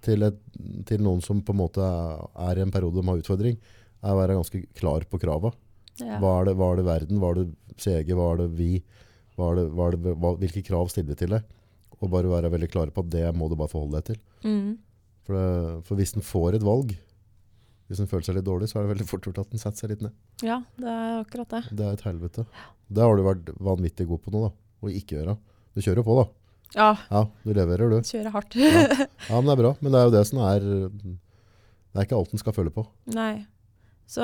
til, 0.00 0.24
et, 0.30 0.40
til 0.88 1.04
noen 1.04 1.20
som 1.24 1.44
på 1.44 1.52
en 1.52 1.60
måte 1.60 1.84
er 1.84 2.56
i 2.56 2.64
en 2.64 2.72
periode 2.72 3.02
de 3.02 3.08
har 3.12 3.20
utfordring, 3.20 3.60
er 4.00 4.14
å 4.14 4.20
være 4.22 4.38
ganske 4.40 4.62
klar 4.80 5.04
på 5.04 5.20
krava. 5.20 5.52
Ja. 6.00 6.18
Hva 6.22 6.30
er, 6.40 6.48
det, 6.48 6.54
hva 6.56 6.70
er 6.72 6.80
det 6.80 6.86
verden, 6.86 7.18
hva 7.20 7.32
er 7.34 7.40
det 7.42 7.48
CG, 7.82 8.12
hva 8.16 8.30
er 8.34 8.38
det 8.44 8.48
vi, 8.56 8.70
hva 9.36 9.50
er 9.52 9.58
det, 9.60 9.66
hva 9.76 9.88
er 9.90 9.96
det, 9.96 10.14
hvilke 10.44 10.62
krav 10.64 10.88
stiller 10.92 11.12
vi 11.12 11.18
til 11.24 11.34
deg? 11.34 11.44
Og 12.00 12.08
bare 12.12 12.30
være 12.32 12.48
veldig 12.54 12.70
klare 12.72 12.94
på 12.94 13.02
at 13.04 13.10
det 13.12 13.26
må 13.36 13.50
du 13.50 13.56
bare 13.60 13.68
forholde 13.68 13.98
deg 14.00 14.06
til. 14.14 14.20
Mm. 14.48 14.70
For, 15.26 15.36
det, 15.36 15.84
for 15.88 16.00
hvis 16.00 16.14
en 16.16 16.24
får 16.24 16.56
et 16.56 16.64
valg, 16.64 16.94
hvis 17.90 18.00
en 18.00 18.08
føler 18.08 18.24
seg 18.24 18.36
litt 18.38 18.46
dårlig, 18.46 18.70
så 18.70 18.78
er 18.78 18.86
det 18.86 18.92
veldig 18.94 19.06
fort 19.10 19.26
gjort 19.28 19.42
at 19.42 19.52
en 19.52 19.60
setter 19.60 19.82
seg 19.82 19.92
litt 19.92 20.04
ned. 20.06 20.14
ja, 20.46 20.60
det 20.80 20.88
er 20.94 21.16
akkurat 21.20 21.52
det. 21.56 21.62
Det 21.76 21.84
er 21.88 21.98
et 21.98 22.04
helvete. 22.06 22.44
Det 22.88 23.02
har 23.04 23.16
du 23.18 23.24
vært 23.26 23.50
vanvittig 23.60 24.06
god 24.08 24.22
på 24.24 24.32
nå 24.32 24.44
da, 24.46 24.50
å 24.86 24.92
ikke 24.94 25.18
gjøre. 25.18 25.34
Du 25.76 25.82
kjører 25.84 26.00
jo 26.00 26.06
på 26.06 26.16
da. 26.20 26.26
Ja, 26.70 26.90
Ja, 27.10 27.24
du 27.42 27.50
leverer, 27.52 27.90
du. 27.90 27.98
Kjører 28.06 28.30
hardt. 28.36 28.54
Ja. 28.56 28.70
Ja, 29.26 29.36
men 29.42 29.50
det 29.50 29.56
er 29.56 29.62
bra. 29.64 29.72
Men 29.82 29.90
det 29.92 30.00
er 30.00 30.06
jo 30.08 30.14
det 30.14 30.24
som 30.30 30.38
er 30.46 30.62
Det 30.62 31.98
er 31.98 32.06
ikke 32.06 32.18
alt 32.22 32.32
en 32.36 32.40
skal 32.42 32.54
føle 32.54 32.70
på. 32.74 32.86
Nei. 33.12 33.42
Så 34.06 34.22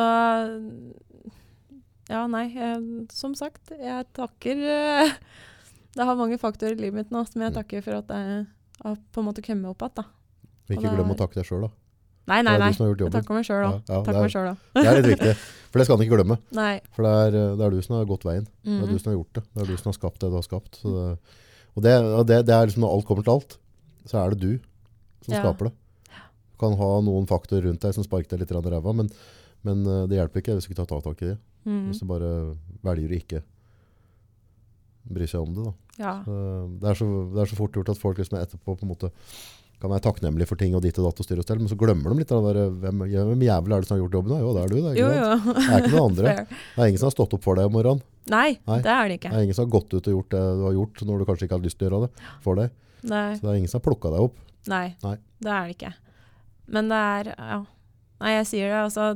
Ja, 2.09 2.27
nei. 2.31 2.45
Jeg, 2.55 3.07
som 3.11 3.35
sagt, 3.35 3.73
jeg 3.75 4.07
takker 4.15 4.61
eh, 4.63 5.15
Det 5.97 6.05
har 6.05 6.19
mange 6.19 6.37
faktorer 6.39 6.77
i 6.77 6.83
livet 6.85 6.95
mitt 7.01 7.11
nå 7.15 7.23
som 7.27 7.41
jeg 7.43 7.51
Mm. 7.53 7.57
takker 7.57 7.83
for 7.83 7.97
at 8.03 8.09
jeg 8.13 8.47
har 8.85 8.97
på 9.13 9.23
en 9.23 9.27
måte 9.31 9.43
kommet 9.43 9.71
opp 9.73 9.81
igjen. 9.87 10.05
ikke 10.69 10.91
glem 10.93 11.11
å 11.15 11.17
takke 11.17 11.35
deg 11.41 11.47
sjøl, 11.49 11.63
da. 11.65 11.71
Nei, 12.27 12.43
nei, 12.43 12.57
nei. 12.59 12.69
Jeg 12.75 13.13
takker 13.15 13.35
meg 13.39 13.45
sjøl 13.47 13.65
òg. 13.65 13.77
ja, 13.89 14.03
ja, 14.03 14.23
det, 14.43 14.57
det 14.75 14.87
er 14.91 14.97
litt 15.01 15.11
viktig. 15.15 15.35
For 15.71 15.79
det 15.79 15.87
skal 15.87 15.97
en 15.97 16.05
ikke 16.05 16.17
glemme. 16.19 16.37
Nei. 16.59 16.81
For 16.93 17.07
det 17.07 17.13
er, 17.23 17.37
det 17.57 17.65
er 17.65 17.71
du 17.71 17.81
som 17.87 17.97
har 17.97 18.05
gått 18.11 18.27
veien. 18.27 18.47
Det 18.67 18.77
er 18.83 18.91
du 18.93 18.99
som 18.99 19.11
har 19.13 19.17
gjort 19.17 19.33
det. 19.39 19.43
Det 19.55 19.63
er 19.63 19.71
du 19.71 19.77
som 19.79 19.89
har 19.93 19.97
skapt 19.97 20.21
det 20.21 20.31
du 20.33 20.37
har 20.37 20.45
skapt. 20.47 20.81
Det, 20.83 21.07
og 21.77 21.83
det, 21.87 21.95
og 22.19 22.27
det, 22.27 22.39
det 22.49 22.55
er 22.57 22.67
liksom 22.67 22.83
når 22.85 22.95
alt 22.99 23.07
kommer 23.09 23.23
til 23.29 23.35
alt, 23.39 23.57
så 24.11 24.19
er 24.25 24.35
det 24.35 24.41
du 24.43 24.53
som 25.25 25.35
Ja. 25.35 25.41
skaper 25.47 25.71
det. 25.71 25.75
Du 26.53 26.59
kan 26.61 26.77
ha 26.77 26.91
noen 27.01 27.27
faktorer 27.31 27.69
rundt 27.71 27.81
deg 27.87 27.95
som 27.95 28.05
sparker 28.05 28.37
deg 28.37 28.41
litt 28.45 28.51
i 28.53 28.71
ræva, 28.75 28.93
men, 28.97 29.09
men 29.65 29.87
eh, 29.87 30.07
det 30.11 30.19
hjelper 30.19 30.43
ikke 30.43 30.55
hvis 30.59 30.67
du 30.69 30.73
ikke 30.75 30.87
tar 30.87 31.01
tak 31.07 31.23
i 31.23 31.31
det. 31.33 31.39
Mhm. 31.67 31.91
Hvis 31.91 32.01
du 32.01 32.07
bare 32.07 32.31
velger 32.87 33.11
å 33.13 33.19
ikke 33.21 33.43
bry 35.07 35.27
seg 35.31 35.43
om 35.43 35.53
det. 35.55 35.67
Ja. 36.01 36.17
Så 36.25 36.35
Det, 36.81 36.89
er 36.91 36.95
så, 36.99 37.07
det 37.35 37.43
er 37.45 37.51
så 37.53 37.57
fort 37.59 37.77
gjort 37.79 37.89
at 37.93 38.01
folk 38.01 38.19
liksom 38.21 38.39
etterpå 38.41 38.75
på 38.79 38.85
en 38.87 38.91
måte 38.93 39.11
kan 39.77 39.91
være 39.93 40.07
takknemlige 40.07 40.49
for 40.49 40.57
ting 40.57 40.73
og 40.75 40.81
ditt 40.83 40.97
og 40.99 41.05
datt 41.05 41.19
og 41.21 41.27
styre 41.27 41.43
og 41.43 41.45
stell, 41.45 41.59
men 41.61 41.69
så 41.69 41.77
glemmer 41.77 42.09
de 42.15 42.23
litt 42.23 42.31
av 42.33 42.47
det 42.49 42.63
hvem, 42.81 43.03
ja, 43.13 43.25
hvem 43.29 43.43
jævel 43.45 43.75
er 43.77 43.83
det 43.85 43.89
som 43.91 43.97
har 43.99 44.01
gjort 44.07 44.15
jobben? 44.17 44.33
Da? 44.33 44.39
Jo, 44.41 44.53
det 44.57 44.63
er 44.63 44.71
du. 44.73 44.77
Det 44.77 44.89
er, 44.89 44.97
Jo, 44.97 45.09
jo. 45.13 45.53
det 45.53 45.67
er 45.67 45.83
ikke 45.83 45.93
noen 45.93 46.07
andre. 46.11 46.33
Det 46.77 46.81
er 46.81 46.89
ingen 46.89 47.03
som 47.03 47.09
har 47.11 47.15
stått 47.17 47.35
opp 47.37 47.45
for 47.45 47.61
deg 47.61 47.69
om 47.69 47.75
morgenen. 47.77 48.01
Nei, 48.33 48.49
Nei. 48.67 48.79
det 48.83 48.91
er 48.95 49.09
det 49.13 49.19
ikke. 49.21 49.31
Det 49.35 49.37
er 49.39 49.45
ingen 49.47 49.59
som 49.59 49.67
har 49.69 49.75
gått 49.77 49.93
ut 49.93 50.01
og 50.09 50.15
gjort 50.17 50.31
det 50.33 50.41
du 50.57 50.63
har 50.65 50.73
gjort 50.79 51.03
når 51.07 51.19
du 51.21 51.25
kanskje 51.29 51.47
ikke 51.47 51.57
hadde 51.59 51.69
lyst 51.69 51.79
til 51.79 51.87
å 51.87 51.91
gjøre 51.91 52.07
det 52.09 52.25
for 52.47 52.59
deg. 52.63 52.73
Nei. 53.13 53.27
Så 53.37 53.45
det 53.45 53.51
er 53.53 53.59
ingen 53.61 53.71
som 53.71 53.79
har 53.83 53.85
plukka 53.91 54.13
deg 54.17 54.25
opp. 54.31 54.41
Nei, 54.73 54.87
Nei. 55.05 55.15
det 55.45 55.53
er 55.59 55.69
det 55.69 55.77
ikke. 55.77 55.93
Men 56.73 56.89
det 56.91 57.03
er 57.13 57.31
Ja. 57.37 57.61
Nei, 58.25 58.33
jeg 58.41 58.47
sier 58.49 58.73
det, 58.73 58.81
altså. 58.89 59.11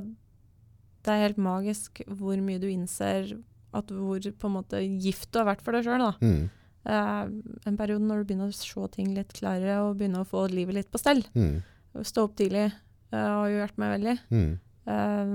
Det 1.05 1.13
er 1.13 1.23
helt 1.25 1.41
magisk 1.41 2.03
hvor 2.07 2.41
mye 2.45 2.61
du 2.61 2.69
innser 2.71 3.33
at 3.77 3.93
hvor 3.95 4.19
på 4.21 4.49
en 4.49 4.57
måte 4.57 4.81
gift 5.01 5.31
du 5.33 5.41
har 5.41 5.49
vært 5.53 5.63
for 5.65 5.77
deg 5.77 5.87
sjøl. 5.87 6.07
Mm. 6.21 6.49
Uh, 6.81 7.29
en 7.69 7.77
periode 7.77 8.07
når 8.07 8.23
du 8.23 8.31
begynner 8.31 8.51
å 8.51 8.57
se 8.57 8.87
ting 8.95 9.11
litt 9.17 9.35
klarere 9.37 9.83
og 9.85 9.99
begynner 10.01 10.25
å 10.25 10.29
få 10.29 10.47
livet 10.53 10.79
litt 10.79 10.91
på 10.93 11.01
stell. 11.01 11.23
Mm. 11.37 11.61
Stå 12.07 12.27
opp 12.29 12.37
tidlig 12.39 12.69
uh, 12.71 13.17
har 13.17 13.51
jo 13.51 13.61
hjulpet 13.61 13.83
meg 13.83 13.93
veldig. 13.97 14.17
Mm. 14.33 14.55
Uh, 14.91 15.35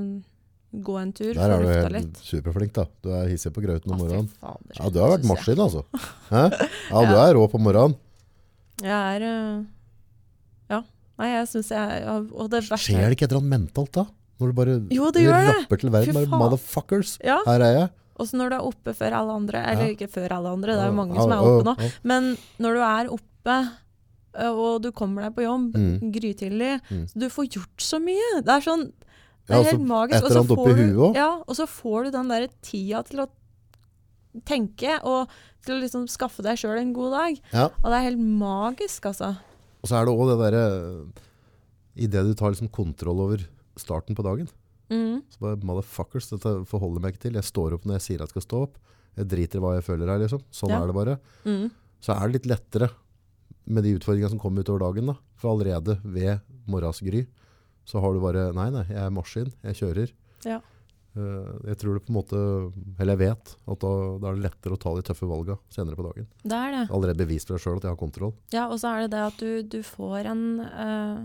gå 0.85 0.97
en 0.99 1.13
tur, 1.15 1.31
Der 1.37 1.53
er 1.53 1.63
du 1.63 1.69
helt 1.69 1.93
litt. 1.95 2.17
superflink, 2.25 2.73
da. 2.75 2.87
Du 3.05 3.13
er 3.15 3.29
hissig 3.31 3.53
på 3.55 3.63
grauten 3.63 3.93
om 3.95 4.01
morgenen. 4.01 4.27
fader, 4.41 4.75
Ja, 4.81 4.89
du 4.91 4.99
har 4.99 5.13
vært 5.15 5.29
maskin, 5.29 5.61
altså. 5.63 5.85
Hæ? 6.33 6.49
Ja, 6.91 7.05
du 7.07 7.15
er 7.21 7.37
rå 7.37 7.45
på 7.51 7.61
morgenen. 7.61 7.95
Jeg 8.83 8.91
er 8.91 9.29
Ja. 10.67 10.81
Nei, 11.15 11.29
jeg 11.31 11.47
syns 11.47 11.69
jeg 11.71 12.01
Og 12.11 12.49
det 12.51 12.65
verste 12.65 12.91
Skjer 12.91 13.05
det 13.07 13.15
ikke 13.15 13.29
et 13.29 13.31
eller 13.31 13.45
annet 13.45 13.53
mentalt 13.53 13.93
da? 13.95 14.03
Når 14.39 14.47
du 14.47 14.53
bare 14.53 14.73
Jo, 14.91 15.11
det 15.11 15.21
gjør 15.23 15.45
det. 15.45 15.55
rapper 15.61 15.77
til 15.79 15.89
verden. 15.91 16.13
Bare 16.13 16.39
motherfuckers. 16.39 17.17
Ja. 17.23 17.37
Her 17.45 17.61
er 17.61 17.73
jeg. 17.79 17.89
Og 18.17 18.27
så 18.27 18.37
når 18.39 18.49
du 18.49 18.55
er 18.55 18.65
oppe 18.67 18.93
før 18.95 19.11
alle 19.13 19.31
andre, 19.35 19.61
eller 19.71 19.85
Ja. 19.87 19.93
ikke 19.95 20.09
før 20.11 20.31
alle 20.31 20.49
andre, 20.49 20.73
det 20.75 20.83
er 20.83 20.87
jo 20.91 20.93
mange 20.99 21.15
Ja, 21.15 21.21
som 21.21 21.31
er 21.31 21.41
oppe 21.43 21.63
nå, 21.65 21.91
men 22.03 22.37
når 22.59 22.73
du 22.73 22.81
er 22.81 23.09
oppe 23.15 23.57
og 24.35 24.81
du 24.81 24.91
kommer 24.91 25.21
deg 25.23 25.35
på 25.35 25.43
jobb 25.45 25.73
Mm. 25.75 26.11
grytidlig, 26.11 26.81
Mm. 26.91 27.07
så 27.07 27.19
du 27.19 27.29
får 27.29 27.47
gjort 27.49 27.77
så 27.79 27.99
mye. 28.03 28.41
Det 28.43 28.49
er 28.49 28.61
sånn 28.61 28.91
Det 29.47 29.53
Ja, 29.53 29.59
er 29.61 29.63
altså, 29.63 29.77
helt 29.77 29.87
magisk. 29.87 30.23
Og 30.23 30.31
så 30.31 30.43
får 30.47 30.75
du- 30.75 31.13
Ja, 31.13 31.43
og 31.47 31.55
så 31.55 31.67
får 31.67 32.03
du 32.05 32.11
den 32.11 32.27
der 32.29 32.47
tida 32.63 33.03
til 33.05 33.19
å 33.19 33.27
tenke, 34.45 34.99
og 35.03 35.29
til 35.65 35.75
å 35.75 35.81
liksom 35.83 36.07
skaffe 36.09 36.41
deg 36.41 36.57
sjøl 36.57 36.79
en 36.81 36.93
god 36.93 37.11
dag. 37.11 37.39
Ja. 37.53 37.65
Og 37.65 37.83
det 37.91 37.93
er 37.93 38.09
helt 38.09 38.19
magisk, 38.19 39.05
altså. 39.05 39.37
Og 39.83 39.89
så 39.89 40.01
er 40.01 40.05
det 40.05 40.15
òg 40.15 40.27
det 40.31 40.51
derre 40.51 41.05
Idet 41.95 42.25
du 42.27 42.33
tar 42.33 42.51
liksom 42.51 42.69
kontroll 42.69 43.21
over 43.21 43.37
starten 43.77 44.15
på 44.17 44.23
dagen 44.25 44.49
Mm. 44.85 45.23
Så 45.33 45.39
bare 45.41 45.57
motherfuckers, 45.65 46.27
dette 46.29 46.51
forholder 46.69 46.99
jeg 46.99 47.01
meg 47.01 47.13
ikke 47.15 47.21
til. 47.23 47.33
Jeg 47.39 47.47
står 47.47 47.73
opp 47.73 47.85
når 47.89 47.95
jeg 47.97 48.03
sier 48.05 48.19
jeg 48.21 48.29
skal 48.29 48.43
stå 48.45 48.57
opp. 48.67 48.75
Jeg 49.17 49.25
driter 49.31 49.57
i 49.57 49.61
hva 49.63 49.71
jeg 49.79 49.85
føler 49.87 50.11
her, 50.11 50.19
liksom. 50.21 50.43
Sånn 50.53 50.69
Ja. 50.69 50.83
er 50.83 50.85
det 50.91 50.93
bare. 50.93 51.15
Mm. 51.43 51.71
Så 52.05 52.13
er 52.13 52.27
det 52.29 52.33
litt 52.35 52.45
lettere 52.53 52.89
med 53.65 53.81
de 53.83 53.95
utfordringene 53.97 54.29
som 54.29 54.37
kommer 54.39 54.61
utover 54.61 54.79
dagen. 54.85 55.07
da. 55.07 55.15
For 55.37 55.49
allerede 55.57 55.97
ved 56.05 56.39
morgensgry 56.67 57.25
så 57.83 57.99
har 57.99 58.13
du 58.13 58.19
bare 58.21 58.53
Nei, 58.53 58.69
nei, 58.69 58.83
jeg 58.85 58.97
er 59.01 59.09
maskin. 59.09 59.51
Jeg 59.63 59.73
kjører. 59.73 60.11
Ja. 60.45 60.61
Eh, 61.17 61.53
jeg 61.65 61.77
tror 61.79 61.93
det 61.97 62.05
på 62.05 62.11
en 62.11 62.19
måte 62.21 62.37
Eller 62.99 63.15
jeg 63.15 63.21
vet 63.25 63.55
at 63.67 63.79
da, 63.79 63.91
da 64.19 64.27
er 64.29 64.35
det 64.35 64.43
lettere 64.51 64.75
å 64.75 64.79
ta 64.79 64.93
de 64.93 65.01
tøffe 65.01 65.25
valga 65.25 65.57
senere 65.71 65.95
på 65.95 66.03
dagen. 66.13 66.27
Det 66.43 66.51
er 66.53 66.71
det. 66.75 66.89
Allerede 66.91 67.17
bevist 67.25 67.47
for 67.47 67.55
deg 67.57 67.63
sjøl 67.63 67.77
at 67.77 67.83
jeg 67.87 67.89
har 67.89 67.97
kontroll. 67.97 68.33
Ja, 68.51 68.67
og 68.69 68.77
så 68.77 68.93
er 68.93 69.01
det 69.07 69.11
det 69.17 69.23
at 69.25 69.37
du, 69.39 69.63
du 69.63 69.81
får 69.81 70.25
en 70.29 70.59
eh, 70.61 71.17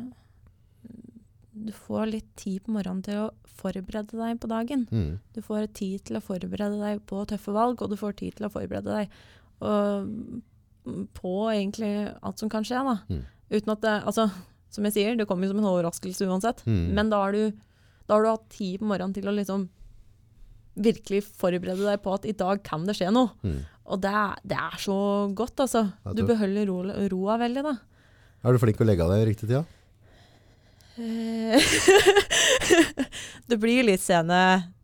Du 1.66 1.72
får 1.76 2.10
litt 2.10 2.28
tid 2.40 2.62
på 2.64 2.74
morgenen 2.74 3.02
til 3.04 3.24
å 3.24 3.30
forberede 3.60 4.16
deg 4.16 4.38
på 4.40 4.50
dagen. 4.50 4.86
Mm. 4.90 5.18
Du 5.34 5.40
får 5.44 5.68
tid 5.76 6.06
til 6.08 6.18
å 6.18 6.24
forberede 6.24 6.78
deg 6.80 7.02
på 7.08 7.24
tøffe 7.28 7.54
valg, 7.54 7.82
og 7.82 7.92
du 7.92 7.98
får 8.00 8.16
tid 8.20 8.38
til 8.38 8.48
å 8.48 8.52
forberede 8.52 9.00
deg 9.00 9.18
og, 9.60 10.08
på 11.16 11.34
egentlig 11.52 11.90
alt 12.24 12.40
som 12.40 12.52
kan 12.52 12.64
skje. 12.66 12.80
Da. 12.86 12.96
Mm. 13.10 13.26
Uten 13.50 13.74
at 13.74 13.82
det 13.84 13.96
Altså, 13.98 14.30
som 14.72 14.86
jeg 14.86 14.96
sier, 14.96 15.18
det 15.18 15.26
kommer 15.28 15.50
som 15.50 15.60
en 15.60 15.68
overraskelse 15.72 16.28
uansett. 16.30 16.64
Mm. 16.64 16.94
Men 16.96 17.12
da 17.12 17.24
har, 17.24 17.36
du, 17.36 17.52
da 18.06 18.16
har 18.16 18.24
du 18.24 18.30
hatt 18.32 18.48
tid 18.54 18.80
på 18.80 18.88
morgenen 18.88 19.16
til 19.16 19.28
å 19.28 19.36
liksom 19.36 19.68
virkelig 20.80 21.24
forberede 21.26 21.82
deg 21.82 22.00
på 22.00 22.14
at 22.14 22.24
i 22.30 22.36
dag 22.36 22.62
kan 22.64 22.86
det 22.86 22.96
skje 22.96 23.10
noe. 23.12 23.34
Mm. 23.42 23.60
Og 23.90 24.00
det 24.00 24.12
er, 24.14 24.38
det 24.46 24.56
er 24.56 24.78
så 24.80 24.96
godt, 25.36 25.66
altså. 25.66 25.88
Du 26.14 26.22
beholder 26.28 26.70
ro, 26.70 26.78
roa 27.10 27.36
veldig, 27.42 27.64
da. 27.66 27.74
Er 28.40 28.54
du 28.54 28.62
flink 28.62 28.78
til 28.78 28.86
å 28.86 28.88
legge 28.88 29.04
av 29.04 29.12
deg 29.12 29.24
i 29.24 29.28
riktig 29.32 29.48
tida? 29.50 29.64
Eh, 29.66 29.79
det 33.50 33.58
blir 33.60 33.86
litt 33.88 34.02
sene 34.04 34.40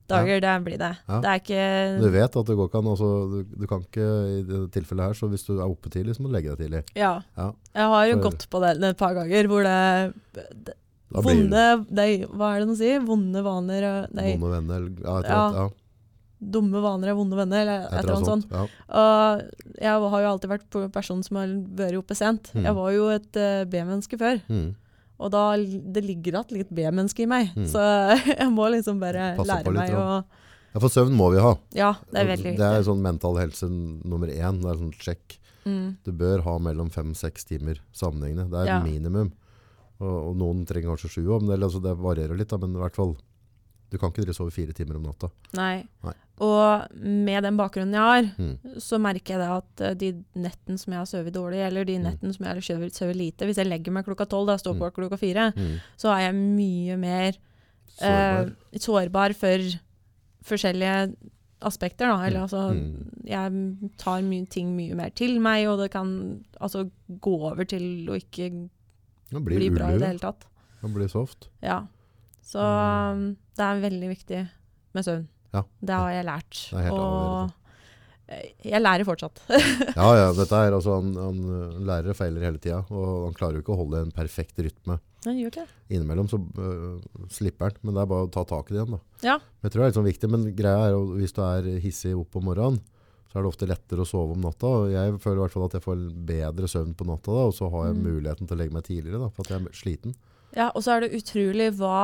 dager, 0.07 0.39
det 0.43 0.53
blir 0.63 0.79
det. 0.79 0.93
Ja. 1.09 1.19
Det 1.23 1.31
er 1.31 1.41
ikke 1.43 1.63
Du 1.99 2.09
vet 2.15 2.37
at 2.41 2.51
det 2.51 2.57
går 2.59 2.69
ikke 2.71 2.81
an. 2.83 2.91
Altså, 2.93 3.09
du, 3.33 3.39
du 3.63 3.67
kan 3.71 3.83
ikke 3.83 4.09
i 4.37 4.43
det 4.47 4.61
tilfellet 4.77 5.09
her, 5.11 5.17
så 5.19 5.29
hvis 5.33 5.47
du 5.49 5.57
er 5.57 5.65
oppe 5.67 5.91
tidlig, 5.93 6.15
så 6.17 6.23
må 6.23 6.31
du 6.31 6.37
legge 6.37 6.55
deg 6.55 6.67
tidlig. 6.67 6.83
Ja. 6.99 7.15
Ja. 7.39 7.49
Jeg 7.75 7.89
har 7.95 8.11
jo 8.11 8.19
For- 8.19 8.27
gått 8.29 8.47
på 8.53 8.61
det 8.63 8.75
et 8.91 9.01
par 9.01 9.17
ganger 9.19 9.49
hvor 9.51 9.67
det, 9.67 9.79
det 10.67 10.77
Vonde 11.17 11.65
nei, 11.95 12.11
Hva 12.27 12.49
er 12.57 12.65
det 12.65 12.73
de 12.73 12.77
sier? 12.81 13.03
Vonde 13.07 13.39
vaner 13.47 13.85
Nei, 14.11 14.33
Vonde 14.35 14.49
venner 14.57 14.81
ja, 14.83 14.87
et 14.91 14.97
eller 15.07 15.29
Ja, 15.31 15.43
annet. 15.45 15.61
Ja, 15.61 15.67
dumme 16.37 16.83
vaner 16.85 17.09
er 17.09 17.15
vonde 17.17 17.33
venner, 17.39 17.63
eller 17.63 17.85
et 17.87 18.03
eller 18.03 18.19
annet 18.19 18.29
sånt. 18.29 18.51
Ja. 18.53 18.65
Og 19.01 19.79
jeg 19.81 20.11
har 20.13 20.21
jo 20.21 20.33
alltid 20.35 20.51
vært 20.51 20.75
person 20.93 21.23
som 21.25 21.39
har 21.41 21.55
vært 21.79 21.97
oppe 21.97 22.13
sent. 22.19 22.51
Mm. 22.53 22.67
Jeg 22.69 22.77
var 22.77 22.91
jo 22.93 23.07
et 23.15 23.39
uh, 23.41 23.63
B-menneske 23.73 24.19
før. 24.21 24.43
Mm. 24.53 24.67
Og 25.17 25.31
da 25.33 25.45
det 25.57 26.03
ligger 26.05 26.37
igjen 26.43 26.59
litt 26.61 26.73
B-menneske 26.77 27.25
i 27.25 27.31
meg. 27.31 27.55
Mm. 27.57 27.69
Så 27.73 27.81
jeg 28.41 28.51
må 28.53 28.69
liksom 28.75 29.01
bare 29.03 29.33
Passer 29.39 29.63
lære 29.65 29.77
meg 29.77 29.95
å 29.97 30.09
ja, 30.77 30.81
for 30.83 30.93
søvn 30.93 31.15
må 31.17 31.31
vi 31.33 31.41
ha. 31.41 31.55
Ja, 31.73 31.95
det 32.13 32.19
er 32.21 32.27
veldig 32.29 32.45
viktig. 32.51 32.59
Det 32.61 32.67
er 32.69 32.83
sånn 32.85 32.99
mental 33.01 33.39
helse 33.41 33.65
nummer 33.73 34.29
én. 34.29 34.59
Det 34.61 34.69
er 34.69 34.81
sånn 34.83 34.91
sjekk. 34.93 35.39
Mm. 35.65 35.87
Du 36.05 36.11
bør 36.13 36.43
ha 36.45 36.59
mellom 36.61 36.91
fem-seks 36.93 37.49
timer 37.49 37.81
sammenhengende. 37.97 38.51
Det 38.53 38.61
er 38.61 38.69
Ja. 38.75 38.83
minimum. 38.85 39.31
Og, 39.97 40.17
og 40.29 40.37
noen 40.37 40.67
trenger 40.69 40.93
kanskje 40.93 41.09
sju 41.15 41.23
om 41.33 41.47
men 41.47 41.57
det, 41.57 41.65
altså, 41.65 41.81
det 41.81 41.97
varierer 41.97 42.37
litt. 42.37 42.53
Da, 42.53 42.59
men 42.61 42.77
i 42.77 42.83
hvert 42.83 42.99
fall, 42.99 43.17
du 43.89 43.97
kan 43.97 44.13
ikke 44.13 44.37
sove 44.37 44.53
fire 44.53 44.77
timer 44.77 44.99
om 45.01 45.09
natta. 45.09 45.31
Nei. 45.57 45.87
Nei. 46.05 46.13
Og 46.39 46.91
med 47.01 47.43
den 47.45 47.57
bakgrunnen 47.57 47.93
jeg 47.95 48.01
har, 48.03 48.23
Mm. 48.37 48.59
så 48.79 48.99
merker 49.01 49.35
jeg 49.35 49.39
det 49.41 49.49
at 49.57 49.81
eh, 49.81 49.95
de 49.95 50.25
nettene 50.37 50.79
som 50.79 50.93
jeg 50.93 50.99
har 51.01 51.07
sovet 51.07 51.33
dårlig, 51.33 51.63
eller 51.67 51.85
de 51.85 51.97
Mm. 51.99 52.05
nettene 52.05 52.35
som 52.35 52.45
jeg 52.45 52.55
har 52.55 52.61
sovet, 52.93 53.17
lite 53.17 53.47
Hvis 53.47 53.57
jeg 53.57 53.67
legger 53.67 53.91
meg 53.93 54.05
klokka 54.05 54.27
tolv 54.29 54.51
og 54.51 54.61
står 54.61 54.77
på 54.79 54.93
klokka 54.93 55.17
fire, 55.19 55.53
Mm. 55.57 55.81
så 55.97 56.13
er 56.13 56.21
jeg 56.31 56.35
mye 56.35 56.97
mer 56.99 57.33
Sårbar. 57.99 58.47
eh, 58.47 58.79
sårbar 58.79 59.35
for 59.35 59.59
forskjellige 60.45 61.17
aspekter. 61.63 62.07
Da. 62.07 62.23
Eller 62.27 62.41
Mm. 62.41 62.45
altså 62.45 62.71
Mm. 62.75 63.11
Jeg 63.25 63.97
tar 63.99 64.21
my 64.23 64.45
ting 64.47 64.77
mye 64.77 64.95
mer 64.95 65.09
til 65.11 65.41
meg, 65.41 65.67
og 65.67 65.79
det 65.79 65.91
kan 65.91 66.45
altså 66.61 66.91
gå 67.11 67.41
over 67.51 67.65
til 67.65 68.07
å 68.09 68.15
ikke 68.21 68.69
bli 69.33 69.71
bra 69.71 69.89
i 69.95 69.99
det 69.99 70.07
hele 70.07 70.19
tatt. 70.19 70.45
Det 70.83 70.95
blir 70.95 71.09
soft. 71.09 71.49
Ja. 71.63 71.87
Så 72.45 72.59
Mm. 72.61 73.13
um, 73.17 73.37
det 73.57 73.63
er 73.65 73.81
veldig 73.91 74.09
viktig 74.17 74.49
med 74.95 75.05
søvn. 75.05 75.27
Ja. 75.57 75.63
Det 75.89 75.97
har 76.03 76.13
jeg 76.15 76.27
lært. 76.29 76.61
Og 76.93 77.51
eh, 78.29 78.47
jeg 78.69 78.83
lærer 78.85 79.07
fortsatt. 79.09 79.43
Ja, 79.97 80.09
ja, 80.19 80.29
dette 80.37 80.59
er 80.67 80.75
altså 80.77 80.97
Han, 81.01 81.13
han 81.17 81.39
øh, 81.57 81.77
lærer 81.89 82.13
og 82.13 82.19
feiler 82.19 82.45
hele 82.45 82.61
tida, 82.61 82.83
og 82.91 83.29
han 83.31 83.37
klarer 83.39 83.59
jo 83.59 83.65
ikke 83.65 83.75
å 83.77 83.81
holde 83.85 84.03
en 84.07 84.13
perfekt 84.15 84.59
rytme. 84.61 84.99
Han 85.27 85.39
gjør 85.41 85.49
ikke. 85.55 85.65
Innimellom 85.91 86.29
så 86.31 86.39
uh, 86.39 87.01
slipper 87.35 87.71
han, 87.73 87.79
men 87.83 87.97
det 87.97 88.03
er 88.05 88.11
bare 88.13 88.27
å 88.29 88.31
ta 88.31 88.45
tak 88.47 88.69
i 88.71 88.77
det 88.77 88.83
igjen. 88.85 88.95
da. 88.95 89.01
Ja. 89.27 89.39
Jeg 89.65 89.73
tror 89.73 89.81
det 89.81 89.87
er 89.87 89.91
litt 89.91 89.97
sånn 89.99 90.07
viktig, 90.13 90.31
men 90.31 90.45
greia 90.59 90.85
er 90.91 90.95
at 91.01 91.17
hvis 91.19 91.35
du 91.35 91.41
er 91.43 91.67
hissig 91.83 92.13
opp 92.15 92.37
om 92.39 92.45
morgenen, 92.47 92.79
så 93.33 93.41
er 93.41 93.43
det 93.43 93.51
ofte 93.51 93.67
lettere 93.67 94.05
å 94.05 94.07
sove 94.07 94.37
om 94.37 94.45
natta. 94.47 94.71
og 94.71 94.93
Jeg 94.93 95.17
føler 95.25 95.41
i 95.41 95.43
hvert 95.43 95.57
fall 95.57 95.67
at 95.67 95.75
jeg 95.81 95.85
får 95.89 96.05
bedre 96.31 96.71
søvn 96.71 96.95
på 96.95 97.09
natta, 97.11 97.35
da, 97.35 97.49
og 97.51 97.57
så 97.59 97.67
har 97.75 97.89
jeg 97.89 97.97
Mm. 97.99 98.05
muligheten 98.07 98.47
til 98.47 98.55
å 98.55 98.61
legge 98.61 98.77
meg 98.79 98.87
tidligere, 98.87 99.19
da, 99.25 99.29
for 99.35 99.43
at 99.43 99.51
jeg 99.57 99.67
er 99.67 99.81
sliten. 99.83 100.15
Ja, 100.55 100.69
og 100.77 100.87
så 100.87 100.95
er 100.95 101.01
det 101.03 101.11
utrolig 101.19 101.73
hva 101.81 101.99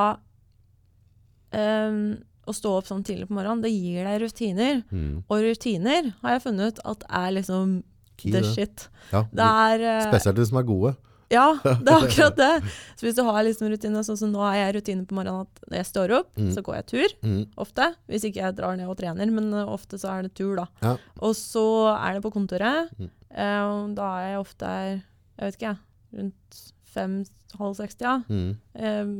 um, 1.55 2.03
Å 2.47 2.51
stå 2.55 2.73
opp 2.77 2.87
sånn 2.89 3.03
tidlig 3.07 3.29
på 3.29 3.37
morgenen, 3.37 3.61
det 3.63 3.71
gir 3.71 4.03
deg 4.03 4.21
rutiner. 4.25 4.81
Mm. 4.91 5.23
Og 5.31 5.41
rutiner 5.45 6.11
har 6.21 6.33
jeg 6.37 6.43
funnet 6.43 6.73
ut 6.73 6.79
at 6.91 7.03
er 7.09 7.31
liksom 7.37 7.83
key. 8.17 8.31
the 8.31 8.41
det. 8.41 8.53
shit. 8.53 8.87
Ja, 9.13 9.23
Det 9.31 9.47
er 9.47 9.83
eh, 9.87 10.05
Spesielt 10.11 10.35
de 10.41 10.45
som 10.49 10.57
er 10.59 10.67
gode. 10.67 10.95
Ja, 11.33 11.47
det 11.63 11.87
er 11.89 12.03
akkurat 12.03 12.35
det. 12.37 12.49
Så 12.99 13.07
hvis 13.07 13.15
du 13.17 13.23
har 13.25 13.39
liksom 13.47 13.71
rutine, 13.71 14.03
sånn 14.05 14.19
som 14.19 14.29
nå 14.35 14.43
har 14.43 14.57
jeg 14.59 14.75
rutine 14.75 15.05
på 15.09 15.15
morgenen 15.17 15.47
at 15.47 15.63
når 15.71 15.79
jeg 15.79 15.87
står 15.89 16.11
opp, 16.19 16.29
Mm. 16.37 16.51
så 16.53 16.61
går 16.61 16.75
jeg 16.75 16.85
tur. 16.91 17.15
Mm. 17.23 17.39
Ofte. 17.57 17.87
Hvis 18.11 18.27
ikke 18.27 18.43
jeg 18.43 18.55
drar 18.59 18.75
ned 18.77 18.87
og 18.91 18.97
trener, 18.99 19.31
men 19.33 19.47
eh, 19.53 19.65
ofte 19.71 19.97
så 19.97 20.11
er 20.13 20.27
det 20.27 20.33
tur, 20.37 20.55
da. 20.59 20.67
Ja. 20.83 20.97
Og 21.23 21.33
så 21.39 21.63
er 21.95 22.13
det 22.19 22.23
på 22.27 22.33
kontoret. 22.35 22.91
Mm. 22.99 23.09
Eh, 23.33 23.73
da 23.97 24.11
er 24.19 24.27
jeg 24.35 24.43
ofte 24.43 24.65
her, 24.75 25.01
jeg 25.39 25.47
vet 25.47 25.57
ikke 25.57 25.71
jeg, 25.71 25.79
rundt 26.19 26.61
fem-halv 26.93 27.75
seks, 27.79 27.97
ja. 28.03 28.19
Mm. 28.29 28.51
Eh, 28.77 29.13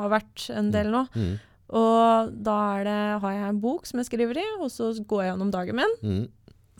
har 0.00 0.10
vært 0.16 0.48
en 0.58 0.72
del 0.74 0.90
nå. 0.90 1.04
Og 1.72 2.32
da 2.44 2.56
det, 2.84 2.98
har 3.22 3.32
jeg 3.32 3.48
en 3.48 3.60
bok 3.62 3.86
som 3.88 3.98
jeg 4.02 4.06
skriver 4.10 4.36
i, 4.42 4.44
og 4.60 4.68
så 4.70 4.90
går 5.08 5.22
jeg 5.24 5.32
gjennom 5.32 5.50
dagen 5.54 5.76
min 5.80 5.94
Mm. 6.02 6.28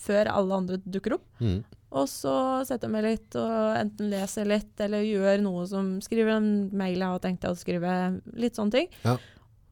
før 0.01 0.29
alle 0.29 0.55
andre 0.55 0.77
dukker 0.85 1.15
opp. 1.15 1.25
Mm. 1.41 1.65
Og 1.95 2.09
så 2.11 2.35
setter 2.67 2.89
jeg 2.89 2.93
meg 2.93 3.05
litt 3.07 3.37
og 3.39 3.77
enten 3.79 4.11
leser 4.11 4.45
litt, 4.51 4.73
eller 4.83 5.05
gjør 5.07 5.41
noe 5.45 5.67
som 5.71 6.01
Skriver 6.03 6.35
en 6.37 6.71
mail 6.75 6.99
jeg 6.99 7.07
har 7.09 7.21
tenkt 7.23 7.45
å 7.47 7.55
skrive. 7.57 8.21
Litt 8.35 8.57
sånne 8.59 8.73
ting. 8.75 8.89
Ja. 9.05 9.15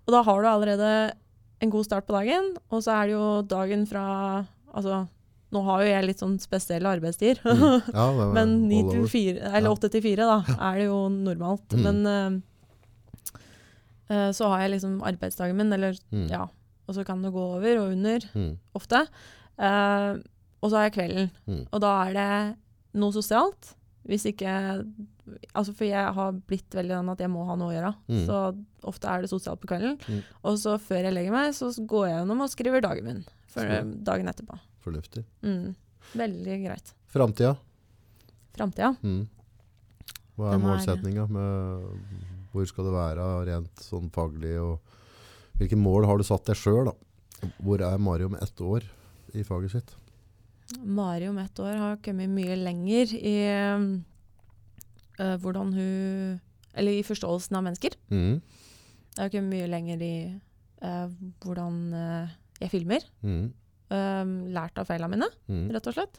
Og 0.06 0.12
da 0.14 0.22
har 0.22 0.42
du 0.42 0.48
allerede 0.48 0.92
en 1.62 1.70
god 1.70 1.84
start 1.84 2.06
på 2.06 2.14
dagen, 2.14 2.54
og 2.70 2.82
så 2.82 2.94
er 2.94 3.06
det 3.10 3.16
jo 3.18 3.42
dagen 3.42 3.86
fra 3.86 4.46
Altså, 4.74 5.02
nå 5.52 5.60
har 5.66 5.82
jo 5.82 5.90
jeg 5.90 6.04
litt 6.06 6.18
sånn 6.22 6.38
spesielle 6.40 6.88
arbeidstider. 6.88 7.42
Mm. 7.44 7.90
Ja, 7.92 8.06
Men 8.38 8.54
ni 8.70 8.78
all 8.80 8.88
til 8.90 9.00
over. 9.02 9.10
fire, 9.12 9.50
eller 9.52 9.70
8 9.74 9.90
til 9.92 10.00
4 10.06 10.16
da, 10.30 10.38
er 10.70 10.78
det 10.78 10.86
jo 10.86 11.00
normalt. 11.12 11.68
Mm. 11.76 11.82
Men 11.82 12.06
eh, 12.06 12.40
så 14.32 14.48
har 14.48 14.60
jeg 14.64 14.70
liksom 14.74 15.02
arbeidsdagen 15.02 15.56
min, 15.56 15.72
eller 15.72 15.92
Mm. 16.12 16.28
ja. 16.30 16.46
Og 16.88 16.94
så 16.94 17.04
kan 17.06 17.22
det 17.22 17.32
gå 17.32 17.38
over 17.56 17.78
og 17.78 17.92
under, 17.92 18.18
Mm. 18.34 18.58
ofte. 18.74 19.06
Uh, 19.58 20.18
og 20.62 20.70
så 20.70 20.76
har 20.76 20.90
jeg 20.90 20.94
kvelden. 20.94 21.30
Mm. 21.46 21.66
Og 21.72 21.80
da 21.80 21.92
er 22.08 22.12
det 22.14 22.56
noe 22.94 23.12
sosialt. 23.12 23.74
Hvis 24.06 24.24
ikke 24.26 24.84
Altså, 25.54 25.72
for 25.72 25.84
jeg 25.86 26.12
har 26.14 26.32
blitt 26.32 26.68
veldig 26.74 26.88
den 26.98 27.08
at 27.08 27.18
jeg 27.20 27.30
må 27.30 27.46
ha 27.46 27.54
noe 27.54 27.70
å 27.70 27.72
gjøre. 27.76 27.94
Mm. 28.08 28.26
Så 28.26 28.64
ofte 28.82 29.06
er 29.08 29.20
det 29.22 29.30
sosialt 29.30 29.60
på 29.60 29.68
kvelden. 29.70 29.96
Mm. 30.08 30.22
Og 30.44 30.58
så 30.58 30.74
før 30.82 31.04
jeg 31.04 31.14
legger 31.14 31.30
meg, 31.30 31.52
så 31.54 31.70
går 31.86 32.08
jeg 32.08 32.16
gjennom 32.18 32.40
og 32.42 32.50
skriver 32.50 32.82
dagen 32.82 33.04
min. 33.04 33.24
For 33.46 33.60
Så- 33.62 33.70
eh, 33.70 33.84
dagen 34.02 34.26
etterpå. 34.26 34.58
Fornuftig. 34.84 35.24
Mm. 35.44 35.76
Veldig 36.16 36.56
greit. 36.66 36.92
Framtida. 37.14 37.56
Framtida. 38.52 38.96
Mm. 39.00 39.28
Hva 40.36 40.48
er 40.48 40.58
Den 40.58 40.66
målsetninga? 40.66 41.28
med 41.30 41.86
Hvor 42.52 42.66
skal 42.68 42.84
det 42.88 42.92
være 42.94 43.26
rent 43.48 43.82
sånn 43.82 44.10
faglig? 44.12 44.54
og 44.60 44.80
Hvilke 45.58 45.78
mål 45.78 46.06
har 46.08 46.18
du 46.20 46.24
satt 46.26 46.46
deg 46.48 46.58
sjøl? 46.58 46.90
Hvor 47.62 47.82
er 47.82 47.98
Mari 47.98 48.24
om 48.28 48.36
ett 48.38 48.60
år 48.62 48.84
i 49.34 49.42
faget 49.46 49.72
sitt? 49.74 49.94
Mari 50.84 51.26
om 51.28 51.38
ett 51.42 51.58
år 51.60 51.76
har 51.80 51.98
kommet 52.04 52.30
mye 52.32 52.56
lenger 52.56 53.12
i 53.18 53.34
øh, 55.20 55.36
hvordan 55.42 55.72
hun 55.76 56.40
Eller 56.74 56.92
i 56.96 57.02
forståelsen 57.04 57.56
av 57.58 57.64
mennesker. 57.66 57.96
Mm. 58.08 58.38
Jeg 59.12 59.20
har 59.20 59.28
kommet 59.34 59.52
mye 59.52 59.66
lenger 59.68 60.00
i 60.00 60.14
øh, 60.82 61.10
hvordan 61.44 61.74
øh, 61.92 62.30
jeg 62.62 62.70
filmer. 62.72 63.04
Mm. 63.20 63.50
Um, 63.92 64.30
lært 64.56 64.78
av 64.80 64.86
feilene 64.88 65.10
mine, 65.12 65.26
Mm. 65.52 65.66
rett 65.74 65.86
og 65.90 65.92
slett. 65.92 66.14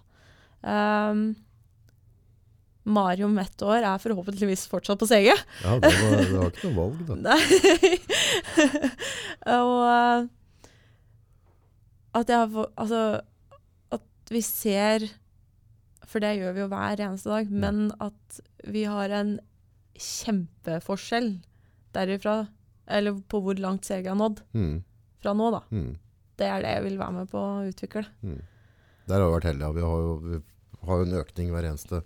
Um, 0.61 1.23
Mari 2.85 3.23
om 3.23 3.37
ett 3.39 3.61
år 3.63 3.85
er 3.87 4.01
forhåpentligvis 4.03 4.65
fortsatt 4.67 4.99
på 4.99 5.07
CG. 5.07 5.29
Ja, 5.63 5.75
det 5.79 5.91
var, 6.01 6.15
det 6.19 6.33
var 6.35 6.49
ikke 6.51 6.71
noe 6.71 6.77
valg, 6.81 6.97
da. 7.07 7.15
Nei. 7.29 7.39
og 9.57 9.77
eh, 9.87 10.25
at 12.19 12.29
jeg 12.29 12.37
har 12.43 12.67
Altså 12.77 12.99
at 13.95 14.33
vi 14.35 14.41
ser 14.45 15.07
For 16.09 16.21
det 16.21 16.35
gjør 16.37 16.53
vi 16.57 16.61
jo 16.65 16.67
hver 16.71 17.01
eneste 17.07 17.31
dag, 17.31 17.49
men 17.49 17.87
at 18.03 18.39
vi 18.69 18.83
har 18.89 19.09
en 19.15 19.31
kjempeforskjell 19.99 21.31
derifra, 21.93 22.35
eller 22.89 23.17
på 23.29 23.39
hvor 23.45 23.57
langt 23.61 23.85
CG 23.87 24.07
har 24.09 24.17
nådd 24.19 24.41
Mm. 24.53 24.83
fra 25.21 25.33
nå, 25.37 25.49
da. 25.53 25.61
Mm. 25.71 25.95
Det 26.37 26.47
er 26.49 26.61
det 26.65 26.71
jeg 26.75 26.83
vil 26.87 26.97
være 26.99 27.13
med 27.19 27.29
på 27.31 27.37
å 27.39 27.65
utvikle. 27.69 28.03
Mm. 28.25 28.39
Der 29.07 29.19
har 29.21 29.27
vi 29.29 29.35
vært 29.35 29.47
heldige. 29.51 29.73
Vi 29.77 29.81
har 29.85 30.01
jo, 30.05 30.13
vi 30.23 30.39
har 30.87 30.97
jo 31.01 31.05
en 31.07 31.17
økning 31.21 31.51
hver 31.53 31.67
eneste 31.69 32.01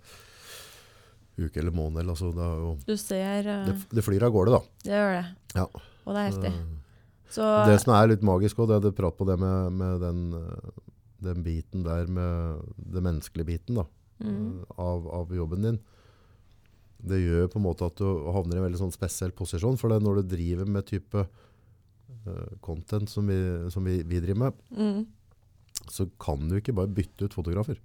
uke 1.37 1.61
eller 1.61 1.75
måned. 1.75 2.01
Eller, 2.01 2.15
altså, 2.15 2.31
det, 2.33 2.47
er 2.47 2.63
jo, 2.63 2.73
Du 2.87 2.95
ser 2.97 3.51
uh, 3.51 3.67
det, 3.69 3.77
det 3.99 4.05
flyr 4.05 4.25
av 4.27 4.33
gårde, 4.35 4.57
da. 4.57 4.81
Det 4.85 4.95
gjør 4.95 5.15
det. 5.17 5.23
Ja. 5.59 5.67
Og 6.07 6.15
det 6.15 6.21
er 6.21 6.29
heftig. 6.31 6.53
Så, 7.27 7.43
det 7.67 7.75
som 7.83 7.93
er 7.97 8.13
litt 8.13 8.23
magisk 8.25 8.61
òg, 8.61 8.69
det 8.69 8.77
er 8.77 8.85
du 8.85 8.95
prater 8.95 9.19
på 9.19 9.27
det 9.27 9.35
med, 9.41 9.75
med 9.75 9.99
den, 9.99 10.21
eh, 10.37 10.83
den 11.27 11.43
biten 11.43 11.83
der 11.83 12.07
med 12.07 12.61
den 12.77 13.03
menneskelige 13.03 13.49
biten 13.49 13.81
da, 13.81 13.83
mm, 14.23 14.37
eh, 14.37 14.77
av, 14.79 15.09
av 15.11 15.33
jobben 15.35 15.67
din. 15.67 15.81
Det 16.97 17.19
gjør 17.19 17.51
på 17.51 17.59
en 17.59 17.65
måte 17.65 17.89
at 17.89 17.99
du 17.99 18.07
havner 18.33 18.57
i 18.57 18.61
en 18.61 18.67
veldig 18.69 18.79
sånn 18.79 18.95
spesiell 18.95 19.35
posisjon. 19.35 19.75
For 19.77 19.91
det 19.91 19.99
når 20.05 20.21
du 20.21 20.31
driver 20.37 20.71
med 20.71 20.87
type 20.87 21.27
uh, 21.27 22.47
content 22.63 23.11
som, 23.11 23.27
vi, 23.29 23.37
som 23.73 23.85
vi, 23.85 23.99
vi 24.07 24.23
driver 24.23 24.47
med, 24.47 24.63
mm, 24.71 25.03
så 25.93 26.07
kan 26.19 26.47
du 26.47 26.57
ikke 26.57 26.73
bare 26.79 26.89
bytte 26.89 27.27
ut 27.27 27.37
fotografer. 27.37 27.77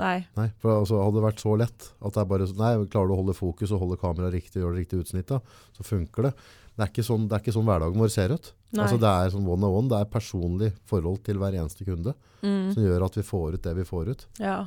Nei. 0.00 0.22
Nei, 0.38 0.48
for 0.62 0.78
altså, 0.80 0.98
hadde 1.04 1.18
det 1.18 1.24
vært 1.26 1.42
så 1.44 1.54
lett 1.60 1.86
at 2.00 2.14
det 2.14 2.20
er 2.22 2.28
bare 2.30 2.46
nei, 2.56 2.72
klarer 2.88 3.10
du 3.10 3.14
å 3.14 3.20
holde 3.20 3.34
fokus 3.36 3.72
og 3.74 3.82
holde 3.84 3.98
kameraet 4.00 4.32
riktig 4.32 4.62
gjør 4.62 4.72
det 4.72 4.84
riktig 4.84 5.00
utsnitt, 5.02 5.28
da, 5.28 5.40
så 5.76 5.84
funker 5.84 6.28
det. 6.30 6.32
Det 6.72 6.86
er 6.86 6.88
ikke 6.94 7.04
sånn, 7.04 7.26
det 7.28 7.36
er 7.36 7.42
ikke 7.44 7.52
sånn 7.52 7.66
hverdagen 7.68 8.00
vår 8.00 8.12
ser 8.14 8.32
ut. 8.32 8.52
Altså, 8.72 8.96
det 8.96 9.08
er 9.12 9.32
sånn 9.34 9.44
one 9.52 9.68
on 9.68 9.74
one, 9.82 9.88
det 9.92 9.98
er 10.00 10.08
personlig 10.08 10.70
forhold 10.88 11.20
til 11.26 11.40
hver 11.42 11.58
eneste 11.60 11.84
kunde 11.88 12.14
Mm, 12.42 12.72
som 12.74 12.82
gjør 12.82 13.04
at 13.06 13.14
vi 13.14 13.22
får 13.22 13.54
ut 13.54 13.62
det 13.62 13.72
vi 13.76 13.84
får 13.86 14.08
ut. 14.10 14.22
ja. 14.42 14.60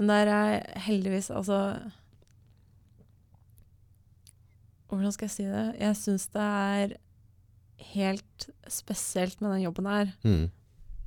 Men 0.00 0.08
der 0.08 0.26
er 0.32 0.78
heldigvis 0.80 1.28
Altså 1.30 1.58
Hvordan 4.88 5.12
skal 5.14 5.28
jeg 5.28 5.34
si 5.34 5.44
det? 5.46 5.66
Jeg 5.78 5.98
syns 6.00 6.24
det 6.34 6.46
er 6.46 6.94
helt 7.92 8.46
spesielt 8.68 9.40
med 9.40 9.52
den 9.54 9.62
jobben 9.68 9.86
her. 9.86 10.10
Mm. 10.26 10.48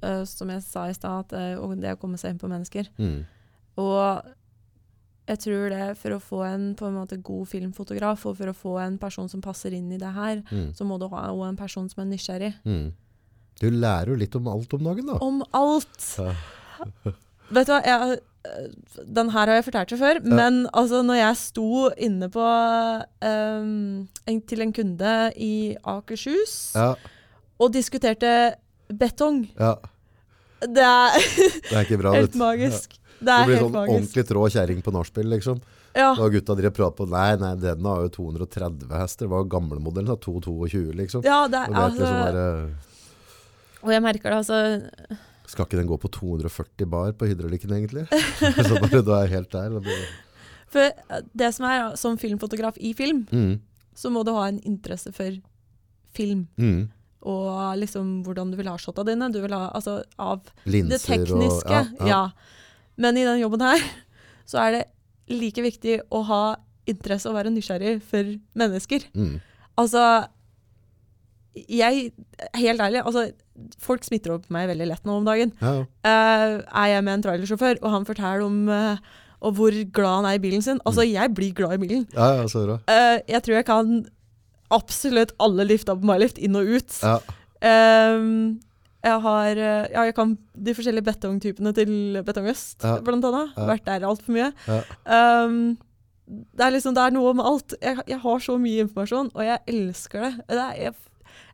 Eh, 0.03 0.23
som 0.27 0.49
jeg 0.51 0.63
sa 0.65 0.87
i 0.89 0.95
stad, 0.97 1.31
eh, 1.37 1.53
og 1.59 1.77
det 1.79 1.93
å 1.95 1.99
komme 2.01 2.17
seg 2.19 2.33
inn 2.33 2.41
på 2.41 2.49
mennesker. 2.51 2.89
Mm. 2.99 3.21
Og 3.79 4.31
jeg 5.29 5.39
tror 5.45 5.69
det 5.71 5.85
for 6.01 6.15
å 6.17 6.19
få 6.19 6.41
en 6.49 6.65
på 6.75 6.89
en 6.89 6.97
måte 6.97 7.21
god 7.23 7.47
filmfotograf, 7.47 8.25
og 8.27 8.35
for 8.41 8.51
å 8.51 8.55
få 8.57 8.73
en 8.83 8.97
person 8.99 9.29
som 9.31 9.43
passer 9.43 9.71
inn 9.77 9.91
i 9.95 9.97
det 10.01 10.11
her, 10.13 10.41
Mm. 10.51 10.73
så 10.75 10.83
må 10.83 10.99
du 10.99 11.07
ha 11.07 11.29
en 11.47 11.55
person 11.55 11.87
som 11.89 12.03
er 12.03 12.11
nysgjerrig. 12.11 12.53
Mm. 12.65 12.91
Du 13.61 13.69
lærer 13.71 14.07
jo 14.11 14.15
litt 14.15 14.35
om 14.35 14.47
alt 14.47 14.73
om 14.73 14.83
dagen, 14.83 15.05
da. 15.05 15.13
Om 15.21 15.43
alt! 15.53 16.17
Ja. 16.17 16.33
Vet 17.53 17.67
du 17.67 17.71
hva, 17.71 17.81
jeg, 17.85 18.19
øh, 18.47 18.67
den 19.13 19.29
her 19.29 19.47
har 19.47 19.55
jeg 19.55 19.65
fortalt 19.65 19.89
deg 19.89 19.99
før, 19.99 20.19
men 20.25 20.67
altså 20.73 21.03
når 21.05 21.19
jeg 21.19 21.37
sto 21.37 21.89
inne 21.97 22.29
på 22.33 22.43
um, 23.21 24.07
en, 24.27 24.41
til 24.41 24.61
en 24.61 24.73
kunde 24.73 25.11
i 25.37 25.75
Akershus 25.85 26.73
Ja, 26.75 26.95
og 27.59 27.73
diskuterte 27.75 28.55
betong 28.89 29.43
ja. 29.59 29.75
Det 30.67 30.83
er 30.83 31.17
Det 31.69 31.71
er 31.73 31.83
ikke 31.85 31.97
bra. 31.99 32.13
helt 32.19 32.35
magisk. 32.39 32.97
Det 33.23 33.27
Ja. 33.31 33.37
er 33.43 33.47
det, 33.47 33.47
blir 33.53 33.61
sånn 33.63 33.71
magisk. 33.71 33.93
ordentlig 33.95 34.23
trå 34.27 34.43
kjerring 34.51 34.81
på 34.83 34.91
nachspiel, 34.93 35.29
liksom. 35.31 35.61
Ja, 35.95 36.13
Da 36.17 36.27
gutta 36.29 36.55
driver 36.57 36.71
og 36.71 36.75
prater 36.75 36.97
på 36.97 37.09
Nei, 37.09 37.35
nei, 37.37 37.53
den 37.61 37.85
har 37.85 38.01
jo 38.01 38.09
230 38.09 38.89
hester. 38.97 39.25
Det 39.27 39.29
var 39.29 39.43
gamlemodellen, 39.45 40.09
da. 40.09 40.15
222, 40.17 40.93
liksom. 40.97 41.23
ja 41.23 41.47
det 41.47 41.59
er, 41.61 41.73
altså, 41.83 42.01
sånn 42.01 42.33
der, 42.33 42.39
eh, 42.41 42.89
og 43.83 43.91
jeg 43.91 44.01
merker 44.01 44.29
det, 44.31 44.39
altså 44.41 44.57
Skal 45.45 45.65
ikke 45.67 45.77
den 45.77 45.87
gå 45.87 45.97
på 45.99 46.09
240 46.09 46.85
bar 46.89 47.11
på 47.13 47.27
hydraulikken, 47.29 47.69
egentlig? 47.77 48.07
så 48.67 48.79
bare 48.81 49.01
du 49.03 49.11
er 49.13 49.27
helt 49.27 49.51
der. 49.51 49.69
blir 49.69 49.83
det- 49.83 50.09
For 50.73 50.89
det 51.37 51.53
som 51.53 51.65
er 51.69 51.95
som 51.95 52.17
filmfotograf 52.17 52.77
i 52.81 52.93
film, 52.93 53.27
Mm. 53.31 53.59
så 53.95 54.09
må 54.09 54.23
du 54.25 54.31
ha 54.33 54.47
en 54.47 54.59
interesse 54.65 55.13
for 55.13 55.29
film. 56.15 56.47
Mm. 56.57 56.89
Og 57.29 57.77
liksom 57.79 58.19
hvordan 58.25 58.51
du 58.51 58.57
vil 58.59 58.69
ha 58.71 58.75
shotta 58.81 59.05
dine. 59.07 59.31
Du 59.31 59.39
vil 59.43 59.55
ha 59.55 59.69
altså 59.71 60.01
av 60.19 60.43
Linser 60.67 60.97
det 60.97 61.01
tekniske. 61.05 61.79
og 62.01 62.09
ja, 62.09 62.25
Men 62.99 63.17
i 63.17 63.25
den 63.27 63.41
jobben 63.43 63.63
her 63.63 63.83
så 64.49 64.59
er 64.65 64.77
det 64.77 64.83
like 65.31 65.63
viktig 65.63 66.01
å 66.11 66.23
ha 66.27 66.43
interesse 66.89 67.29
og 67.31 67.37
være 67.37 67.53
nysgjerrig 67.53 67.97
for 68.03 68.35
mennesker. 68.59 69.07
Mm. 69.15 69.37
Altså 69.79 70.27
Jeg, 71.53 72.11
helt 72.57 72.81
ærlig, 72.81 73.03
altså 73.05 73.29
folk 73.77 74.03
smitter 74.03 74.33
over 74.33 74.41
på 74.47 74.53
meg 74.55 74.67
veldig 74.71 74.87
lett 74.89 75.03
nå 75.05 75.19
om 75.19 75.27
dagen. 75.27 75.51
Ja, 75.61 75.73
ja. 75.77 75.83
Eh, 76.09 76.53
er 76.65 76.87
jeg 76.95 77.03
med 77.05 77.13
en 77.13 77.25
trailersjåfør, 77.27 77.77
og 77.83 77.91
han 77.93 78.07
forteller 78.07 78.41
om 78.41 78.63
uh, 78.67 78.97
og 79.43 79.57
hvor 79.57 79.75
glad 79.93 80.15
han 80.15 80.27
er 80.29 80.39
i 80.39 80.41
bilen 80.41 80.63
sin. 80.63 80.79
Altså, 80.87 81.03
jeg 81.05 81.33
blir 81.35 81.53
glad 81.53 81.75
i 81.75 81.81
bilen. 81.83 82.07
ja, 82.15 82.29
ja, 82.39 82.47
så 82.47 82.63
bra. 82.65 82.79
Uh, 82.87 83.19
jeg 83.27 83.43
tror 83.43 83.55
jeg 83.55 83.65
kan 83.67 84.05
absolutt 84.73 85.31
alle 85.43 85.65
lifta 85.69 85.95
på 85.95 86.07
MyLift 86.09 86.41
inn 86.43 86.57
og 86.59 86.67
ut. 86.75 86.97
Ja. 87.03 87.17
Um, 87.63 88.59
jeg 89.03 89.19
har 89.23 89.59
Ja, 89.59 90.03
jeg 90.07 90.15
kan 90.15 90.37
de 90.55 90.73
forskjellige 90.75 91.03
betongtypene 91.09 91.73
til 91.75 92.21
Betong 92.23 92.47
Øst, 92.51 92.83
Ja. 92.83 92.97
blant 93.03 93.23
annet. 93.27 93.51
Ja. 93.57 93.65
Vært 93.67 93.85
der 93.85 94.05
altfor 94.07 94.31
mye. 94.35 94.51
Ja. 94.67 94.81
Um, 95.45 95.77
det 96.27 96.63
er 96.65 96.71
liksom, 96.71 96.93
det 96.95 97.03
er 97.03 97.11
noe 97.11 97.33
med 97.35 97.45
alt. 97.45 97.73
Jeg, 97.81 97.97
jeg 98.07 98.19
har 98.23 98.39
så 98.39 98.55
mye 98.57 98.85
informasjon, 98.85 99.31
og 99.35 99.43
jeg 99.43 99.59
elsker 99.67 100.21
det. 100.23 100.31
det 100.47 100.57
er, 100.61 100.77
jeg, 100.87 100.93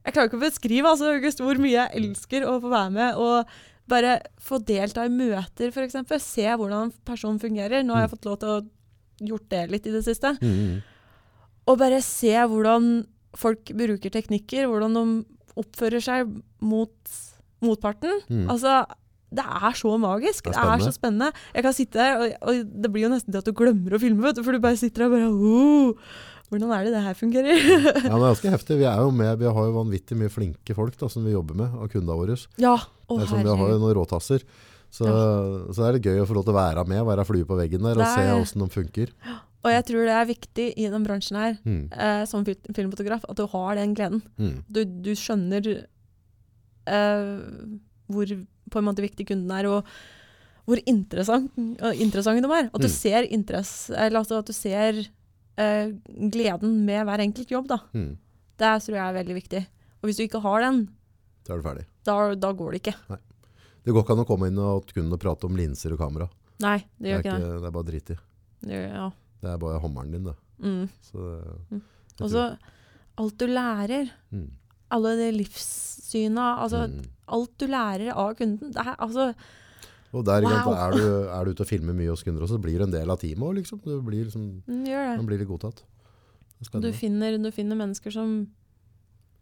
jeg 0.05 0.13
klarer 0.13 0.29
ikke 0.29 0.37
å 0.37 0.43
beskrive 0.45 0.91
altså, 0.91 1.09
August, 1.15 1.41
hvor 1.41 1.57
mye 1.57 1.73
jeg 1.73 2.03
elsker 2.03 2.45
å 2.45 2.59
få 2.61 2.69
være 2.69 2.91
med 2.91 3.15
og 3.17 3.45
Bare 3.89 4.19
få 4.37 4.59
delta 4.61 5.01
i 5.01 5.09
møter, 5.09 5.71
f.eks. 5.73 5.95
Se 6.21 6.43
hvordan 6.45 6.91
personen 7.03 7.39
fungerer. 7.41 7.81
Nå 7.81 7.95
har 7.95 8.03
jeg 8.03 8.11
Mm. 8.11 8.13
fått 8.13 8.25
lov 8.27 8.35
til 8.37 8.49
å 8.53 8.59
gjort 9.31 9.47
det 9.49 9.63
litt 9.71 9.87
i 9.89 9.93
det 9.95 10.03
siste. 10.05 10.35
Mm. 10.43 10.83
Og 11.69 11.77
bare 11.81 12.01
se 12.05 12.33
hvordan 12.33 12.89
folk 13.37 13.69
bruker 13.77 14.13
teknikker, 14.13 14.65
hvordan 14.69 14.95
de 14.97 15.03
oppfører 15.59 16.01
seg 16.01 16.31
mot 16.65 17.19
motparten. 17.63 18.23
Mm. 18.31 18.47
Altså, 18.49 18.79
det 19.29 19.43
er 19.45 19.75
så 19.77 19.93
magisk. 20.01 20.47
Det 20.47 20.55
Det 20.55 20.63
er 20.63 20.73
er, 20.73 20.83
så 20.87 20.95
spennende. 20.95 21.29
Jeg 21.53 21.65
kan 21.65 21.75
sitte 21.75 22.01
her, 22.01 22.17
og, 22.17 22.33
og 22.49 22.73
det 22.83 22.91
blir 22.93 23.05
jo 23.05 23.13
nesten 23.13 23.33
til 23.33 23.41
at 23.43 23.49
du 23.49 23.53
glemmer 23.53 23.95
å 23.95 24.01
filme, 24.01 24.23
vet 24.25 24.39
du, 24.39 24.43
for 24.45 24.55
du 24.55 24.63
bare 24.63 24.79
sitter 24.79 25.05
der 25.05 25.11
og 25.11 25.15
bare 25.17 25.29
oh, 25.29 26.13
Hvordan 26.49 26.71
er 26.73 26.87
det 26.87 26.95
det 26.95 27.01
her 27.05 27.13
fungerer? 27.13 27.59
Ja, 27.61 27.91
det 28.01 28.09
er 28.09 28.23
ganske 28.31 28.53
heftig. 28.55 28.79
Vi 28.79 28.87
er 28.89 29.03
jo 29.03 29.11
med, 29.13 29.35
vi 29.37 29.45
har 29.45 29.67
jo 29.67 29.75
vanvittig 29.75 30.17
mye 30.17 30.33
flinke 30.33 30.73
folk 30.73 30.97
da, 30.97 31.11
som 31.13 31.27
vi 31.27 31.35
jobber 31.35 31.59
med, 31.59 31.75
av 31.77 31.91
kundene 31.91 32.17
våre. 32.17 32.39
ja. 32.57 32.73
Å, 33.09 33.15
er 33.17 33.29
som 33.29 33.41
vi 33.41 33.49
har 33.49 33.69
jo 33.73 33.77
noen 33.81 33.95
råtasser. 33.97 34.43
Så, 34.89 35.05
så 35.05 35.77
det 35.77 35.85
er 35.85 35.95
litt 35.95 36.07
gøy 36.09 36.23
å 36.23 36.25
få 36.29 36.35
lov 36.37 36.47
til 36.47 36.53
å 36.53 36.57
være 36.57 36.83
med, 36.89 37.03
være 37.05 37.25
flue 37.25 37.45
på 37.45 37.57
veggen 37.57 37.85
der, 37.85 37.97
og 37.97 38.01
Det 38.01 38.09
er 38.09 38.29
se 38.31 38.35
åssen 38.41 38.63
de 38.63 38.67
funker. 38.73 39.13
Og 39.63 39.71
jeg 39.73 39.83
tror 39.89 40.05
det 40.07 40.13
er 40.15 40.25
viktig 40.29 40.65
i 40.79 40.85
den 40.89 41.03
bransjen 41.03 41.35
her, 41.35 41.57
Mm. 41.65 41.89
eh, 41.91 42.25
som 42.25 42.45
filmfotograf, 42.45 43.25
at 43.27 43.35
du 43.35 43.45
har 43.47 43.75
den 43.75 43.93
gleden. 43.93 44.21
Mm. 44.39 44.63
Du, 44.71 44.85
du 44.85 45.11
skjønner 45.19 45.85
eh, 46.87 47.41
hvor 48.09 48.25
på 48.69 48.79
en 48.79 48.85
måte 48.87 49.03
viktig 49.03 49.27
kunden 49.29 49.51
er, 49.51 49.67
og 49.67 49.85
hvor 50.69 50.79
interessant, 50.87 51.51
og 51.81 51.95
interessante 52.01 52.45
de 52.45 52.51
er. 52.53 52.69
At 52.73 52.81
du 52.81 52.87
Mm. 52.87 52.93
ser 52.93 53.23
interesse, 53.33 53.89
eller 53.97 54.19
altså 54.19 54.39
at 54.39 54.45
du 54.45 54.53
ser 54.53 55.07
eh, 55.57 55.91
gleden 56.31 56.85
med 56.85 57.05
hver 57.05 57.19
enkelt 57.19 57.49
jobb. 57.51 57.67
Da. 57.67 57.79
Mm. 57.93 58.15
Det 58.57 58.81
tror 58.85 58.95
jeg 58.95 59.09
er 59.09 59.23
veldig 59.23 59.35
viktig. 59.35 59.65
Og 60.01 60.07
hvis 60.07 60.15
du 60.17 60.23
ikke 60.23 60.41
har 60.41 60.61
den, 60.61 60.87
Da 61.45 61.53
er 61.53 61.57
du 61.57 61.63
ferdig. 61.67 61.85
da, 62.05 62.35
da 62.35 62.51
går 62.53 62.71
det 62.71 62.81
ikke. 62.83 62.95
Det 63.83 63.93
går 63.93 64.03
ikke 64.05 64.11
an 64.15 64.23
å 64.23 64.27
komme 64.27 64.47
inn 64.47 64.57
og 64.57 64.85
kunne 64.93 65.17
prate 65.19 65.43
om 65.45 65.55
linser 65.57 65.91
og 65.91 65.99
kamera. 65.99 66.29
Nei, 66.61 66.77
det 66.99 67.09
gjør 67.11 67.23
det 67.23 67.25
ikke 67.25 67.39
det. 67.39 67.61
det 67.61 67.67
er 67.67 67.71
bare 67.71 67.83
drit 67.91 68.09
i. 68.11 68.17
ja. 68.69 69.11
Det 69.41 69.49
er 69.53 69.57
bare 69.61 69.79
hammeren 69.83 70.11
din, 70.11 70.23
da. 70.29 70.33
mm. 70.59 70.89
Så, 71.01 71.27
Mm. 71.71 71.81
Og 72.21 72.29
så 72.29 72.57
alt 73.17 73.37
du 73.39 73.45
lærer, 73.47 74.09
mm. 74.31 74.49
alle 74.91 75.13
de 75.19 75.31
livssyna, 75.37 76.57
altså 76.63 76.87
Mm. 76.89 77.05
alt 77.27 77.57
du 77.59 77.65
lærer 77.67 78.11
av 78.13 78.33
kunden. 78.35 78.71
Det 78.73 78.77
er, 78.83 78.95
altså, 78.99 79.33
Og 80.11 80.25
der 80.25 80.41
wow. 80.41 80.51
Wow. 80.65 80.73
er, 80.73 80.91
du, 80.91 81.29
er 81.29 81.43
du 81.45 81.51
ute 81.51 81.61
og 81.61 81.67
filmer 81.67 81.93
mye 81.93 82.09
hos 82.09 82.23
kunder, 82.23 82.41
og 82.41 82.49
så 82.49 82.57
blir 82.59 82.79
du 82.79 82.83
en 82.87 82.91
del 82.91 83.09
av 83.09 83.19
teamet 83.21 83.45
òg, 83.45 83.55
liksom. 83.61 83.79
Du 83.85 84.01
blir, 84.01 84.23
liksom, 84.25 84.63
mm, 84.67 85.17
man 85.17 85.25
blir 85.29 85.37
litt 85.37 85.47
godtatt. 85.47 85.83
Du 86.81 86.91
finner, 86.91 87.37
du 87.37 87.51
finner 87.51 87.75
mennesker 87.77 88.11
som 88.11 88.47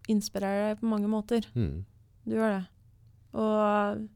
inspirerer 0.08 0.74
deg 0.74 0.82
på 0.82 0.86
mange 0.92 1.08
måter. 1.08 1.48
Mm. 1.56 1.86
Du 2.28 2.36
gjør 2.36 2.60
det. 2.60 2.66
Og 3.34 4.08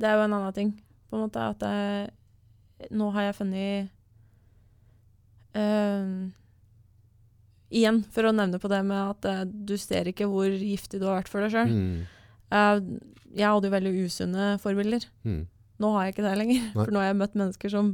det 0.00 0.08
er 0.08 0.16
jo 0.18 0.24
en 0.26 0.34
annen 0.34 0.52
ting, 0.56 0.74
på 1.08 1.16
en 1.16 1.24
måte, 1.28 1.40
at 1.54 1.60
jeg, 1.62 2.10
nå 2.90 3.10
har 3.14 3.22
jeg 3.30 3.34
funnet 3.38 3.90
eh, 5.54 6.28
Igjen, 7.70 8.00
for 8.10 8.26
å 8.26 8.32
nevne 8.34 8.58
på 8.58 8.66
det 8.70 8.80
med 8.82 8.98
at 8.98 9.26
uh, 9.30 9.42
du 9.46 9.76
ser 9.78 10.08
ikke 10.10 10.26
hvor 10.26 10.50
giftig 10.50 10.98
du 10.98 11.04
har 11.06 11.20
vært 11.20 11.30
for 11.30 11.44
deg 11.44 11.52
sjøl. 11.54 11.70
Mm. 11.70 12.00
jeg 13.30 13.46
hadde 13.46 13.68
jo 13.68 13.74
veldig 13.76 13.92
usunne 14.08 14.46
forbilder. 14.58 15.06
Mm. 15.22 15.44
Nå 15.80 15.90
har 15.94 16.08
jeg 16.08 16.16
ikke 16.16 16.24
det 16.26 16.32
lenger. 16.40 16.64
Nei. 16.64 16.80
For 16.80 16.90
nå 16.90 16.98
har 16.98 17.06
jeg 17.12 17.20
møtt 17.20 17.38
mennesker 17.38 17.70
som 17.70 17.92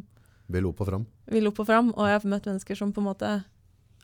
Vil 0.48 0.68
opp 0.70 0.80
og 0.80 0.88
fram. 0.88 1.04
vil 1.28 1.50
opp 1.50 1.60
og 1.60 1.68
fram, 1.68 1.92
og 1.92 2.08
jeg 2.08 2.16
har 2.16 2.24
møtt 2.32 2.48
mennesker 2.48 2.78
som 2.78 2.94
på 2.94 3.02
en 3.02 3.08
måte 3.10 3.32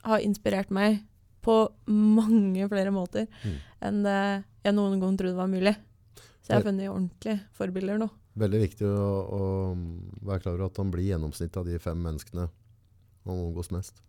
har 0.03 0.19
inspirert 0.21 0.69
meg 0.69 1.01
på 1.43 1.57
mange 1.89 2.67
flere 2.69 2.91
måter 2.93 3.27
Mm. 3.43 3.57
enn 3.81 4.03
det 4.03 4.43
jeg 4.63 4.75
noen 4.75 4.99
gang 5.01 5.17
trodde 5.17 5.35
var 5.35 5.49
mulig. 5.49 5.73
Så 6.43 6.51
jeg 6.51 6.57
har 6.59 6.67
funnet 6.69 6.89
ordentlige 6.91 7.39
forbilder 7.57 7.97
nå. 7.97 8.09
Veldig 8.35 8.59
viktig 8.61 8.85
å, 8.87 9.09
å 9.25 9.43
være 10.21 10.43
klar 10.43 10.53
over 10.53 10.65
at 10.69 10.77
man 10.77 10.91
blir 10.91 11.09
gjennomsnittet 11.09 11.57
av 11.57 11.65
de 11.65 11.79
fem 11.79 11.97
menneskene 11.97 12.49
han 13.31 13.43
omgås 13.47 13.71
mest. 13.71 14.01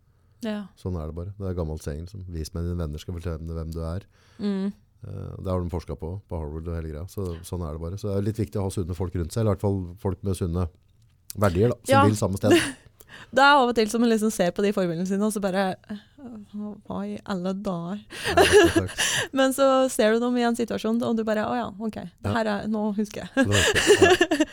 Ja. 0.44 0.66
Sånn 0.76 0.96
er 1.00 1.06
det 1.08 1.14
bare. 1.16 1.32
Det 1.38 1.46
er 1.48 1.54
gammelt 1.56 1.82
saying 1.82 2.04
Liksom. 2.04 2.24
vis 2.28 2.50
meg 2.54 2.64
dine 2.66 2.76
venner 2.76 2.98
skal 3.00 3.14
fortelle 3.16 3.38
hvem 3.56 3.70
du 3.72 3.80
er. 3.80 4.04
Mm. 4.38 4.72
Eh, 5.06 5.34
Det 5.42 5.50
har 5.50 5.60
de 5.62 5.70
forska 5.72 5.96
på, 5.96 6.20
på 6.28 6.36
Harvard 6.40 6.68
og 6.68 6.74
hele 6.76 6.90
greia. 6.92 7.06
Så, 7.08 7.24
sånn 7.44 7.62
er 7.64 7.72
det 7.72 7.80
bare. 7.80 7.96
Så 8.00 8.10
det 8.10 8.16
er 8.18 8.26
litt 8.28 8.40
viktig 8.42 8.60
å 8.60 8.66
ha 8.68 8.70
sunne 8.74 8.94
folk 8.98 9.14
rundt 9.16 9.32
seg, 9.32 9.40
eller 9.44 9.52
i 9.52 9.54
hvert 9.54 9.64
fall 9.64 9.78
folk 10.02 10.22
med 10.24 10.36
sunne 10.36 10.68
verdier, 11.36 11.68
da, 11.72 11.76
som 11.84 11.92
Ja. 11.94 12.04
vil 12.04 12.16
samme 12.16 12.36
sted. 12.36 12.52
Det 13.34 13.38
er 13.38 13.54
av 13.54 13.68
og 13.68 13.74
til 13.76 13.86
som 13.88 14.00
man 14.02 14.10
liksom 14.10 14.30
ser 14.34 14.50
på 14.50 14.62
de 14.64 14.72
forbildene 14.74 15.06
sine, 15.06 15.22
og 15.22 15.30
så 15.32 15.40
bare 15.40 15.76
Hva 16.88 17.04
i 17.06 17.12
alle 17.30 17.52
dager? 17.54 18.00
Ja. 18.34 18.86
Men 19.38 19.52
så 19.54 19.88
ser 19.88 20.12
du 20.14 20.20
dem 20.20 20.36
i 20.36 20.42
en 20.42 20.56
situasjon, 20.58 20.98
og 21.06 21.16
du 21.16 21.22
bare 21.24 21.44
Å 21.46 21.54
ja, 21.54 21.68
OK. 21.78 21.96
Ja. 22.02 22.32
her 22.34 22.46
er 22.56 22.66
Nå 22.68 22.88
husker 22.96 23.28
jeg. 23.28 23.46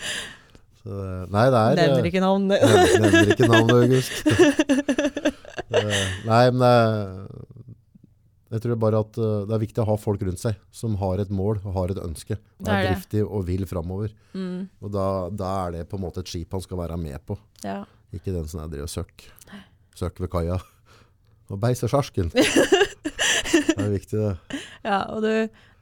Så, 0.82 0.90
eh, 0.98 1.26
nei, 1.30 1.46
det 1.54 1.60
er 1.62 1.76
Nevner 1.82 2.02
eh, 2.02 2.10
ikke 2.10 2.22
navn. 2.24 2.48
nevner, 2.50 2.94
nevner 3.06 3.34
ikke 3.36 3.50
navn, 3.52 3.72
August. 3.78 4.14
Eh, 5.72 6.08
nei, 6.28 6.50
men 6.52 6.60
det 6.60 6.68
er- 6.68 7.28
jeg 8.52 8.62
tror 8.66 8.76
bare 8.82 9.00
at 9.06 9.16
eh, 9.24 9.46
det 9.48 9.54
er 9.56 9.62
viktig 9.62 9.80
å 9.80 9.86
ha 9.88 9.96
folk 9.96 10.20
rundt 10.28 10.42
seg 10.42 10.58
som 10.76 10.98
har 11.00 11.22
et 11.24 11.30
mål 11.32 11.62
og 11.64 11.72
har 11.78 11.94
et 11.94 12.02
ønske. 12.04 12.36
Og 12.60 12.66
Det 12.68 12.74
er 12.74 12.82
er 12.82 12.90
driftig 12.92 13.22
og 13.24 13.46
vil 13.48 13.64
framover. 13.70 14.12
Mm. 14.36 14.66
Og 14.84 14.92
da, 14.92 15.06
da 15.32 15.52
er 15.68 15.72
det 15.78 15.86
på 15.88 15.96
en 15.96 16.04
måte 16.04 16.20
et 16.20 16.28
skip 16.28 16.52
han 16.52 16.60
skal 16.66 16.82
være 16.82 16.98
med 17.00 17.16
på. 17.26 17.38
Ja. 17.64 17.86
Ikke 18.12 18.34
den 18.36 18.50
som 18.52 18.60
er 18.66 18.68
driver 18.74 18.90
og 18.90 18.92
søkk. 18.92 19.24
Søkk 19.96 20.20
ved 20.26 20.32
kaia. 20.34 20.58
Og 21.52 21.60
beise 21.64 21.88
sjarsken. 21.88 22.32
det 22.36 23.78
er 23.80 23.92
viktig, 23.96 24.20
det. 24.20 24.60
ja, 24.84 25.00
og 25.08 25.24
du, 25.24 25.32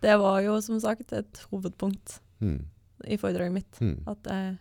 det 0.06 0.16
var 0.22 0.40
jo 0.46 0.60
som 0.62 0.78
sagt 0.84 1.14
et 1.18 1.46
hovedpunkt 1.50 2.20
Mm. 2.46 2.62
i 3.10 3.18
foredraget 3.18 3.52
mitt. 3.58 3.82
Mm. 3.82 3.98
At 4.08 4.30
eh, 4.32 4.54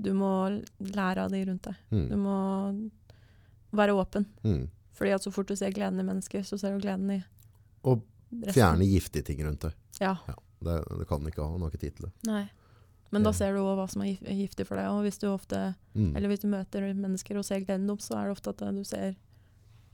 du 0.00 0.12
må 0.14 0.62
lære 0.80 1.18
av 1.24 1.30
de 1.30 1.44
rundt 1.44 1.62
deg. 1.62 1.74
Du 1.90 1.96
Mm. 1.96 2.22
må 2.22 2.90
være 3.72 3.94
åpen. 3.96 4.26
Mm. 4.44 4.68
Fordi 4.94 5.14
at 5.14 5.22
så 5.24 5.32
fort 5.32 5.48
du 5.48 5.56
ser 5.56 5.70
gleden 5.72 6.00
i 6.00 6.06
mennesker, 6.06 6.40
så 6.44 6.58
ser 6.60 6.76
du 6.76 6.82
gleden 6.86 7.10
i 7.10 7.22
Og 7.84 8.02
resten. 8.32 8.52
fjerne 8.54 8.86
giftige 8.88 9.24
ting 9.24 9.40
rundt 9.44 9.60
deg. 9.60 9.72
Ja. 10.00 10.16
Ja, 10.28 10.34
det, 10.62 10.84
det 10.98 11.08
kan 11.08 11.20
du 11.22 11.30
ikke 11.30 11.42
ha. 11.48 11.56
noe 11.58 11.70
tid 11.70 11.96
til 11.96 12.06
det. 12.06 12.12
Nei. 12.26 12.50
Men 13.12 13.22
da 13.24 13.30
ser 13.32 13.52
du 13.52 13.60
òg 13.60 13.76
hva 13.76 13.88
som 13.90 14.02
er 14.02 14.14
giftig 14.16 14.66
for 14.66 14.76
deg. 14.76 14.86
Og 14.88 15.02
hvis 15.04 15.18
du, 15.20 15.26
ofte, 15.28 15.74
Mm. 15.94 16.16
eller 16.16 16.28
hvis 16.28 16.40
du 16.40 16.48
møter 16.48 16.94
mennesker 16.94 17.36
og 17.36 17.44
ser 17.44 17.60
gleden 17.60 17.86
deres, 17.86 18.08
så 18.08 18.16
er 18.16 18.28
det 18.28 18.36
ofte 18.38 18.48
at 18.50 18.62
eh, 18.62 18.72
du 18.72 18.84
ser 18.84 19.16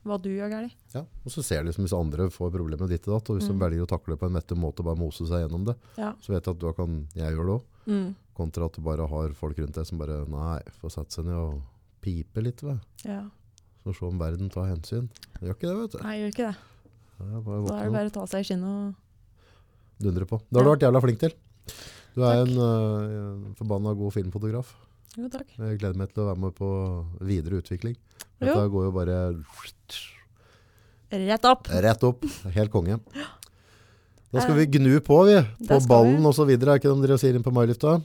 hva 0.05 0.15
du 0.21 0.29
gjør 0.29 0.49
galt. 0.49 0.75
Ja, 0.95 1.01
og 1.01 1.27
så 1.31 1.43
ser 1.43 1.61
du 1.63 1.69
liksom 1.69 1.83
hvis 1.85 1.97
andre 1.99 2.29
får 2.31 2.51
problemer 2.53 2.79
med 2.79 2.89
ditt 2.89 3.07
og 3.09 3.19
datt, 3.19 3.29
og 3.29 3.39
hvis 3.39 3.49
Mm. 3.49 3.59
de 3.59 3.65
velger 3.65 3.83
å 3.85 3.87
takle 3.91 4.13
det 4.15 4.19
på 4.21 4.25
en 4.27 4.33
vettig 4.39 4.57
måte 4.57 4.79
og 4.79 4.85
bare 4.85 4.95
mose 4.97 5.27
seg 5.27 5.43
gjennom 5.49 5.65
det, 5.65 5.75
Ja. 5.97 6.13
så 6.21 6.29
vet 6.31 6.43
du 6.43 6.51
at 6.51 6.59
da 6.59 6.71
kan 6.71 7.07
jeg 7.13 7.33
gjøre 7.35 7.45
det 7.47 7.55
òg. 7.59 7.63
Mm. 7.87 8.15
Kontra 8.39 8.69
at 8.69 8.77
du 8.79 8.81
bare 8.85 9.05
har 9.11 9.35
folk 9.37 9.59
rundt 9.59 9.75
deg 9.75 9.87
som 9.89 9.99
bare 9.99 10.21
Nei, 10.31 10.57
får 10.79 10.95
sette 10.95 11.17
seg 11.19 11.27
ned 11.27 11.35
og 11.37 11.59
pipe 12.03 12.41
litt, 12.45 12.63
ved. 12.63 12.79
ja. 13.05 13.25
Så 13.83 13.93
se 13.95 14.03
om 14.07 14.17
verden 14.19 14.49
tar 14.51 14.65
hensyn. 14.67 15.05
Det 15.37 15.47
gjør 15.47 15.55
ikke 15.55 15.67
det, 15.69 15.75
vet 15.79 15.93
du. 15.93 15.99
Nei, 16.03 16.15
gjør 16.19 16.33
ikke 16.33 16.47
det. 16.49 16.57
Da 17.19 17.77
er 17.77 17.85
det 17.85 17.93
bare 17.95 18.09
å 18.09 18.13
ta 18.15 18.25
seg 18.31 18.43
i 18.43 18.47
skinnet 18.49 18.67
og 18.67 20.03
Dundre 20.03 20.27
på. 20.27 20.37
Det 20.47 20.59
har 20.59 20.67
du 20.67 20.71
vært 20.71 20.83
jævla 20.85 21.01
flink 21.03 21.19
til. 21.19 21.33
Du 22.15 22.21
er 22.23 22.37
Takk. 22.39 22.51
en 22.51 22.59
uh, 22.59 23.55
forbanna 23.59 23.91
god 23.99 24.13
filmfotograf. 24.15 24.69
Jo, 25.17 25.27
takk. 25.31 25.49
Jeg 25.57 25.79
gleder 25.81 25.97
meg 25.99 26.11
til 26.13 26.23
å 26.23 26.27
være 26.29 26.43
med 26.43 26.55
på 26.59 26.69
videre 27.27 27.59
utvikling. 27.63 27.95
Dette 28.39 28.67
går 28.71 28.87
jo 28.87 28.93
bare 28.95 29.17
Rett 31.09 31.45
opp! 31.49 31.67
rett 31.73 32.03
opp. 32.05 32.23
Helt 32.53 32.71
konge. 32.71 32.99
Da 34.29 34.43
skal 34.43 34.55
vi 34.59 34.67
gnu 34.77 34.99
på, 35.01 35.17
vi. 35.25 35.39
På 35.67 35.79
ballen 35.89 36.25
osv. 36.29 36.51
Er 36.53 36.75
ikke 36.77 36.91
det 36.91 37.07
dere 37.07 37.17
sier 37.17 37.35
inn 37.35 37.45
på 37.45 37.53
Mailifta? 37.55 37.97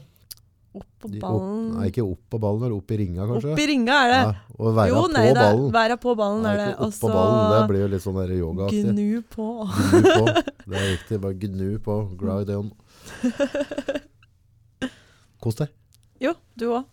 Opp 0.75 0.87
på 0.99 1.09
ballen. 1.21 1.59
Opp, 1.69 1.75
nei, 1.77 1.85
ikke 1.91 2.03
opp 2.03 2.21
på 2.33 2.39
ballen, 2.43 2.61
men 2.65 2.73
opp 2.75 2.91
i 2.91 2.97
ringa, 2.99 3.27
kanskje? 3.29 3.51
Opp 3.53 3.61
i 3.63 3.67
ringa 3.69 3.99
er 4.03 4.09
det. 4.11 4.21
Ja, 4.25 4.31
og 4.57 4.73
være 4.75 4.89
jo, 4.91 4.95
på 4.95 5.11
nei, 5.13 5.21
det 5.25 5.29
er, 5.31 5.39
ballen. 5.41 5.69
være 5.75 5.97
på 6.03 6.15
ballen 6.19 6.41
Nei, 6.43 6.51
er 6.51 6.61
det. 6.61 6.71
opp 6.87 6.97
på 6.99 7.11
ballen, 7.13 7.43
det 7.53 7.61
blir 7.71 7.83
jo 7.85 7.91
litt 7.93 8.05
sånn 8.05 8.19
yogaaktig. 8.35 8.81
gnu 8.89 9.21
på. 9.35 9.47
Gnu 9.75 10.09
på. 10.09 10.25
Det 10.65 10.81
er 10.81 10.89
riktig. 10.91 11.21
Bare 11.23 11.39
gnu 11.45 11.69
på. 11.85 11.95
Glide 12.19 12.59
on. 12.59 12.73
Kos 15.45 15.59
deg. 15.61 15.71
Jo, 16.23 16.35
du 16.59 16.67
òg. 16.73 16.83